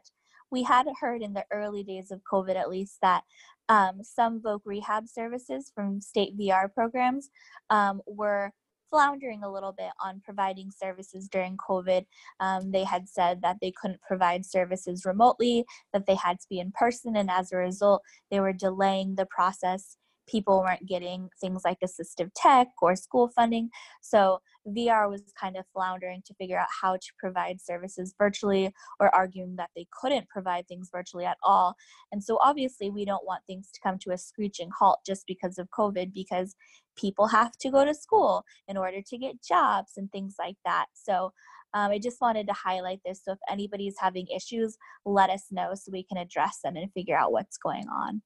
we 0.52 0.64
had 0.64 0.86
heard 1.00 1.22
in 1.22 1.34
the 1.34 1.46
early 1.52 1.84
days 1.84 2.12
of 2.12 2.22
COVID, 2.32 2.56
at 2.56 2.70
least, 2.70 2.98
that 3.02 3.24
um, 3.70 4.02
some 4.04 4.42
voc 4.42 4.60
rehab 4.66 5.08
services 5.08 5.72
from 5.74 6.02
state 6.02 6.38
VR 6.38 6.72
programs 6.72 7.30
um, 7.70 8.02
were 8.06 8.52
floundering 8.90 9.44
a 9.44 9.52
little 9.52 9.72
bit 9.72 9.92
on 10.04 10.22
providing 10.24 10.72
services 10.72 11.28
during 11.28 11.58
COVID. 11.58 12.06
Um, 12.40 12.72
they 12.72 12.84
had 12.84 13.08
said 13.08 13.42
that 13.42 13.58
they 13.62 13.72
couldn't 13.72 14.02
provide 14.02 14.46
services 14.46 15.06
remotely, 15.06 15.66
that 15.94 16.06
they 16.06 16.16
had 16.16 16.40
to 16.40 16.48
be 16.50 16.60
in 16.60 16.72
person, 16.72 17.16
and 17.16 17.30
as 17.30 17.52
a 17.52 17.58
result, 17.58 18.02
they 18.32 18.40
were 18.40 18.54
delaying 18.54 19.16
the 19.16 19.26
process 19.28 19.98
people 20.28 20.62
weren't 20.62 20.88
getting 20.88 21.30
things 21.40 21.62
like 21.64 21.78
assistive 21.84 22.32
tech 22.36 22.68
or 22.82 22.96
school 22.96 23.30
funding. 23.36 23.70
So 24.02 24.40
VR 24.68 25.10
was 25.10 25.22
kind 25.40 25.58
of 25.58 25.66
floundering 25.74 26.22
to 26.26 26.34
figure 26.36 26.60
out 26.60 26.68
how 26.82 26.96
to 26.96 27.08
provide 27.20 27.62
services 27.62 28.16
virtually 28.18 28.74
or 29.00 29.14
arguing 29.14 29.56
that 29.58 29.70
they 29.76 29.88
couldn't 30.00 30.30
provide 30.30 30.68
things 30.68 30.90
virtually 30.92 31.26
at 31.26 31.38
all. 31.44 31.76
And 32.12 32.24
so 32.24 32.40
obviously, 32.42 32.90
we 32.90 33.06
don't 33.06 33.26
want 33.26 33.44
things 33.46 33.70
to 33.74 33.80
come 33.82 34.00
to 34.00 34.12
a 34.12 34.18
screeching 34.18 34.70
halt 34.78 35.00
just 35.06 35.26
because 35.28 35.58
of 35.58 35.70
COVID 35.78 36.14
because 36.14 36.56
people 36.96 37.28
have 37.28 37.52
to 37.58 37.70
go 37.70 37.86
to 37.86 37.94
school 37.94 38.44
in 38.68 38.78
order 38.78 39.02
to 39.06 39.18
get 39.18 39.44
jobs 39.44 39.94
and 39.98 40.12
things 40.12 40.36
like 40.40 40.58
that. 40.66 40.88
So 40.94 41.32
um, 41.74 41.92
I 41.92 42.00
just 42.00 42.22
wanted 42.22 42.48
to 42.48 42.54
highlight 42.54 43.02
this. 43.06 43.22
So 43.24 43.34
if 43.34 43.40
anybody's 43.50 43.96
having 44.00 44.28
issues, 44.34 44.78
let 45.06 45.30
us 45.30 45.48
know 45.52 45.74
so 45.76 45.92
we 45.92 46.04
can 46.04 46.18
address 46.18 46.60
them 46.64 46.78
and 46.78 46.92
figure 46.94 47.18
out 47.18 47.34
what's 47.34 47.58
going 47.58 47.88
on. 47.90 48.22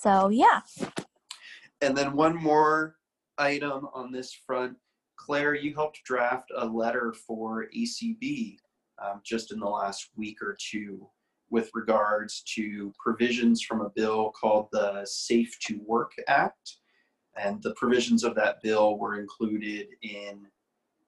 So 0.00 0.28
yeah. 0.28 0.60
And 1.80 1.96
then 1.96 2.14
one 2.14 2.36
more 2.36 2.96
item 3.38 3.88
on 3.92 4.12
this 4.12 4.32
front. 4.46 4.76
Claire, 5.16 5.54
you 5.54 5.74
helped 5.74 6.02
draft 6.04 6.50
a 6.56 6.66
letter 6.66 7.14
for 7.26 7.66
ACB 7.76 8.56
um, 9.02 9.20
just 9.24 9.52
in 9.52 9.58
the 9.58 9.68
last 9.68 10.10
week 10.16 10.42
or 10.42 10.56
two 10.58 11.08
with 11.50 11.70
regards 11.74 12.42
to 12.54 12.92
provisions 12.98 13.62
from 13.62 13.80
a 13.80 13.90
bill 13.90 14.32
called 14.32 14.68
the 14.72 15.04
Safe 15.04 15.56
to 15.60 15.80
Work 15.86 16.12
Act. 16.26 16.78
And 17.36 17.62
the 17.62 17.74
provisions 17.74 18.24
of 18.24 18.34
that 18.36 18.62
bill 18.62 18.98
were 18.98 19.18
included 19.18 19.88
in 20.02 20.46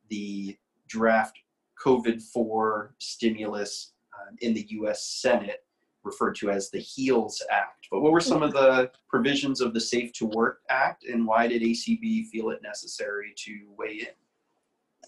the 0.08 0.56
draft 0.88 1.38
COVID 1.84 2.22
4 2.22 2.94
stimulus 2.98 3.92
um, 4.14 4.36
in 4.40 4.54
the 4.54 4.66
US 4.70 5.06
Senate 5.20 5.65
referred 6.06 6.36
to 6.36 6.50
as 6.50 6.70
the 6.70 6.78
HEALS 6.78 7.42
Act. 7.50 7.88
But 7.90 8.00
what 8.00 8.12
were 8.12 8.20
some 8.20 8.42
of 8.42 8.52
the 8.52 8.90
provisions 9.08 9.60
of 9.60 9.74
the 9.74 9.80
Safe 9.80 10.12
to 10.14 10.26
Work 10.26 10.60
Act, 10.70 11.04
and 11.04 11.26
why 11.26 11.48
did 11.48 11.62
ACB 11.62 12.26
feel 12.28 12.50
it 12.50 12.62
necessary 12.62 13.34
to 13.36 13.52
weigh 13.76 14.06
in? 14.08 15.02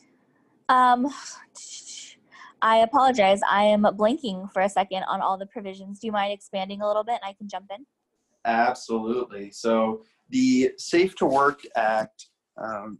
Um, 0.68 1.06
I 2.60 2.78
apologize. 2.78 3.40
I 3.48 3.62
am 3.62 3.86
blinking 3.96 4.48
for 4.52 4.62
a 4.62 4.68
second 4.68 5.04
on 5.04 5.22
all 5.22 5.38
the 5.38 5.46
provisions. 5.46 6.00
Do 6.00 6.08
you 6.08 6.12
mind 6.12 6.32
expanding 6.32 6.82
a 6.82 6.86
little 6.86 7.04
bit 7.04 7.20
and 7.22 7.30
I 7.30 7.32
can 7.32 7.48
jump 7.48 7.70
in? 7.74 7.86
Absolutely. 8.44 9.50
So, 9.50 10.02
the 10.30 10.72
Safe 10.76 11.14
to 11.16 11.26
Work 11.26 11.60
Act 11.74 12.26
um, 12.62 12.98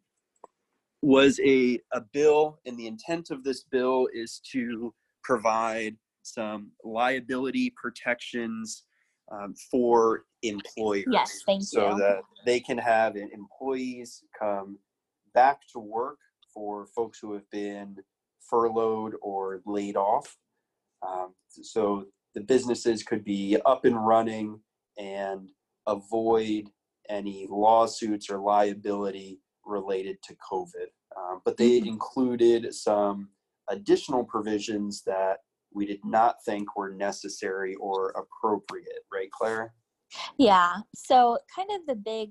was 1.03 1.39
a, 1.45 1.79
a 1.93 2.01
bill, 2.13 2.59
and 2.65 2.79
the 2.79 2.87
intent 2.87 3.31
of 3.31 3.45
this 3.45 3.65
bill 3.65 4.09
is 4.15 4.41
to 4.53 4.95
provide 5.23 5.97
some 6.35 6.71
liability 6.85 7.73
protections 7.77 8.85
um, 9.33 9.55
for 9.71 10.25
employers. 10.43 11.05
Yes, 11.11 11.43
thank 11.47 11.63
so 11.63 11.85
you. 11.85 11.93
So 11.93 11.99
that 11.99 12.21
they 12.47 12.61
can 12.61 12.79
have 12.79 13.17
employees 13.17 14.23
come 14.39 14.79
back 15.35 15.61
to 15.73 15.79
work 15.79 16.19
for 16.53 16.87
folks 16.87 17.19
who 17.21 17.35
have 17.35 17.49
been 17.51 17.97
furloughed 18.41 19.15
or 19.23 19.61
laid 19.67 19.97
off. 19.97 20.37
Um, 21.07 21.35
so 21.51 22.07
the 22.35 22.41
businesses 22.41 23.03
could 23.03 23.25
be 23.25 23.59
up 23.67 23.85
and 23.85 24.07
running 24.07 24.61
and 24.99 25.51
avoid 25.87 26.71
any 27.09 27.47
lawsuits 27.49 28.31
or 28.31 28.39
liability 28.39 29.41
related 29.65 30.19
to 30.23 30.37
COVID. 30.51 30.89
Um, 31.17 31.41
but 31.45 31.57
they 31.57 31.79
mm-hmm. 31.79 31.89
included 31.89 32.75
some 32.75 33.29
additional 33.71 34.25
provisions 34.25 35.03
that 35.05 35.39
we 35.73 35.87
did 35.87 36.01
not 36.05 36.37
think 36.45 36.77
were 36.77 36.95
necessary 36.95 37.75
or 37.77 38.11
appropriate, 38.11 39.05
right, 39.13 39.31
Claire? 39.31 39.75
Yeah. 40.39 40.77
So, 40.95 41.39
kind 41.55 41.69
of 41.73 41.87
the 41.87 41.95
big 41.95 42.31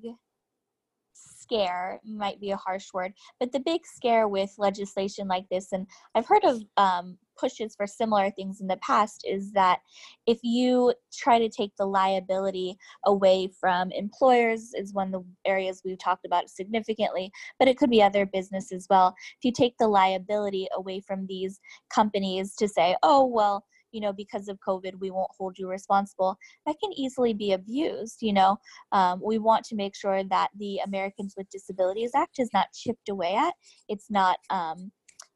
scare 1.14 2.02
might 2.04 2.40
be 2.42 2.52
a 2.52 2.58
harsh 2.58 2.88
word, 2.94 3.14
but 3.40 3.52
the 3.52 3.60
big 3.60 3.86
scare 3.86 4.28
with 4.28 4.54
legislation 4.58 5.28
like 5.28 5.46
this, 5.50 5.72
and 5.72 5.88
I've 6.16 6.28
heard 6.28 6.44
of 6.44 6.62
um, 6.78 7.18
pushes 7.38 7.76
for 7.76 7.88
similar 7.88 8.32
things 8.32 8.62
in 8.62 8.68
the 8.68 8.78
past 8.78 9.24
is 9.28 9.52
that 9.54 9.80
if 10.26 10.40
you 10.44 10.94
try 11.14 11.40
to 11.40 11.50
take 11.50 11.72
the 11.78 11.86
liability 11.86 12.78
away 13.06 13.50
from 13.60 13.92
employers 13.92 14.72
is 14.76 14.94
one 14.94 15.14
of 15.14 15.24
the 15.24 15.50
areas 15.50 15.82
we've 15.84 16.00
talked 16.00 16.26
about 16.26 16.50
significantly 16.50 17.32
but 17.60 17.68
it 17.68 17.78
could 17.78 17.90
be 17.90 18.02
other 18.02 18.26
business 18.26 18.72
as 18.72 18.88
well. 18.90 19.16
If 19.40 19.46
you 19.46 19.52
take 19.52 19.78
the 19.78 19.88
liability 19.88 20.68
away 20.76 21.02
from 21.02 21.26
these 21.28 21.60
companies 21.94 22.56
to 22.56 22.68
say 22.68 22.96
oh 23.04 23.26
well 23.26 23.64
you 23.92 24.02
know 24.02 24.12
because 24.12 24.48
of 24.50 24.60
covid 24.68 24.94
we 25.00 25.12
won't 25.12 25.32
hold 25.38 25.58
you 25.58 25.70
responsible 25.70 26.38
that 26.66 26.76
can 26.84 26.92
easily 26.94 27.34
be 27.34 27.54
abused 27.54 28.18
you 28.22 28.34
know? 28.34 28.58
Um, 28.92 29.22
we 29.24 29.38
want 29.38 29.64
to 29.66 29.76
make 29.76 29.96
sure 29.96 30.24
that 30.26 30.50
the 30.58 30.80
americans 30.80 31.34
with 31.38 31.50
disabilities 31.50 32.12
act 32.16 32.40
is 32.40 32.50
not 32.54 32.74
chipped 32.74 33.10
away 33.10 33.36
at. 33.36 33.54
It's 33.88 34.10
not 34.10 34.38
um, 34.50 34.92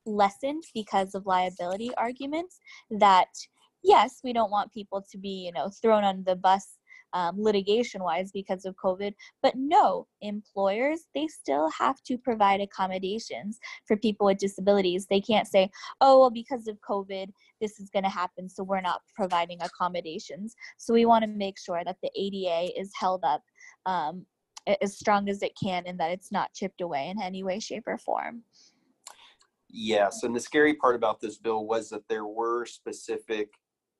lessened 0.06 0.64
because 0.74 1.16
of 1.16 1.26
liability 1.26 1.92
arguments 1.96 2.60
that 2.90 3.28
yes 3.84 4.20
we 4.24 4.34
don't 4.34 4.52
want 4.52 4.72
people 4.74 5.04
to 5.12 5.18
be 5.18 5.46
you 5.46 5.52
know 5.52 5.70
thrown 5.82 6.04
on 6.04 6.24
the 6.26 6.36
bus 6.36 6.78
um, 7.14 7.36
litigation 7.38 8.02
wise 8.02 8.32
because 8.32 8.64
of 8.64 8.76
covid 8.76 9.14
but 9.44 9.54
no 9.56 10.08
employers 10.22 11.08
they 11.14 11.28
still 11.28 11.70
have 11.78 12.02
to 12.04 12.18
provide 12.18 12.62
accommodations 12.62 13.60
for 13.86 13.98
people 13.98 14.26
with 14.26 14.38
disabilities. 14.38 15.08
They 15.10 15.20
can't 15.20 15.48
say 15.48 15.70
oh 16.00 16.20
well 16.20 16.30
because 16.30 16.68
of 16.68 16.78
covid 16.88 17.30
this 17.60 17.80
is 17.80 17.90
going 17.90 18.04
to 18.04 18.10
happen 18.10 18.50
so 18.50 18.64
we're 18.64 18.82
not 18.82 19.02
providing 19.16 19.60
accommodations. 19.62 20.56
So 20.78 20.94
we 20.94 21.06
want 21.06 21.24
to 21.24 21.30
make 21.30 21.60
sure 21.60 21.84
that 21.84 21.98
the 22.02 22.12
ada 22.16 22.80
is 22.80 22.92
held 22.98 23.24
up 23.24 23.42
um, 23.86 24.26
as 24.82 24.98
strong 24.98 25.30
as 25.30 25.42
it 25.42 25.52
can 25.62 25.84
and 25.86 26.00
that 26.00 26.12
it's 26.12 26.32
not 26.32 26.54
chipped 26.54 26.82
away 26.82 27.10
in 27.10 27.22
any 27.22 27.44
way 27.44 27.60
shape 27.60 27.84
or 27.88 27.98
form 27.98 28.44
Yes, 29.72 30.24
and 30.24 30.36
the 30.36 30.40
scary 30.40 30.74
part 30.74 30.96
about 30.96 31.22
this 31.22 31.38
bill 31.38 31.66
was 31.66 31.90
that 31.90 32.08
there 32.10 32.26
were 32.26 32.66
specific 32.66 33.50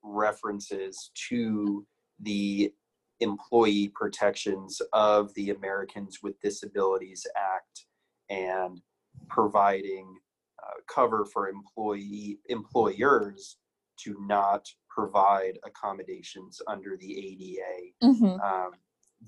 references 0.02 1.10
to 1.28 1.86
the 2.20 2.72
employee 3.20 3.88
protections 3.94 4.82
of 4.92 5.32
the 5.34 5.50
Americans 5.50 6.18
with 6.22 6.40
Disabilities 6.40 7.26
Act 7.36 7.86
and 8.28 8.80
providing 9.28 10.14
uh, 10.62 10.80
cover 10.92 11.24
for 11.24 11.48
employee 11.48 12.38
employers 12.48 13.56
to 14.00 14.16
not 14.20 14.66
provide 14.90 15.58
accommodations 15.64 16.60
under 16.66 16.96
the 16.98 17.18
ADA 17.18 18.12
mm-hmm. 18.12 18.40
um, 18.40 18.72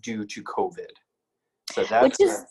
due 0.01 0.27
to 0.27 0.43
COVID. 0.43 0.91
So 1.73 1.85
that's 1.85 2.19
Which 2.19 2.29
is, 2.29 2.45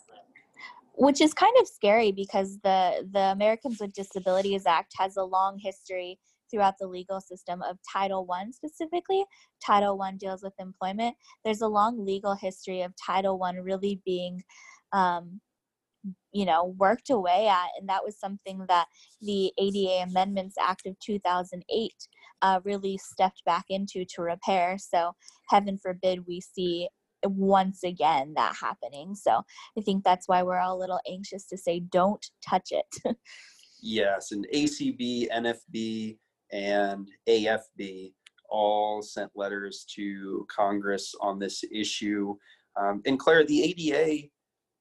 which 0.96 1.20
is 1.20 1.34
kind 1.34 1.54
of 1.60 1.66
scary 1.66 2.12
because 2.12 2.58
the 2.62 3.06
the 3.12 3.32
Americans 3.32 3.78
with 3.80 3.92
Disabilities 3.92 4.66
Act 4.66 4.92
has 4.98 5.16
a 5.16 5.24
long 5.24 5.58
history 5.58 6.18
throughout 6.50 6.74
the 6.78 6.86
legal 6.86 7.20
system 7.20 7.62
of 7.62 7.78
Title 7.92 8.26
One 8.26 8.52
specifically. 8.52 9.24
Title 9.64 9.98
One 9.98 10.16
deals 10.16 10.42
with 10.42 10.54
employment. 10.58 11.16
There's 11.44 11.62
a 11.62 11.68
long 11.68 12.04
legal 12.04 12.34
history 12.34 12.82
of 12.82 12.92
Title 13.04 13.38
One 13.38 13.56
really 13.56 14.00
being 14.04 14.42
um, 14.92 15.40
you 16.32 16.44
know 16.44 16.74
worked 16.78 17.10
away 17.10 17.48
at 17.48 17.68
and 17.78 17.88
that 17.88 18.04
was 18.04 18.18
something 18.18 18.64
that 18.68 18.86
the 19.20 19.52
ada 19.58 20.02
amendments 20.02 20.56
act 20.60 20.86
of 20.86 20.98
2008 21.00 21.92
uh, 22.42 22.60
really 22.64 22.98
stepped 22.98 23.42
back 23.46 23.64
into 23.70 24.04
to 24.04 24.22
repair 24.22 24.76
so 24.78 25.12
heaven 25.48 25.78
forbid 25.78 26.26
we 26.26 26.40
see 26.40 26.88
once 27.30 27.82
again 27.84 28.32
that 28.36 28.54
happening 28.60 29.14
so 29.14 29.42
i 29.78 29.80
think 29.80 30.04
that's 30.04 30.28
why 30.28 30.42
we're 30.42 30.58
all 30.58 30.76
a 30.76 30.80
little 30.80 31.00
anxious 31.10 31.46
to 31.46 31.56
say 31.56 31.80
don't 31.80 32.26
touch 32.46 32.70
it 32.70 33.16
yes 33.82 34.32
and 34.32 34.46
acb 34.54 35.28
nfb 35.30 36.16
and 36.52 37.08
afb 37.28 38.12
all 38.50 39.02
sent 39.02 39.30
letters 39.34 39.84
to 39.88 40.46
congress 40.54 41.14
on 41.20 41.38
this 41.38 41.64
issue 41.72 42.34
um, 42.80 43.00
and 43.06 43.18
claire 43.18 43.44
the 43.44 43.62
ada 43.62 44.28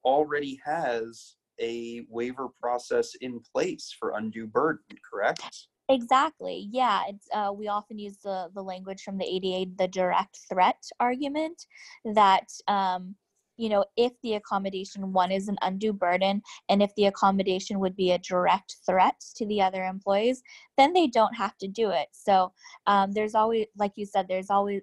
already 0.03 0.59
has 0.63 1.35
a 1.61 2.05
waiver 2.09 2.47
process 2.61 3.11
in 3.21 3.39
place 3.53 3.95
for 3.97 4.13
undue 4.15 4.47
burden, 4.47 4.83
correct? 5.09 5.67
Exactly. 5.93 6.67
Yeah. 6.71 7.03
It's 7.07 7.27
uh, 7.33 7.51
we 7.55 7.67
often 7.67 7.99
use 7.99 8.17
the 8.23 8.49
the 8.55 8.63
language 8.63 9.03
from 9.03 9.17
the 9.17 9.25
ADA, 9.25 9.71
the 9.77 9.87
direct 9.87 10.39
threat 10.49 10.81
argument, 10.99 11.67
that 12.03 12.47
um, 12.67 13.15
you 13.57 13.69
know, 13.69 13.85
if 13.95 14.13
the 14.23 14.33
accommodation 14.33 15.13
one 15.13 15.31
is 15.31 15.47
an 15.47 15.57
undue 15.61 15.93
burden 15.93 16.41
and 16.69 16.81
if 16.81 16.91
the 16.95 17.05
accommodation 17.05 17.79
would 17.79 17.95
be 17.95 18.11
a 18.11 18.17
direct 18.17 18.77
threat 18.87 19.23
to 19.35 19.45
the 19.45 19.61
other 19.61 19.83
employees, 19.85 20.41
then 20.77 20.93
they 20.93 21.05
don't 21.05 21.35
have 21.35 21.55
to 21.59 21.67
do 21.67 21.91
it. 21.91 22.07
So 22.11 22.51
um, 22.87 23.11
there's 23.11 23.35
always, 23.35 23.67
like 23.77 23.91
you 23.95 24.07
said, 24.07 24.25
there's 24.27 24.49
always 24.49 24.81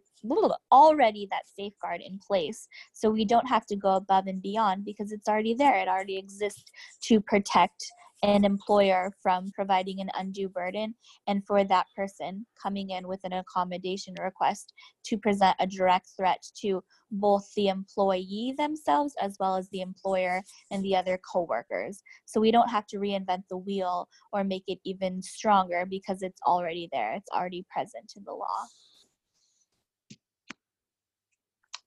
already 0.71 1.27
that 1.33 1.49
safeguard 1.49 2.01
in 2.01 2.21
place. 2.21 2.69
So 2.93 3.11
we 3.11 3.25
don't 3.25 3.49
have 3.49 3.67
to 3.67 3.77
go 3.77 3.97
above 3.97 4.29
and 4.29 4.41
beyond 4.41 4.85
because 4.85 5.11
it's 5.11 5.29
already 5.29 5.55
there. 5.55 5.75
It 5.75 5.89
already 5.89 6.17
exists 6.17 6.71
to 7.03 7.21
protect 7.21 7.85
an 8.23 8.45
employer 8.45 9.13
from 9.23 9.51
providing 9.53 10.01
an 10.01 10.11
undue 10.15 10.49
burden 10.49 10.95
and 11.27 11.45
for 11.47 11.65
that 11.65 11.87
person 11.97 12.45
coming 12.61 12.91
in 12.91 13.09
with 13.09 13.21
an 13.25 13.33
accommodation 13.33 14.15
request 14.23 14.75
to 15.05 15.17
present 15.17 15.57
a 15.59 15.67
direct 15.67 16.09
threat 16.17 16.43
to 16.55 16.83
both 17.11 17.49
the 17.57 17.69
employee 17.69 18.55
themselves 18.59 19.15
as 19.21 19.37
well 19.41 19.57
as 19.57 19.69
the 19.71 19.81
employer 19.81 20.43
and 20.71 20.85
the 20.85 20.95
other 20.95 21.19
coworkers. 21.19 22.03
So 22.27 22.41
we 22.41 22.51
don't 22.51 22.69
have 22.69 22.87
to 22.89 22.99
reinvent 22.99 23.45
the 23.49 23.57
wheel 23.57 24.09
or 24.33 24.45
make 24.45 24.65
it 24.67 24.79
even 24.85 25.23
stronger 25.23 25.87
because 25.89 26.23
it's 26.23 26.41
already 26.47 26.89
there. 26.93 27.15
It's 27.15 27.31
already 27.35 27.65
present 27.71 28.13
in 28.17 28.25
the 28.25 28.33
law. 28.33 28.67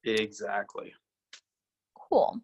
Exactly. 0.04 0.94
Cool. 2.10 2.42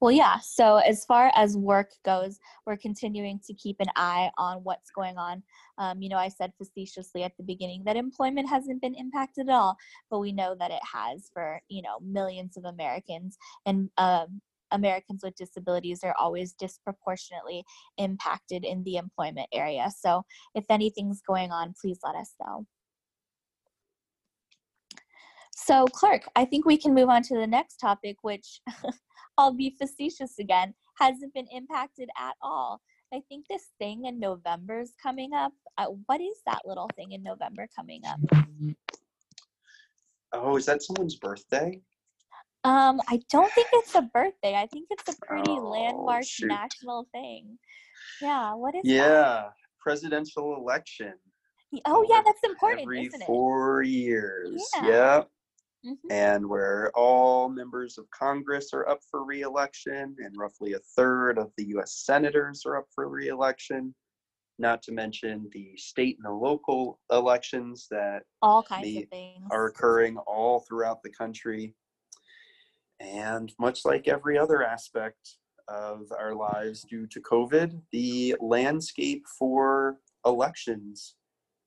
Well, 0.00 0.12
yeah. 0.12 0.38
So 0.38 0.76
as 0.78 1.04
far 1.04 1.30
as 1.34 1.58
work 1.58 1.90
goes, 2.06 2.38
we're 2.66 2.78
continuing 2.78 3.38
to 3.46 3.52
keep 3.52 3.76
an 3.80 3.90
eye 3.96 4.30
on 4.38 4.58
what's 4.64 4.90
going 4.90 5.18
on. 5.18 5.42
Um, 5.76 6.00
you 6.00 6.08
know, 6.08 6.16
I 6.16 6.28
said 6.28 6.52
facetiously 6.56 7.22
at 7.22 7.36
the 7.36 7.42
beginning 7.42 7.82
that 7.84 7.96
employment 7.96 8.48
hasn't 8.48 8.80
been 8.80 8.94
impacted 8.94 9.48
at 9.50 9.54
all, 9.54 9.76
but 10.10 10.20
we 10.20 10.32
know 10.32 10.56
that 10.58 10.70
it 10.70 10.80
has 10.90 11.30
for 11.34 11.60
you 11.68 11.82
know 11.82 11.98
millions 12.02 12.56
of 12.56 12.64
Americans, 12.64 13.36
and 13.66 13.90
um, 13.98 14.40
Americans 14.72 15.22
with 15.22 15.36
disabilities 15.36 16.00
are 16.02 16.14
always 16.18 16.54
disproportionately 16.54 17.64
impacted 17.98 18.64
in 18.64 18.82
the 18.84 18.96
employment 18.96 19.48
area. 19.52 19.90
So 19.98 20.22
if 20.54 20.64
anything's 20.70 21.20
going 21.26 21.50
on, 21.50 21.74
please 21.80 21.98
let 22.02 22.16
us 22.16 22.34
know. 22.40 22.66
So, 25.66 25.84
Clark, 25.86 26.22
I 26.36 26.44
think 26.44 26.64
we 26.64 26.76
can 26.78 26.94
move 26.94 27.08
on 27.08 27.22
to 27.24 27.34
the 27.36 27.46
next 27.46 27.76
topic, 27.76 28.16
which 28.22 28.60
I'll 29.38 29.52
be 29.52 29.74
facetious 29.78 30.38
again, 30.38 30.74
hasn't 30.98 31.34
been 31.34 31.46
impacted 31.52 32.08
at 32.18 32.34
all. 32.42 32.80
I 33.12 33.20
think 33.28 33.46
this 33.48 33.68
thing 33.78 34.06
in 34.06 34.18
November 34.18 34.80
is 34.80 34.94
coming 35.02 35.32
up. 35.34 35.52
Uh, 35.76 35.86
what 36.06 36.20
is 36.20 36.38
that 36.46 36.60
little 36.64 36.88
thing 36.96 37.12
in 37.12 37.22
November 37.22 37.68
coming 37.74 38.00
up? 38.06 38.20
Oh, 40.32 40.56
is 40.56 40.66
that 40.66 40.82
someone's 40.82 41.16
birthday? 41.16 41.80
Um, 42.62 43.00
I 43.08 43.20
don't 43.30 43.52
think 43.52 43.68
it's 43.72 43.94
a 43.96 44.02
birthday. 44.02 44.54
I 44.54 44.66
think 44.66 44.88
it's 44.90 45.12
a 45.14 45.26
pretty 45.26 45.50
Oh, 45.50 45.68
landmark 45.70 46.24
shoot. 46.24 46.46
national 46.46 47.06
thing. 47.12 47.58
Yeah, 48.22 48.54
what 48.54 48.74
is 48.76 48.82
it? 48.84 48.88
Yeah, 48.92 49.48
presidential 49.80 50.54
election. 50.56 51.14
Oh, 51.84 52.06
yeah, 52.08 52.22
that's 52.24 52.40
important, 52.44 52.82
Every 52.82 53.06
isn't 53.06 53.22
it? 53.22 53.26
four 53.26 53.82
years. 53.82 54.62
Yeah. 54.74 55.16
Yep. 55.16 55.30
Mhm. 55.84 55.96
and 56.10 56.46
where 56.48 56.90
all 56.94 57.48
members 57.48 57.96
of 57.98 58.10
Congress 58.10 58.72
are 58.74 58.86
up 58.88 59.00
for 59.10 59.24
reelection, 59.24 60.16
and 60.18 60.36
roughly 60.36 60.74
a 60.74 60.78
third 60.96 61.38
of 61.38 61.52
the 61.56 61.64
US 61.76 61.94
senators 62.04 62.66
are 62.66 62.76
up 62.76 62.86
for 62.94 63.08
reelection, 63.08 63.94
not 64.58 64.82
to 64.82 64.92
mention 64.92 65.48
the 65.52 65.74
state 65.78 66.16
and 66.18 66.24
the 66.26 66.30
local 66.32 67.00
elections 67.10 67.86
that 67.90 68.24
All 68.42 68.62
kinds 68.62 68.84
the- 68.84 69.04
of 69.04 69.08
things. 69.08 69.48
are 69.50 69.66
occurring 69.66 70.18
all 70.18 70.60
throughout 70.60 71.02
the 71.02 71.10
country. 71.10 71.74
And 72.98 73.50
much 73.58 73.86
like 73.86 74.06
every 74.08 74.36
other 74.36 74.62
aspect 74.62 75.38
of 75.68 76.12
our 76.18 76.34
lives 76.34 76.82
due 76.82 77.06
to 77.06 77.20
COVID, 77.22 77.80
the 77.92 78.36
landscape 78.40 79.26
for 79.38 79.98
elections 80.26 81.16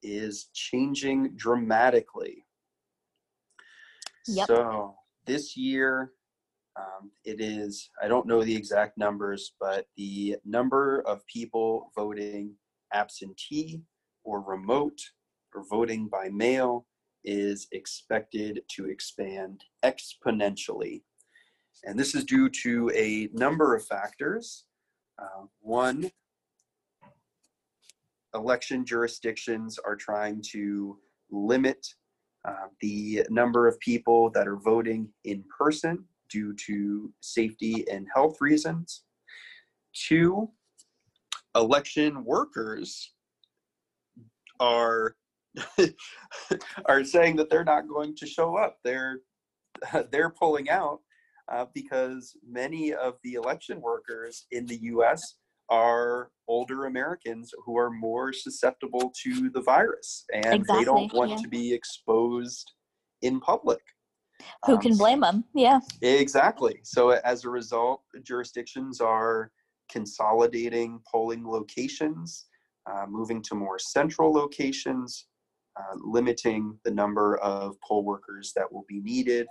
is 0.04 0.50
changing 0.54 1.36
dramatically. 1.36 2.46
Yep. 4.28 4.48
So 4.48 4.96
this 5.26 5.58
year, 5.58 6.12
um, 6.76 7.12
it 7.24 7.40
is, 7.40 7.90
I 8.02 8.08
don't 8.08 8.28
know 8.28 8.44
the 8.44 8.56
exact 8.56 8.98
numbers, 8.98 9.54
but 9.60 9.86
the 9.98 10.38
number 10.46 11.02
of 11.06 11.26
people 11.28 11.92
voting 11.96 12.56
absentee 12.94 13.82
or 14.24 14.42
remote 14.42 15.00
or 15.54 15.64
voting 15.70 16.08
by 16.08 16.30
mail 16.30 16.86
is 17.24 17.68
expected 17.72 18.62
to 18.76 18.90
expand 18.90 19.64
exponentially. 19.84 21.04
And 21.84 22.00
this 22.00 22.16
is 22.16 22.24
due 22.24 22.50
to 22.64 22.92
a 22.96 23.30
number 23.34 23.76
of 23.76 23.86
factors. 23.86 24.66
Uh, 25.22 25.46
one, 25.60 26.12
election 28.34 28.86
jurisdictions 28.86 29.78
are 29.78 29.96
trying 29.96 30.42
to 30.52 30.98
limit 31.32 31.86
uh, 32.46 32.68
the 32.82 33.26
number 33.30 33.68
of 33.68 33.80
people 33.80 34.30
that 34.32 34.48
are 34.48 34.58
voting 34.58 35.10
in 35.24 35.44
person 35.58 36.04
due 36.30 36.54
to 36.66 37.12
safety 37.22 37.86
and 37.90 38.08
health 38.14 38.38
reasons. 38.42 39.04
Two, 39.94 40.50
election 41.56 42.26
workers 42.26 43.14
are 44.60 45.16
are 46.86 47.04
saying 47.04 47.36
that 47.36 47.50
they're 47.50 47.64
not 47.64 47.88
going 47.88 48.16
to 48.16 48.26
show 48.26 48.58
up. 48.58 48.78
They're 48.84 49.20
they're 50.12 50.32
pulling 50.32 50.70
out 50.70 51.00
uh, 51.52 51.66
because 51.74 52.36
many 52.48 52.94
of 52.94 53.16
the 53.24 53.34
election 53.34 53.82
workers 53.82 54.46
in 54.52 54.66
the 54.66 54.78
U.S. 54.84 55.36
are 55.74 56.30
older 56.48 56.86
Americans 56.86 57.52
who 57.66 57.76
are 57.78 57.90
more 57.90 58.32
susceptible 58.32 59.12
to 59.24 59.50
the 59.50 59.62
virus, 59.62 60.24
and 60.32 60.64
they 60.66 60.84
don't 60.84 61.12
want 61.14 61.32
yeah. 61.32 61.38
to 61.38 61.48
be 61.48 61.74
exposed 61.74 62.72
in 63.24 63.40
public. 63.40 63.82
Who 64.66 64.74
Um, 64.74 64.82
can 64.82 64.98
blame 64.98 65.22
them? 65.22 65.46
Yeah. 65.56 65.80
Exactly. 66.02 66.80
So 66.84 67.10
as 67.10 67.44
a 67.44 67.50
result, 67.50 68.04
jurisdictions 68.24 69.02
are 69.02 69.52
consolidating 69.90 71.02
polling 71.12 71.44
locations, 71.48 72.48
uh, 72.90 73.06
moving 73.08 73.42
to 73.44 73.56
more 73.56 73.80
central 73.80 74.32
locations, 74.32 75.28
uh, 75.80 75.96
limiting 76.18 76.78
the 76.86 76.92
number 76.92 77.38
of 77.38 77.76
poll 77.88 78.04
workers 78.04 78.54
that 78.56 78.72
will 78.72 78.86
be 78.88 79.00
needed. 79.00 79.48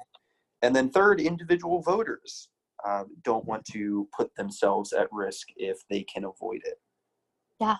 And 0.62 0.76
then 0.76 0.88
third, 0.90 1.20
individual 1.20 1.82
voters 1.82 2.50
uh, 2.86 3.04
don't 3.22 3.44
want 3.44 3.64
to 3.66 4.08
put 4.16 4.34
themselves 4.34 4.92
at 4.92 5.08
risk 5.12 5.48
if 5.56 5.78
they 5.88 6.02
can 6.02 6.24
avoid 6.24 6.60
it. 6.64 6.80
Yeah. 7.60 7.76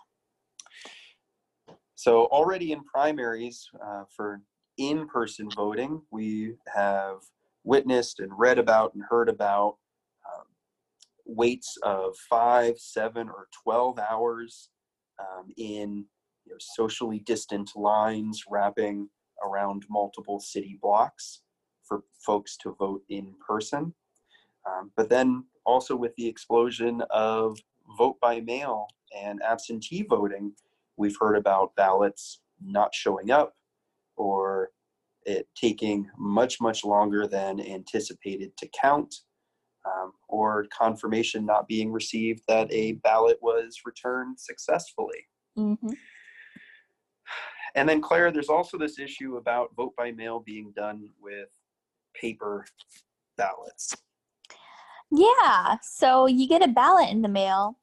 So 1.94 2.26
already 2.26 2.72
in 2.72 2.82
primaries 2.84 3.68
uh, 3.84 4.04
for 4.14 4.42
in-person 4.78 5.50
voting, 5.54 6.02
we 6.10 6.54
have 6.74 7.18
witnessed 7.64 8.20
and 8.20 8.32
read 8.36 8.58
about 8.58 8.94
and 8.94 9.04
heard 9.08 9.28
about 9.28 9.76
um, 10.26 10.46
waits 11.24 11.76
of 11.82 12.16
five, 12.28 12.78
seven, 12.78 13.28
or 13.28 13.48
12 13.62 13.98
hours 13.98 14.70
um, 15.20 15.48
in 15.56 16.04
you 16.44 16.52
know, 16.52 16.58
socially 16.58 17.20
distant 17.20 17.70
lines 17.76 18.42
wrapping 18.50 19.08
around 19.44 19.84
multiple 19.88 20.40
city 20.40 20.78
blocks 20.80 21.42
for 21.84 22.02
folks 22.24 22.56
to 22.56 22.74
vote 22.78 23.02
in 23.08 23.34
person. 23.46 23.94
Um, 24.66 24.90
but 24.96 25.08
then 25.08 25.44
also 25.64 25.96
with 25.96 26.14
the 26.16 26.26
explosion 26.26 27.02
of 27.10 27.58
vote 27.98 28.16
by 28.20 28.40
mail 28.40 28.88
and 29.16 29.42
absentee 29.42 30.02
voting, 30.02 30.52
we've 30.96 31.16
heard 31.18 31.36
about 31.36 31.74
ballots 31.76 32.40
not 32.60 32.94
showing 32.94 33.30
up 33.30 33.54
or 34.16 34.70
it 35.24 35.48
taking 35.54 36.08
much, 36.18 36.60
much 36.60 36.84
longer 36.84 37.26
than 37.26 37.60
anticipated 37.60 38.56
to 38.56 38.68
count, 38.80 39.14
um, 39.84 40.12
or 40.28 40.66
confirmation 40.76 41.44
not 41.44 41.68
being 41.68 41.92
received 41.92 42.42
that 42.48 42.72
a 42.72 42.92
ballot 42.92 43.38
was 43.40 43.80
returned 43.84 44.38
successfully. 44.38 45.26
Mm-hmm. 45.58 45.92
And 47.74 47.88
then, 47.88 48.00
Claire, 48.02 48.30
there's 48.30 48.48
also 48.48 48.76
this 48.76 48.98
issue 48.98 49.36
about 49.36 49.74
vote 49.76 49.94
by 49.96 50.12
mail 50.12 50.40
being 50.40 50.72
done 50.76 51.08
with 51.20 51.48
paper 52.14 52.66
ballots. 53.36 53.96
Yeah. 55.14 55.76
So 55.82 56.26
you 56.26 56.48
get 56.48 56.62
a 56.62 56.68
ballot 56.68 57.10
in 57.10 57.20
the 57.20 57.28
mail. 57.28 57.76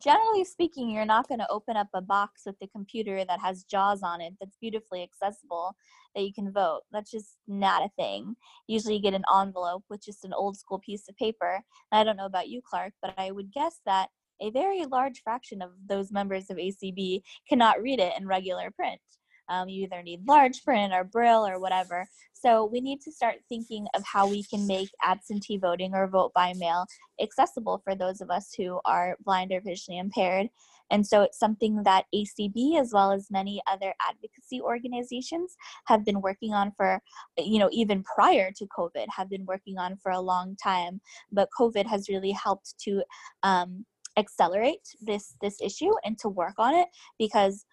Generally 0.00 0.44
speaking, 0.44 0.88
you're 0.88 1.04
not 1.04 1.26
going 1.26 1.40
to 1.40 1.50
open 1.50 1.76
up 1.76 1.88
a 1.94 2.00
box 2.00 2.42
with 2.46 2.56
the 2.60 2.68
computer 2.68 3.24
that 3.24 3.40
has 3.40 3.64
JAWS 3.64 4.02
on 4.04 4.20
it 4.20 4.34
that's 4.38 4.56
beautifully 4.60 5.02
accessible 5.02 5.74
that 6.14 6.22
you 6.22 6.32
can 6.32 6.52
vote. 6.52 6.82
That's 6.92 7.10
just 7.10 7.38
not 7.48 7.82
a 7.82 7.90
thing. 7.96 8.36
Usually 8.68 8.96
you 8.96 9.02
get 9.02 9.14
an 9.14 9.24
envelope 9.34 9.82
with 9.90 10.04
just 10.04 10.24
an 10.24 10.32
old 10.32 10.56
school 10.56 10.78
piece 10.78 11.08
of 11.08 11.16
paper. 11.16 11.60
I 11.90 12.04
don't 12.04 12.16
know 12.16 12.26
about 12.26 12.48
you, 12.48 12.60
Clark, 12.62 12.92
but 13.02 13.14
I 13.18 13.32
would 13.32 13.50
guess 13.52 13.80
that 13.86 14.10
a 14.40 14.50
very 14.50 14.84
large 14.84 15.22
fraction 15.24 15.60
of 15.60 15.70
those 15.88 16.12
members 16.12 16.50
of 16.50 16.58
ACB 16.58 17.22
cannot 17.48 17.82
read 17.82 17.98
it 17.98 18.12
in 18.16 18.28
regular 18.28 18.70
print. 18.70 19.00
Um, 19.48 19.68
you 19.68 19.84
either 19.84 20.02
need 20.02 20.26
large 20.26 20.62
print 20.64 20.92
or 20.92 21.04
braille 21.04 21.46
or 21.46 21.58
whatever. 21.58 22.06
So 22.32 22.64
we 22.64 22.80
need 22.80 23.00
to 23.02 23.12
start 23.12 23.36
thinking 23.48 23.86
of 23.94 24.04
how 24.04 24.28
we 24.28 24.44
can 24.44 24.66
make 24.66 24.90
absentee 25.02 25.56
voting 25.56 25.94
or 25.94 26.06
vote 26.06 26.32
by 26.34 26.52
mail 26.56 26.86
accessible 27.20 27.80
for 27.82 27.94
those 27.94 28.20
of 28.20 28.30
us 28.30 28.54
who 28.56 28.80
are 28.84 29.16
blind 29.24 29.52
or 29.52 29.60
visually 29.60 29.98
impaired. 29.98 30.48
And 30.90 31.06
so 31.06 31.22
it's 31.22 31.38
something 31.38 31.82
that 31.82 32.06
ACB, 32.14 32.80
as 32.80 32.92
well 32.92 33.12
as 33.12 33.30
many 33.30 33.60
other 33.66 33.92
advocacy 34.08 34.60
organizations, 34.60 35.56
have 35.86 36.04
been 36.04 36.20
working 36.20 36.54
on 36.54 36.72
for, 36.76 37.02
you 37.36 37.58
know, 37.58 37.68
even 37.72 38.02
prior 38.02 38.50
to 38.52 38.66
COVID, 38.66 39.06
have 39.14 39.28
been 39.28 39.44
working 39.44 39.78
on 39.78 39.96
for 39.96 40.12
a 40.12 40.20
long 40.20 40.56
time. 40.62 41.00
But 41.30 41.50
COVID 41.58 41.86
has 41.86 42.08
really 42.08 42.32
helped 42.32 42.78
to 42.84 43.02
um, 43.42 43.84
accelerate 44.16 44.96
this 45.00 45.34
this 45.40 45.60
issue 45.60 45.92
and 46.04 46.18
to 46.18 46.28
work 46.28 46.54
on 46.58 46.74
it 46.74 46.88
because 47.18 47.64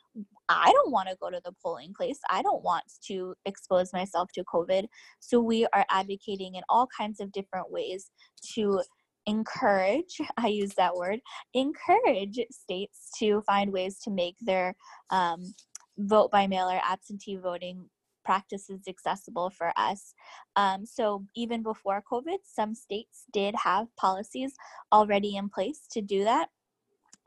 I 0.50 0.72
don't 0.72 0.92
want 0.92 1.10
to 1.10 1.18
go 1.20 1.30
to 1.30 1.42
the 1.44 1.54
polling 1.64 1.94
place. 1.96 2.20
I 2.30 2.42
don't 2.42 2.64
want 2.64 2.84
to 3.08 3.34
expose 3.46 3.94
myself 3.94 4.30
to 4.34 4.44
COVID. 4.44 4.86
So 5.20 5.40
we 5.40 5.66
are 5.74 5.86
advocating 5.90 6.56
in 6.56 6.64
all 6.70 6.88
kinds 6.96 7.20
of 7.20 7.32
different 7.32 7.72
ways 7.72 8.12
to 8.54 8.82
encourage, 9.26 10.18
I 10.38 10.48
use 10.48 10.74
that 10.78 10.96
word, 10.96 11.20
encourage 11.54 12.40
states 12.52 13.10
to 13.20 13.42
find 13.42 13.72
ways 13.72 14.00
to 14.04 14.12
make 14.12 14.36
their 14.42 14.76
um, 15.10 15.54
vote 15.98 16.32
by 16.32 16.48
mail 16.48 16.70
or 16.70 16.82
absentee 16.84 17.38
voting 17.38 17.90
practices 18.24 18.82
accessible 18.88 19.52
for 19.52 19.72
us. 19.78 20.14
Um, 20.56 20.86
so 20.86 21.24
even 21.36 21.62
before 21.62 22.04
COVID, 22.12 22.38
some 22.44 22.74
states 22.74 23.26
did 23.32 23.56
have 23.56 23.88
policies 23.96 24.56
already 24.92 25.36
in 25.38 25.48
place 25.48 25.82
to 25.92 26.02
do 26.02 26.24
that. 26.24 26.50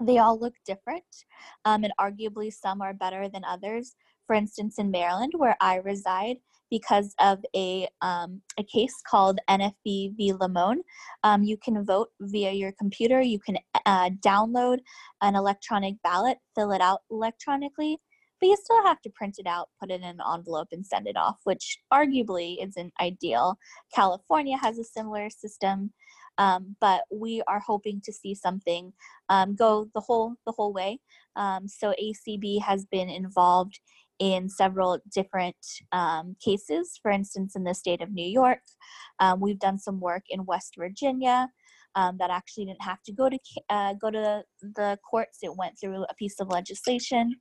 They 0.01 0.19
all 0.19 0.39
look 0.39 0.55
different, 0.65 1.05
um, 1.65 1.85
and 1.85 1.93
arguably 2.01 2.53
some 2.53 2.81
are 2.81 2.95
better 2.95 3.29
than 3.29 3.45
others. 3.45 3.97
For 4.27 4.35
instance, 4.35 4.79
in 4.79 4.91
Maryland, 4.91 5.33
where 5.37 5.57
I 5.61 5.77
reside, 5.77 6.37
because 6.71 7.15
of 7.19 7.39
a, 7.55 7.89
um, 8.03 8.41
a 8.59 8.65
case 8.65 8.95
called 9.07 9.39
NFB 9.49 10.17
v. 10.17 10.33
Lamone. 10.33 10.79
Um, 11.25 11.43
you 11.43 11.57
can 11.57 11.85
vote 11.85 12.09
via 12.21 12.53
your 12.53 12.73
computer. 12.73 13.21
You 13.21 13.39
can 13.39 13.59
uh, 13.87 14.11
download 14.25 14.79
an 15.23 15.35
electronic 15.35 15.95
ballot, 16.03 16.39
fill 16.55 16.73
it 16.73 16.81
out 16.81 17.01
electronically, 17.11 17.99
but 18.41 18.49
you 18.49 18.57
still 18.57 18.85
have 18.85 19.01
to 19.03 19.11
print 19.11 19.37
it 19.39 19.47
out, 19.47 19.69
put 19.81 19.91
it 19.91 20.01
in 20.01 20.05
an 20.05 20.21
envelope, 20.33 20.69
and 20.73 20.87
send 20.87 21.07
it 21.07 21.17
off, 21.17 21.37
which 21.45 21.79
arguably 21.93 22.57
isn't 22.65 22.93
ideal. 23.01 23.59
California 23.95 24.57
has 24.57 24.79
a 24.79 24.85
similar 24.85 25.29
system. 25.31 25.93
Um, 26.39 26.77
but 26.81 27.03
we 27.11 27.43
are 27.49 27.61
hoping 27.61 28.01
to 28.05 28.13
see 28.13 28.35
something 28.35 28.93
um, 29.29 29.55
go 29.55 29.89
the 29.95 30.01
whole 30.01 30.35
the 30.47 30.53
whole 30.53 30.73
way. 30.73 31.01
Um, 31.37 31.69
so 31.69 31.95
ACB 32.01 32.63
has 32.63 32.87
been 32.87 33.09
involved 33.09 33.81
in 34.19 34.49
several 34.49 34.99
different 35.13 35.57
um, 35.93 36.37
cases. 36.45 36.99
For 37.03 37.11
instance, 37.11 37.55
in 37.55 37.65
the 37.65 37.75
state 37.75 38.03
of 38.03 38.13
New 38.13 38.27
York, 38.27 38.61
um, 39.21 39.41
we've 39.41 39.59
done 39.59 39.79
some 39.79 40.01
work 40.01 40.25
in 40.31 40.45
West 40.45 40.75
Virginia. 40.79 41.49
Um, 41.95 42.17
that 42.19 42.31
actually 42.31 42.67
didn't 42.67 42.83
have 42.83 43.03
to 43.05 43.13
go 43.13 43.29
to 43.29 43.39
uh, 43.71 43.95
go 43.95 44.11
to 44.11 44.45
the 44.63 44.99
courts. 45.11 45.39
It 45.43 45.57
went 45.57 45.81
through 45.81 46.05
a 46.05 46.15
piece 46.15 46.39
of 46.39 46.49
legislation. 46.49 47.35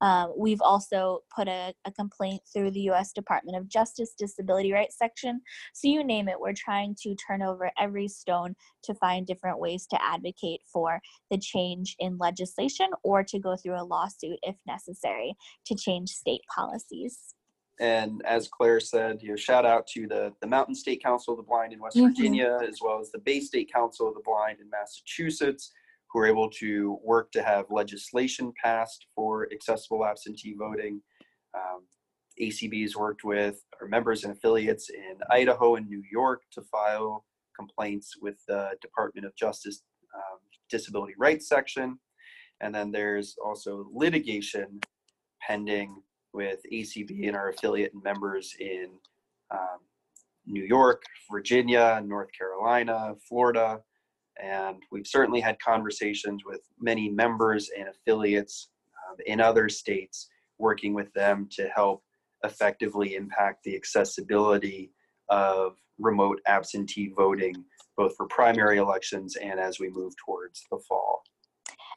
Um, 0.00 0.32
we've 0.36 0.60
also 0.60 1.20
put 1.34 1.48
a, 1.48 1.74
a, 1.84 1.92
complaint 1.92 2.42
through 2.52 2.70
the 2.70 2.82
U.S. 2.82 3.12
Department 3.12 3.56
of 3.56 3.68
Justice 3.68 4.14
Disability 4.16 4.72
Rights 4.72 4.96
Section. 4.96 5.40
So 5.74 5.88
you 5.88 6.04
name 6.04 6.28
it, 6.28 6.38
we're 6.38 6.52
trying 6.52 6.94
to 7.02 7.16
turn 7.16 7.42
over 7.42 7.70
every 7.78 8.06
stone 8.06 8.54
to 8.84 8.94
find 8.94 9.26
different 9.26 9.58
ways 9.58 9.86
to 9.88 10.02
advocate 10.02 10.60
for 10.72 11.00
the 11.30 11.38
change 11.38 11.96
in 11.98 12.16
legislation 12.18 12.88
or 13.02 13.24
to 13.24 13.38
go 13.38 13.56
through 13.56 13.80
a 13.80 13.82
lawsuit 13.82 14.38
if 14.42 14.56
necessary 14.66 15.34
to 15.66 15.74
change 15.74 16.10
state 16.10 16.42
policies. 16.54 17.34
And 17.80 18.24
as 18.24 18.48
Claire 18.48 18.80
said, 18.80 19.22
you 19.22 19.30
know, 19.30 19.36
shout 19.36 19.64
out 19.64 19.86
to 19.88 20.06
the, 20.06 20.32
the 20.40 20.46
Mountain 20.46 20.74
State 20.74 21.02
Council 21.02 21.34
of 21.34 21.38
the 21.38 21.44
Blind 21.44 21.72
in 21.72 21.80
West 21.80 21.96
Mhm. 21.96 22.08
Virginia, 22.08 22.58
as 22.66 22.80
well 22.82 23.00
as 23.00 23.10
the 23.10 23.18
Bay 23.18 23.40
State 23.40 23.72
Council 23.72 24.08
of 24.08 24.14
the 24.14 24.22
Blind 24.24 24.58
in 24.60 24.68
Massachusetts, 24.68 25.72
who 26.12 26.20
are 26.20 26.26
able 26.26 26.48
to 26.48 26.98
work 27.04 27.30
to 27.32 27.42
have 27.42 27.66
legislation 27.70 28.52
passed 28.62 29.06
for 29.14 29.48
accessible 29.52 30.04
absentee 30.04 30.54
voting. 30.58 31.00
Um, 31.54 31.82
ACB 32.40 32.82
has 32.82 32.96
worked 32.96 33.24
with 33.24 33.62
our 33.80 33.88
members 33.88 34.24
and 34.24 34.32
affiliates 34.32 34.90
in 34.90 35.16
Idaho 35.30 35.76
and 35.76 35.88
New 35.88 36.02
York 36.10 36.42
to 36.52 36.62
file 36.62 37.24
complaints 37.58 38.14
with 38.20 38.36
the 38.46 38.70
Department 38.80 39.26
of 39.26 39.34
Justice 39.36 39.82
um, 40.14 40.38
Disability 40.70 41.14
Rights 41.18 41.48
Section. 41.48 41.98
And 42.60 42.74
then 42.74 42.90
there's 42.90 43.36
also 43.44 43.88
litigation 43.92 44.80
pending 45.46 46.00
with 46.32 46.60
ACB 46.72 47.26
and 47.26 47.36
our 47.36 47.50
affiliate 47.50 47.92
and 47.94 48.02
members 48.02 48.54
in 48.60 48.88
um, 49.50 49.78
New 50.46 50.64
York, 50.64 51.02
Virginia, 51.30 52.02
North 52.04 52.30
Carolina, 52.36 53.14
Florida, 53.28 53.80
and 54.42 54.82
we've 54.90 55.06
certainly 55.06 55.40
had 55.40 55.58
conversations 55.60 56.42
with 56.44 56.60
many 56.80 57.08
members 57.08 57.70
and 57.76 57.88
affiliates 57.88 58.70
um, 59.08 59.16
in 59.26 59.40
other 59.40 59.68
states, 59.68 60.28
working 60.58 60.94
with 60.94 61.12
them 61.14 61.48
to 61.52 61.68
help 61.68 62.02
effectively 62.44 63.14
impact 63.14 63.64
the 63.64 63.74
accessibility 63.74 64.92
of 65.28 65.76
remote 65.98 66.40
absentee 66.46 67.12
voting, 67.16 67.54
both 67.96 68.14
for 68.16 68.26
primary 68.26 68.78
elections 68.78 69.36
and 69.36 69.58
as 69.58 69.80
we 69.80 69.90
move 69.90 70.14
towards 70.24 70.64
the 70.70 70.78
fall. 70.88 71.22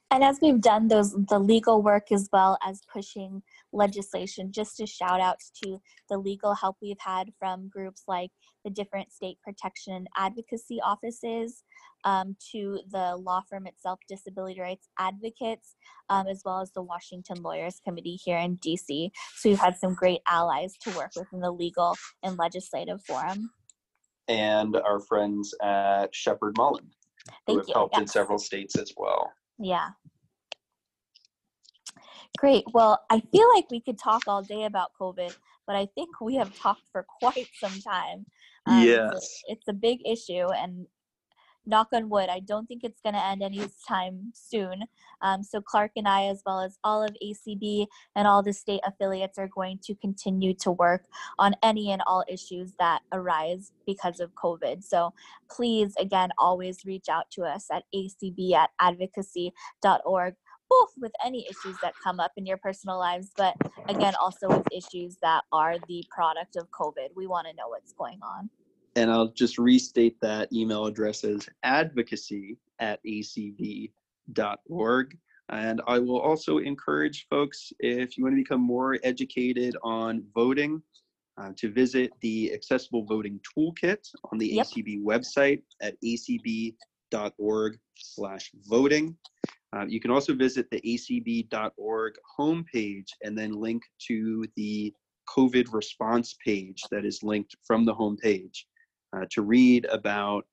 And 0.09 0.23
as 0.23 0.39
we've 0.41 0.59
done 0.59 0.87
those 0.89 1.13
the 1.13 1.39
legal 1.39 1.81
work 1.81 2.11
as 2.11 2.27
well 2.33 2.57
as 2.65 2.81
pushing 2.91 3.41
legislation, 3.73 4.51
just 4.51 4.79
a 4.79 4.87
shout 4.87 5.21
out 5.21 5.37
to 5.63 5.79
the 6.09 6.17
legal 6.17 6.53
help 6.53 6.77
we've 6.81 6.99
had 6.99 7.29
from 7.39 7.69
groups 7.69 8.03
like 8.07 8.31
the 8.63 8.69
different 8.69 9.11
state 9.11 9.37
protection 9.43 9.93
and 9.93 10.07
advocacy 10.17 10.79
offices, 10.81 11.63
um, 12.03 12.35
to 12.51 12.79
the 12.91 13.15
law 13.15 13.41
firm 13.49 13.67
itself, 13.67 13.99
Disability 14.07 14.59
Rights 14.59 14.87
Advocates, 14.99 15.75
um, 16.09 16.27
as 16.27 16.41
well 16.45 16.61
as 16.61 16.71
the 16.71 16.81
Washington 16.81 17.41
Lawyers 17.41 17.79
Committee 17.85 18.19
here 18.23 18.37
in 18.37 18.57
DC. 18.57 19.11
So 19.35 19.49
we've 19.49 19.59
had 19.59 19.77
some 19.77 19.93
great 19.93 20.21
allies 20.27 20.75
to 20.81 20.95
work 20.95 21.11
with 21.15 21.27
in 21.33 21.39
the 21.39 21.51
legal 21.51 21.95
and 22.23 22.37
legislative 22.37 23.03
forum. 23.05 23.51
And 24.27 24.75
our 24.75 24.99
friends 24.99 25.53
at 25.61 26.13
Sheppard 26.13 26.55
Mullin, 26.57 26.89
who 27.25 27.33
Thank 27.47 27.59
have 27.59 27.67
you. 27.67 27.73
helped 27.73 27.97
in 27.97 28.07
several 28.07 28.37
states 28.37 28.77
as 28.77 28.91
well. 28.95 29.31
Yeah. 29.59 29.89
Great. 32.37 32.63
Well, 32.73 32.99
I 33.09 33.19
feel 33.31 33.47
like 33.53 33.69
we 33.69 33.81
could 33.81 33.99
talk 33.99 34.23
all 34.27 34.41
day 34.41 34.63
about 34.63 34.91
COVID, 34.99 35.35
but 35.67 35.75
I 35.75 35.87
think 35.95 36.19
we 36.21 36.35
have 36.35 36.55
talked 36.57 36.87
for 36.91 37.05
quite 37.19 37.47
some 37.59 37.79
time. 37.81 38.25
Um, 38.65 38.79
it's 38.79 38.85
a- 38.85 38.87
Yes. 38.87 39.43
It's 39.47 39.67
a 39.67 39.73
big 39.73 39.99
issue, 40.05 40.47
and 40.51 40.87
knock 41.65 41.89
on 41.93 42.09
wood, 42.09 42.29
I 42.29 42.39
don't 42.39 42.65
think 42.67 42.83
it's 42.83 43.01
going 43.01 43.13
to 43.13 43.23
end 43.23 43.43
anytime 43.43 44.31
soon. 44.33 44.83
Um, 45.21 45.43
so, 45.43 45.61
Clark 45.61 45.91
and 45.95 46.07
I, 46.07 46.25
as 46.25 46.41
well 46.45 46.59
as 46.61 46.77
all 46.83 47.03
of 47.03 47.15
ACB 47.23 47.85
and 48.15 48.27
all 48.27 48.41
the 48.41 48.53
state 48.53 48.81
affiliates, 48.85 49.37
are 49.37 49.47
going 49.47 49.79
to 49.83 49.95
continue 49.95 50.53
to 50.55 50.71
work 50.71 51.05
on 51.37 51.53
any 51.61 51.91
and 51.91 52.01
all 52.07 52.23
issues 52.27 52.73
that 52.79 53.01
arise 53.11 53.71
because 53.85 54.19
of 54.19 54.33
COVID. 54.33 54.83
So, 54.83 55.13
please, 55.49 55.93
again, 55.99 56.31
always 56.37 56.83
reach 56.85 57.09
out 57.09 57.29
to 57.31 57.43
us 57.43 57.67
at 57.71 57.83
acb 57.93 58.53
at 58.53 58.71
advocacy.org, 58.79 60.35
both 60.71 60.91
with 60.97 61.11
any 61.25 61.45
issues 61.47 61.75
that 61.81 61.93
come 62.01 62.19
up 62.19 62.31
in 62.37 62.45
your 62.45 62.57
personal 62.57 62.97
lives, 62.97 63.31
but 63.35 63.55
again, 63.89 64.13
also 64.21 64.47
with 64.47 64.65
issues 64.71 65.17
that 65.21 65.43
are 65.51 65.75
the 65.87 66.03
product 66.09 66.55
of 66.55 66.67
COVID. 66.71 67.09
We 67.15 67.27
want 67.27 67.47
to 67.47 67.53
know 67.53 67.67
what's 67.67 67.93
going 67.93 68.19
on. 68.23 68.49
And 68.95 69.11
I'll 69.11 69.31
just 69.31 69.57
restate 69.57 70.17
that 70.21 70.51
email 70.53 70.85
address 70.85 71.23
as 71.23 71.47
advocacy 71.63 72.57
at 72.79 72.99
acb.org. 73.05 73.87
And 75.49 75.81
I 75.87 75.99
will 75.99 76.19
also 76.19 76.59
encourage 76.59 77.27
folks, 77.29 77.73
if 77.79 78.17
you 78.17 78.23
want 78.23 78.33
to 78.35 78.41
become 78.41 78.61
more 78.61 78.97
educated 79.03 79.75
on 79.83 80.23
voting, 80.33 80.81
uh, 81.37 81.51
to 81.57 81.71
visit 81.71 82.11
the 82.21 82.53
Accessible 82.53 83.05
Voting 83.05 83.39
Toolkit 83.39 84.07
on 84.31 84.37
the 84.37 84.47
Yep. 84.47 84.67
ACB 84.67 85.01
website 85.03 85.63
at 85.81 85.95
acb.org 86.01 87.79
slash 87.95 88.51
voting. 88.69 89.17
Uh, 89.75 89.85
you 89.87 89.99
can 89.99 90.11
also 90.11 90.33
visit 90.33 90.69
the 90.69 90.81
acb.org 90.81 92.13
homepage 92.37 93.07
and 93.23 93.37
then 93.37 93.53
link 93.53 93.83
to 94.07 94.45
the 94.55 94.93
COVID 95.29 95.73
response 95.73 96.35
page 96.45 96.81
that 96.91 97.05
is 97.05 97.23
linked 97.23 97.55
from 97.65 97.85
the 97.85 97.93
homepage 97.93 98.65
uh, 99.15 99.25
to 99.31 99.43
read 99.43 99.85
about 99.85 100.45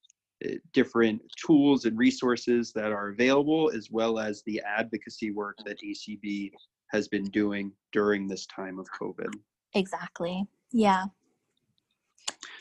uh, 0.44 0.50
different 0.72 1.20
tools 1.44 1.84
and 1.84 1.98
resources 1.98 2.72
that 2.72 2.92
are 2.92 3.08
available, 3.08 3.70
as 3.74 3.88
well 3.90 4.18
as 4.18 4.42
the 4.46 4.62
advocacy 4.64 5.32
work 5.32 5.56
that 5.64 5.78
ACB 5.80 6.52
has 6.90 7.08
been 7.08 7.24
doing 7.24 7.72
during 7.92 8.28
this 8.28 8.46
time 8.46 8.78
of 8.78 8.86
COVID. 9.00 9.32
Exactly. 9.74 10.46
Yeah. 10.72 11.04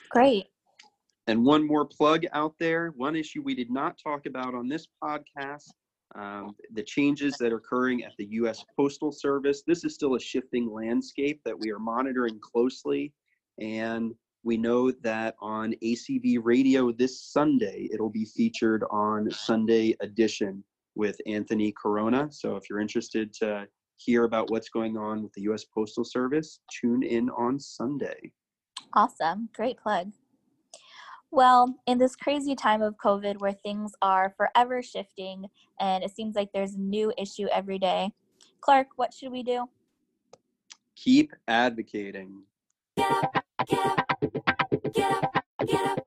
Great. 0.10 0.48
And 1.28 1.44
one 1.44 1.68
more 1.68 1.86
plug 1.86 2.26
out 2.32 2.56
there 2.58 2.94
one 2.96 3.16
issue 3.16 3.42
we 3.42 3.54
did 3.54 3.70
not 3.70 3.98
talk 4.02 4.26
about 4.26 4.56
on 4.56 4.68
this 4.70 4.88
podcast 5.04 5.74
um, 6.18 6.56
the 6.74 6.84
changes 6.84 7.36
that 7.38 7.54
are 7.54 7.58
occurring 7.58 8.04
at 8.04 8.14
the 8.18 8.26
U.S. 8.32 8.64
Postal 8.76 9.12
Service. 9.12 9.64
This 9.66 9.84
is 9.84 9.94
still 9.94 10.16
a 10.16 10.20
shifting 10.20 10.72
landscape 10.72 11.42
that 11.46 11.58
we 11.58 11.72
are 11.72 11.80
monitoring 11.80 12.40
closely. 12.40 13.14
And 13.60 14.14
we 14.44 14.58
know 14.58 14.92
that 14.92 15.36
on 15.40 15.76
ACB 15.84 16.40
radio 16.42 16.92
this 16.92 17.22
Sunday, 17.22 17.88
it'll 17.92 18.10
be 18.10 18.26
featured 18.26 18.84
on 18.90 19.30
Sunday 19.32 19.96
Edition 20.02 20.64
with 20.96 21.18
Anthony 21.28 21.74
Corona. 21.80 22.28
So 22.32 22.56
if 22.56 22.70
you're 22.70 22.80
interested 22.80 23.34
to 23.36 23.68
hear 23.98 24.24
about 24.24 24.50
what's 24.50 24.70
going 24.70 24.98
on 24.98 25.22
with 25.24 25.34
the 25.34 25.42
U.S. 25.42 25.66
Postal 25.66 26.04
Service, 26.04 26.60
tune 26.82 27.04
in 27.04 27.30
on 27.32 27.60
Sunday. 27.60 28.32
Awesome. 28.94 29.50
Great 29.54 29.78
plug. 29.78 30.12
Well, 31.32 31.76
in 31.86 31.98
this 31.98 32.16
crazy 32.16 32.56
time 32.56 32.82
of 32.82 32.96
COVID 32.98 33.40
where 33.40 33.52
things 33.52 33.94
are 34.02 34.34
forever 34.38 34.82
shifting 34.82 35.46
and 35.80 36.04
it 36.04 36.16
seems 36.16 36.36
like 36.36 36.50
there's 36.54 36.76
a 36.76 36.80
new 36.80 37.12
issue 37.18 37.48
every 37.52 37.80
day, 37.80 38.12
Clark, 38.62 38.88
what 38.96 39.14
should 39.14 39.32
we 39.32 39.44
do? 39.44 39.70
Keep 40.96 41.34
advocating. 41.48 42.44
Thanks 45.60 46.07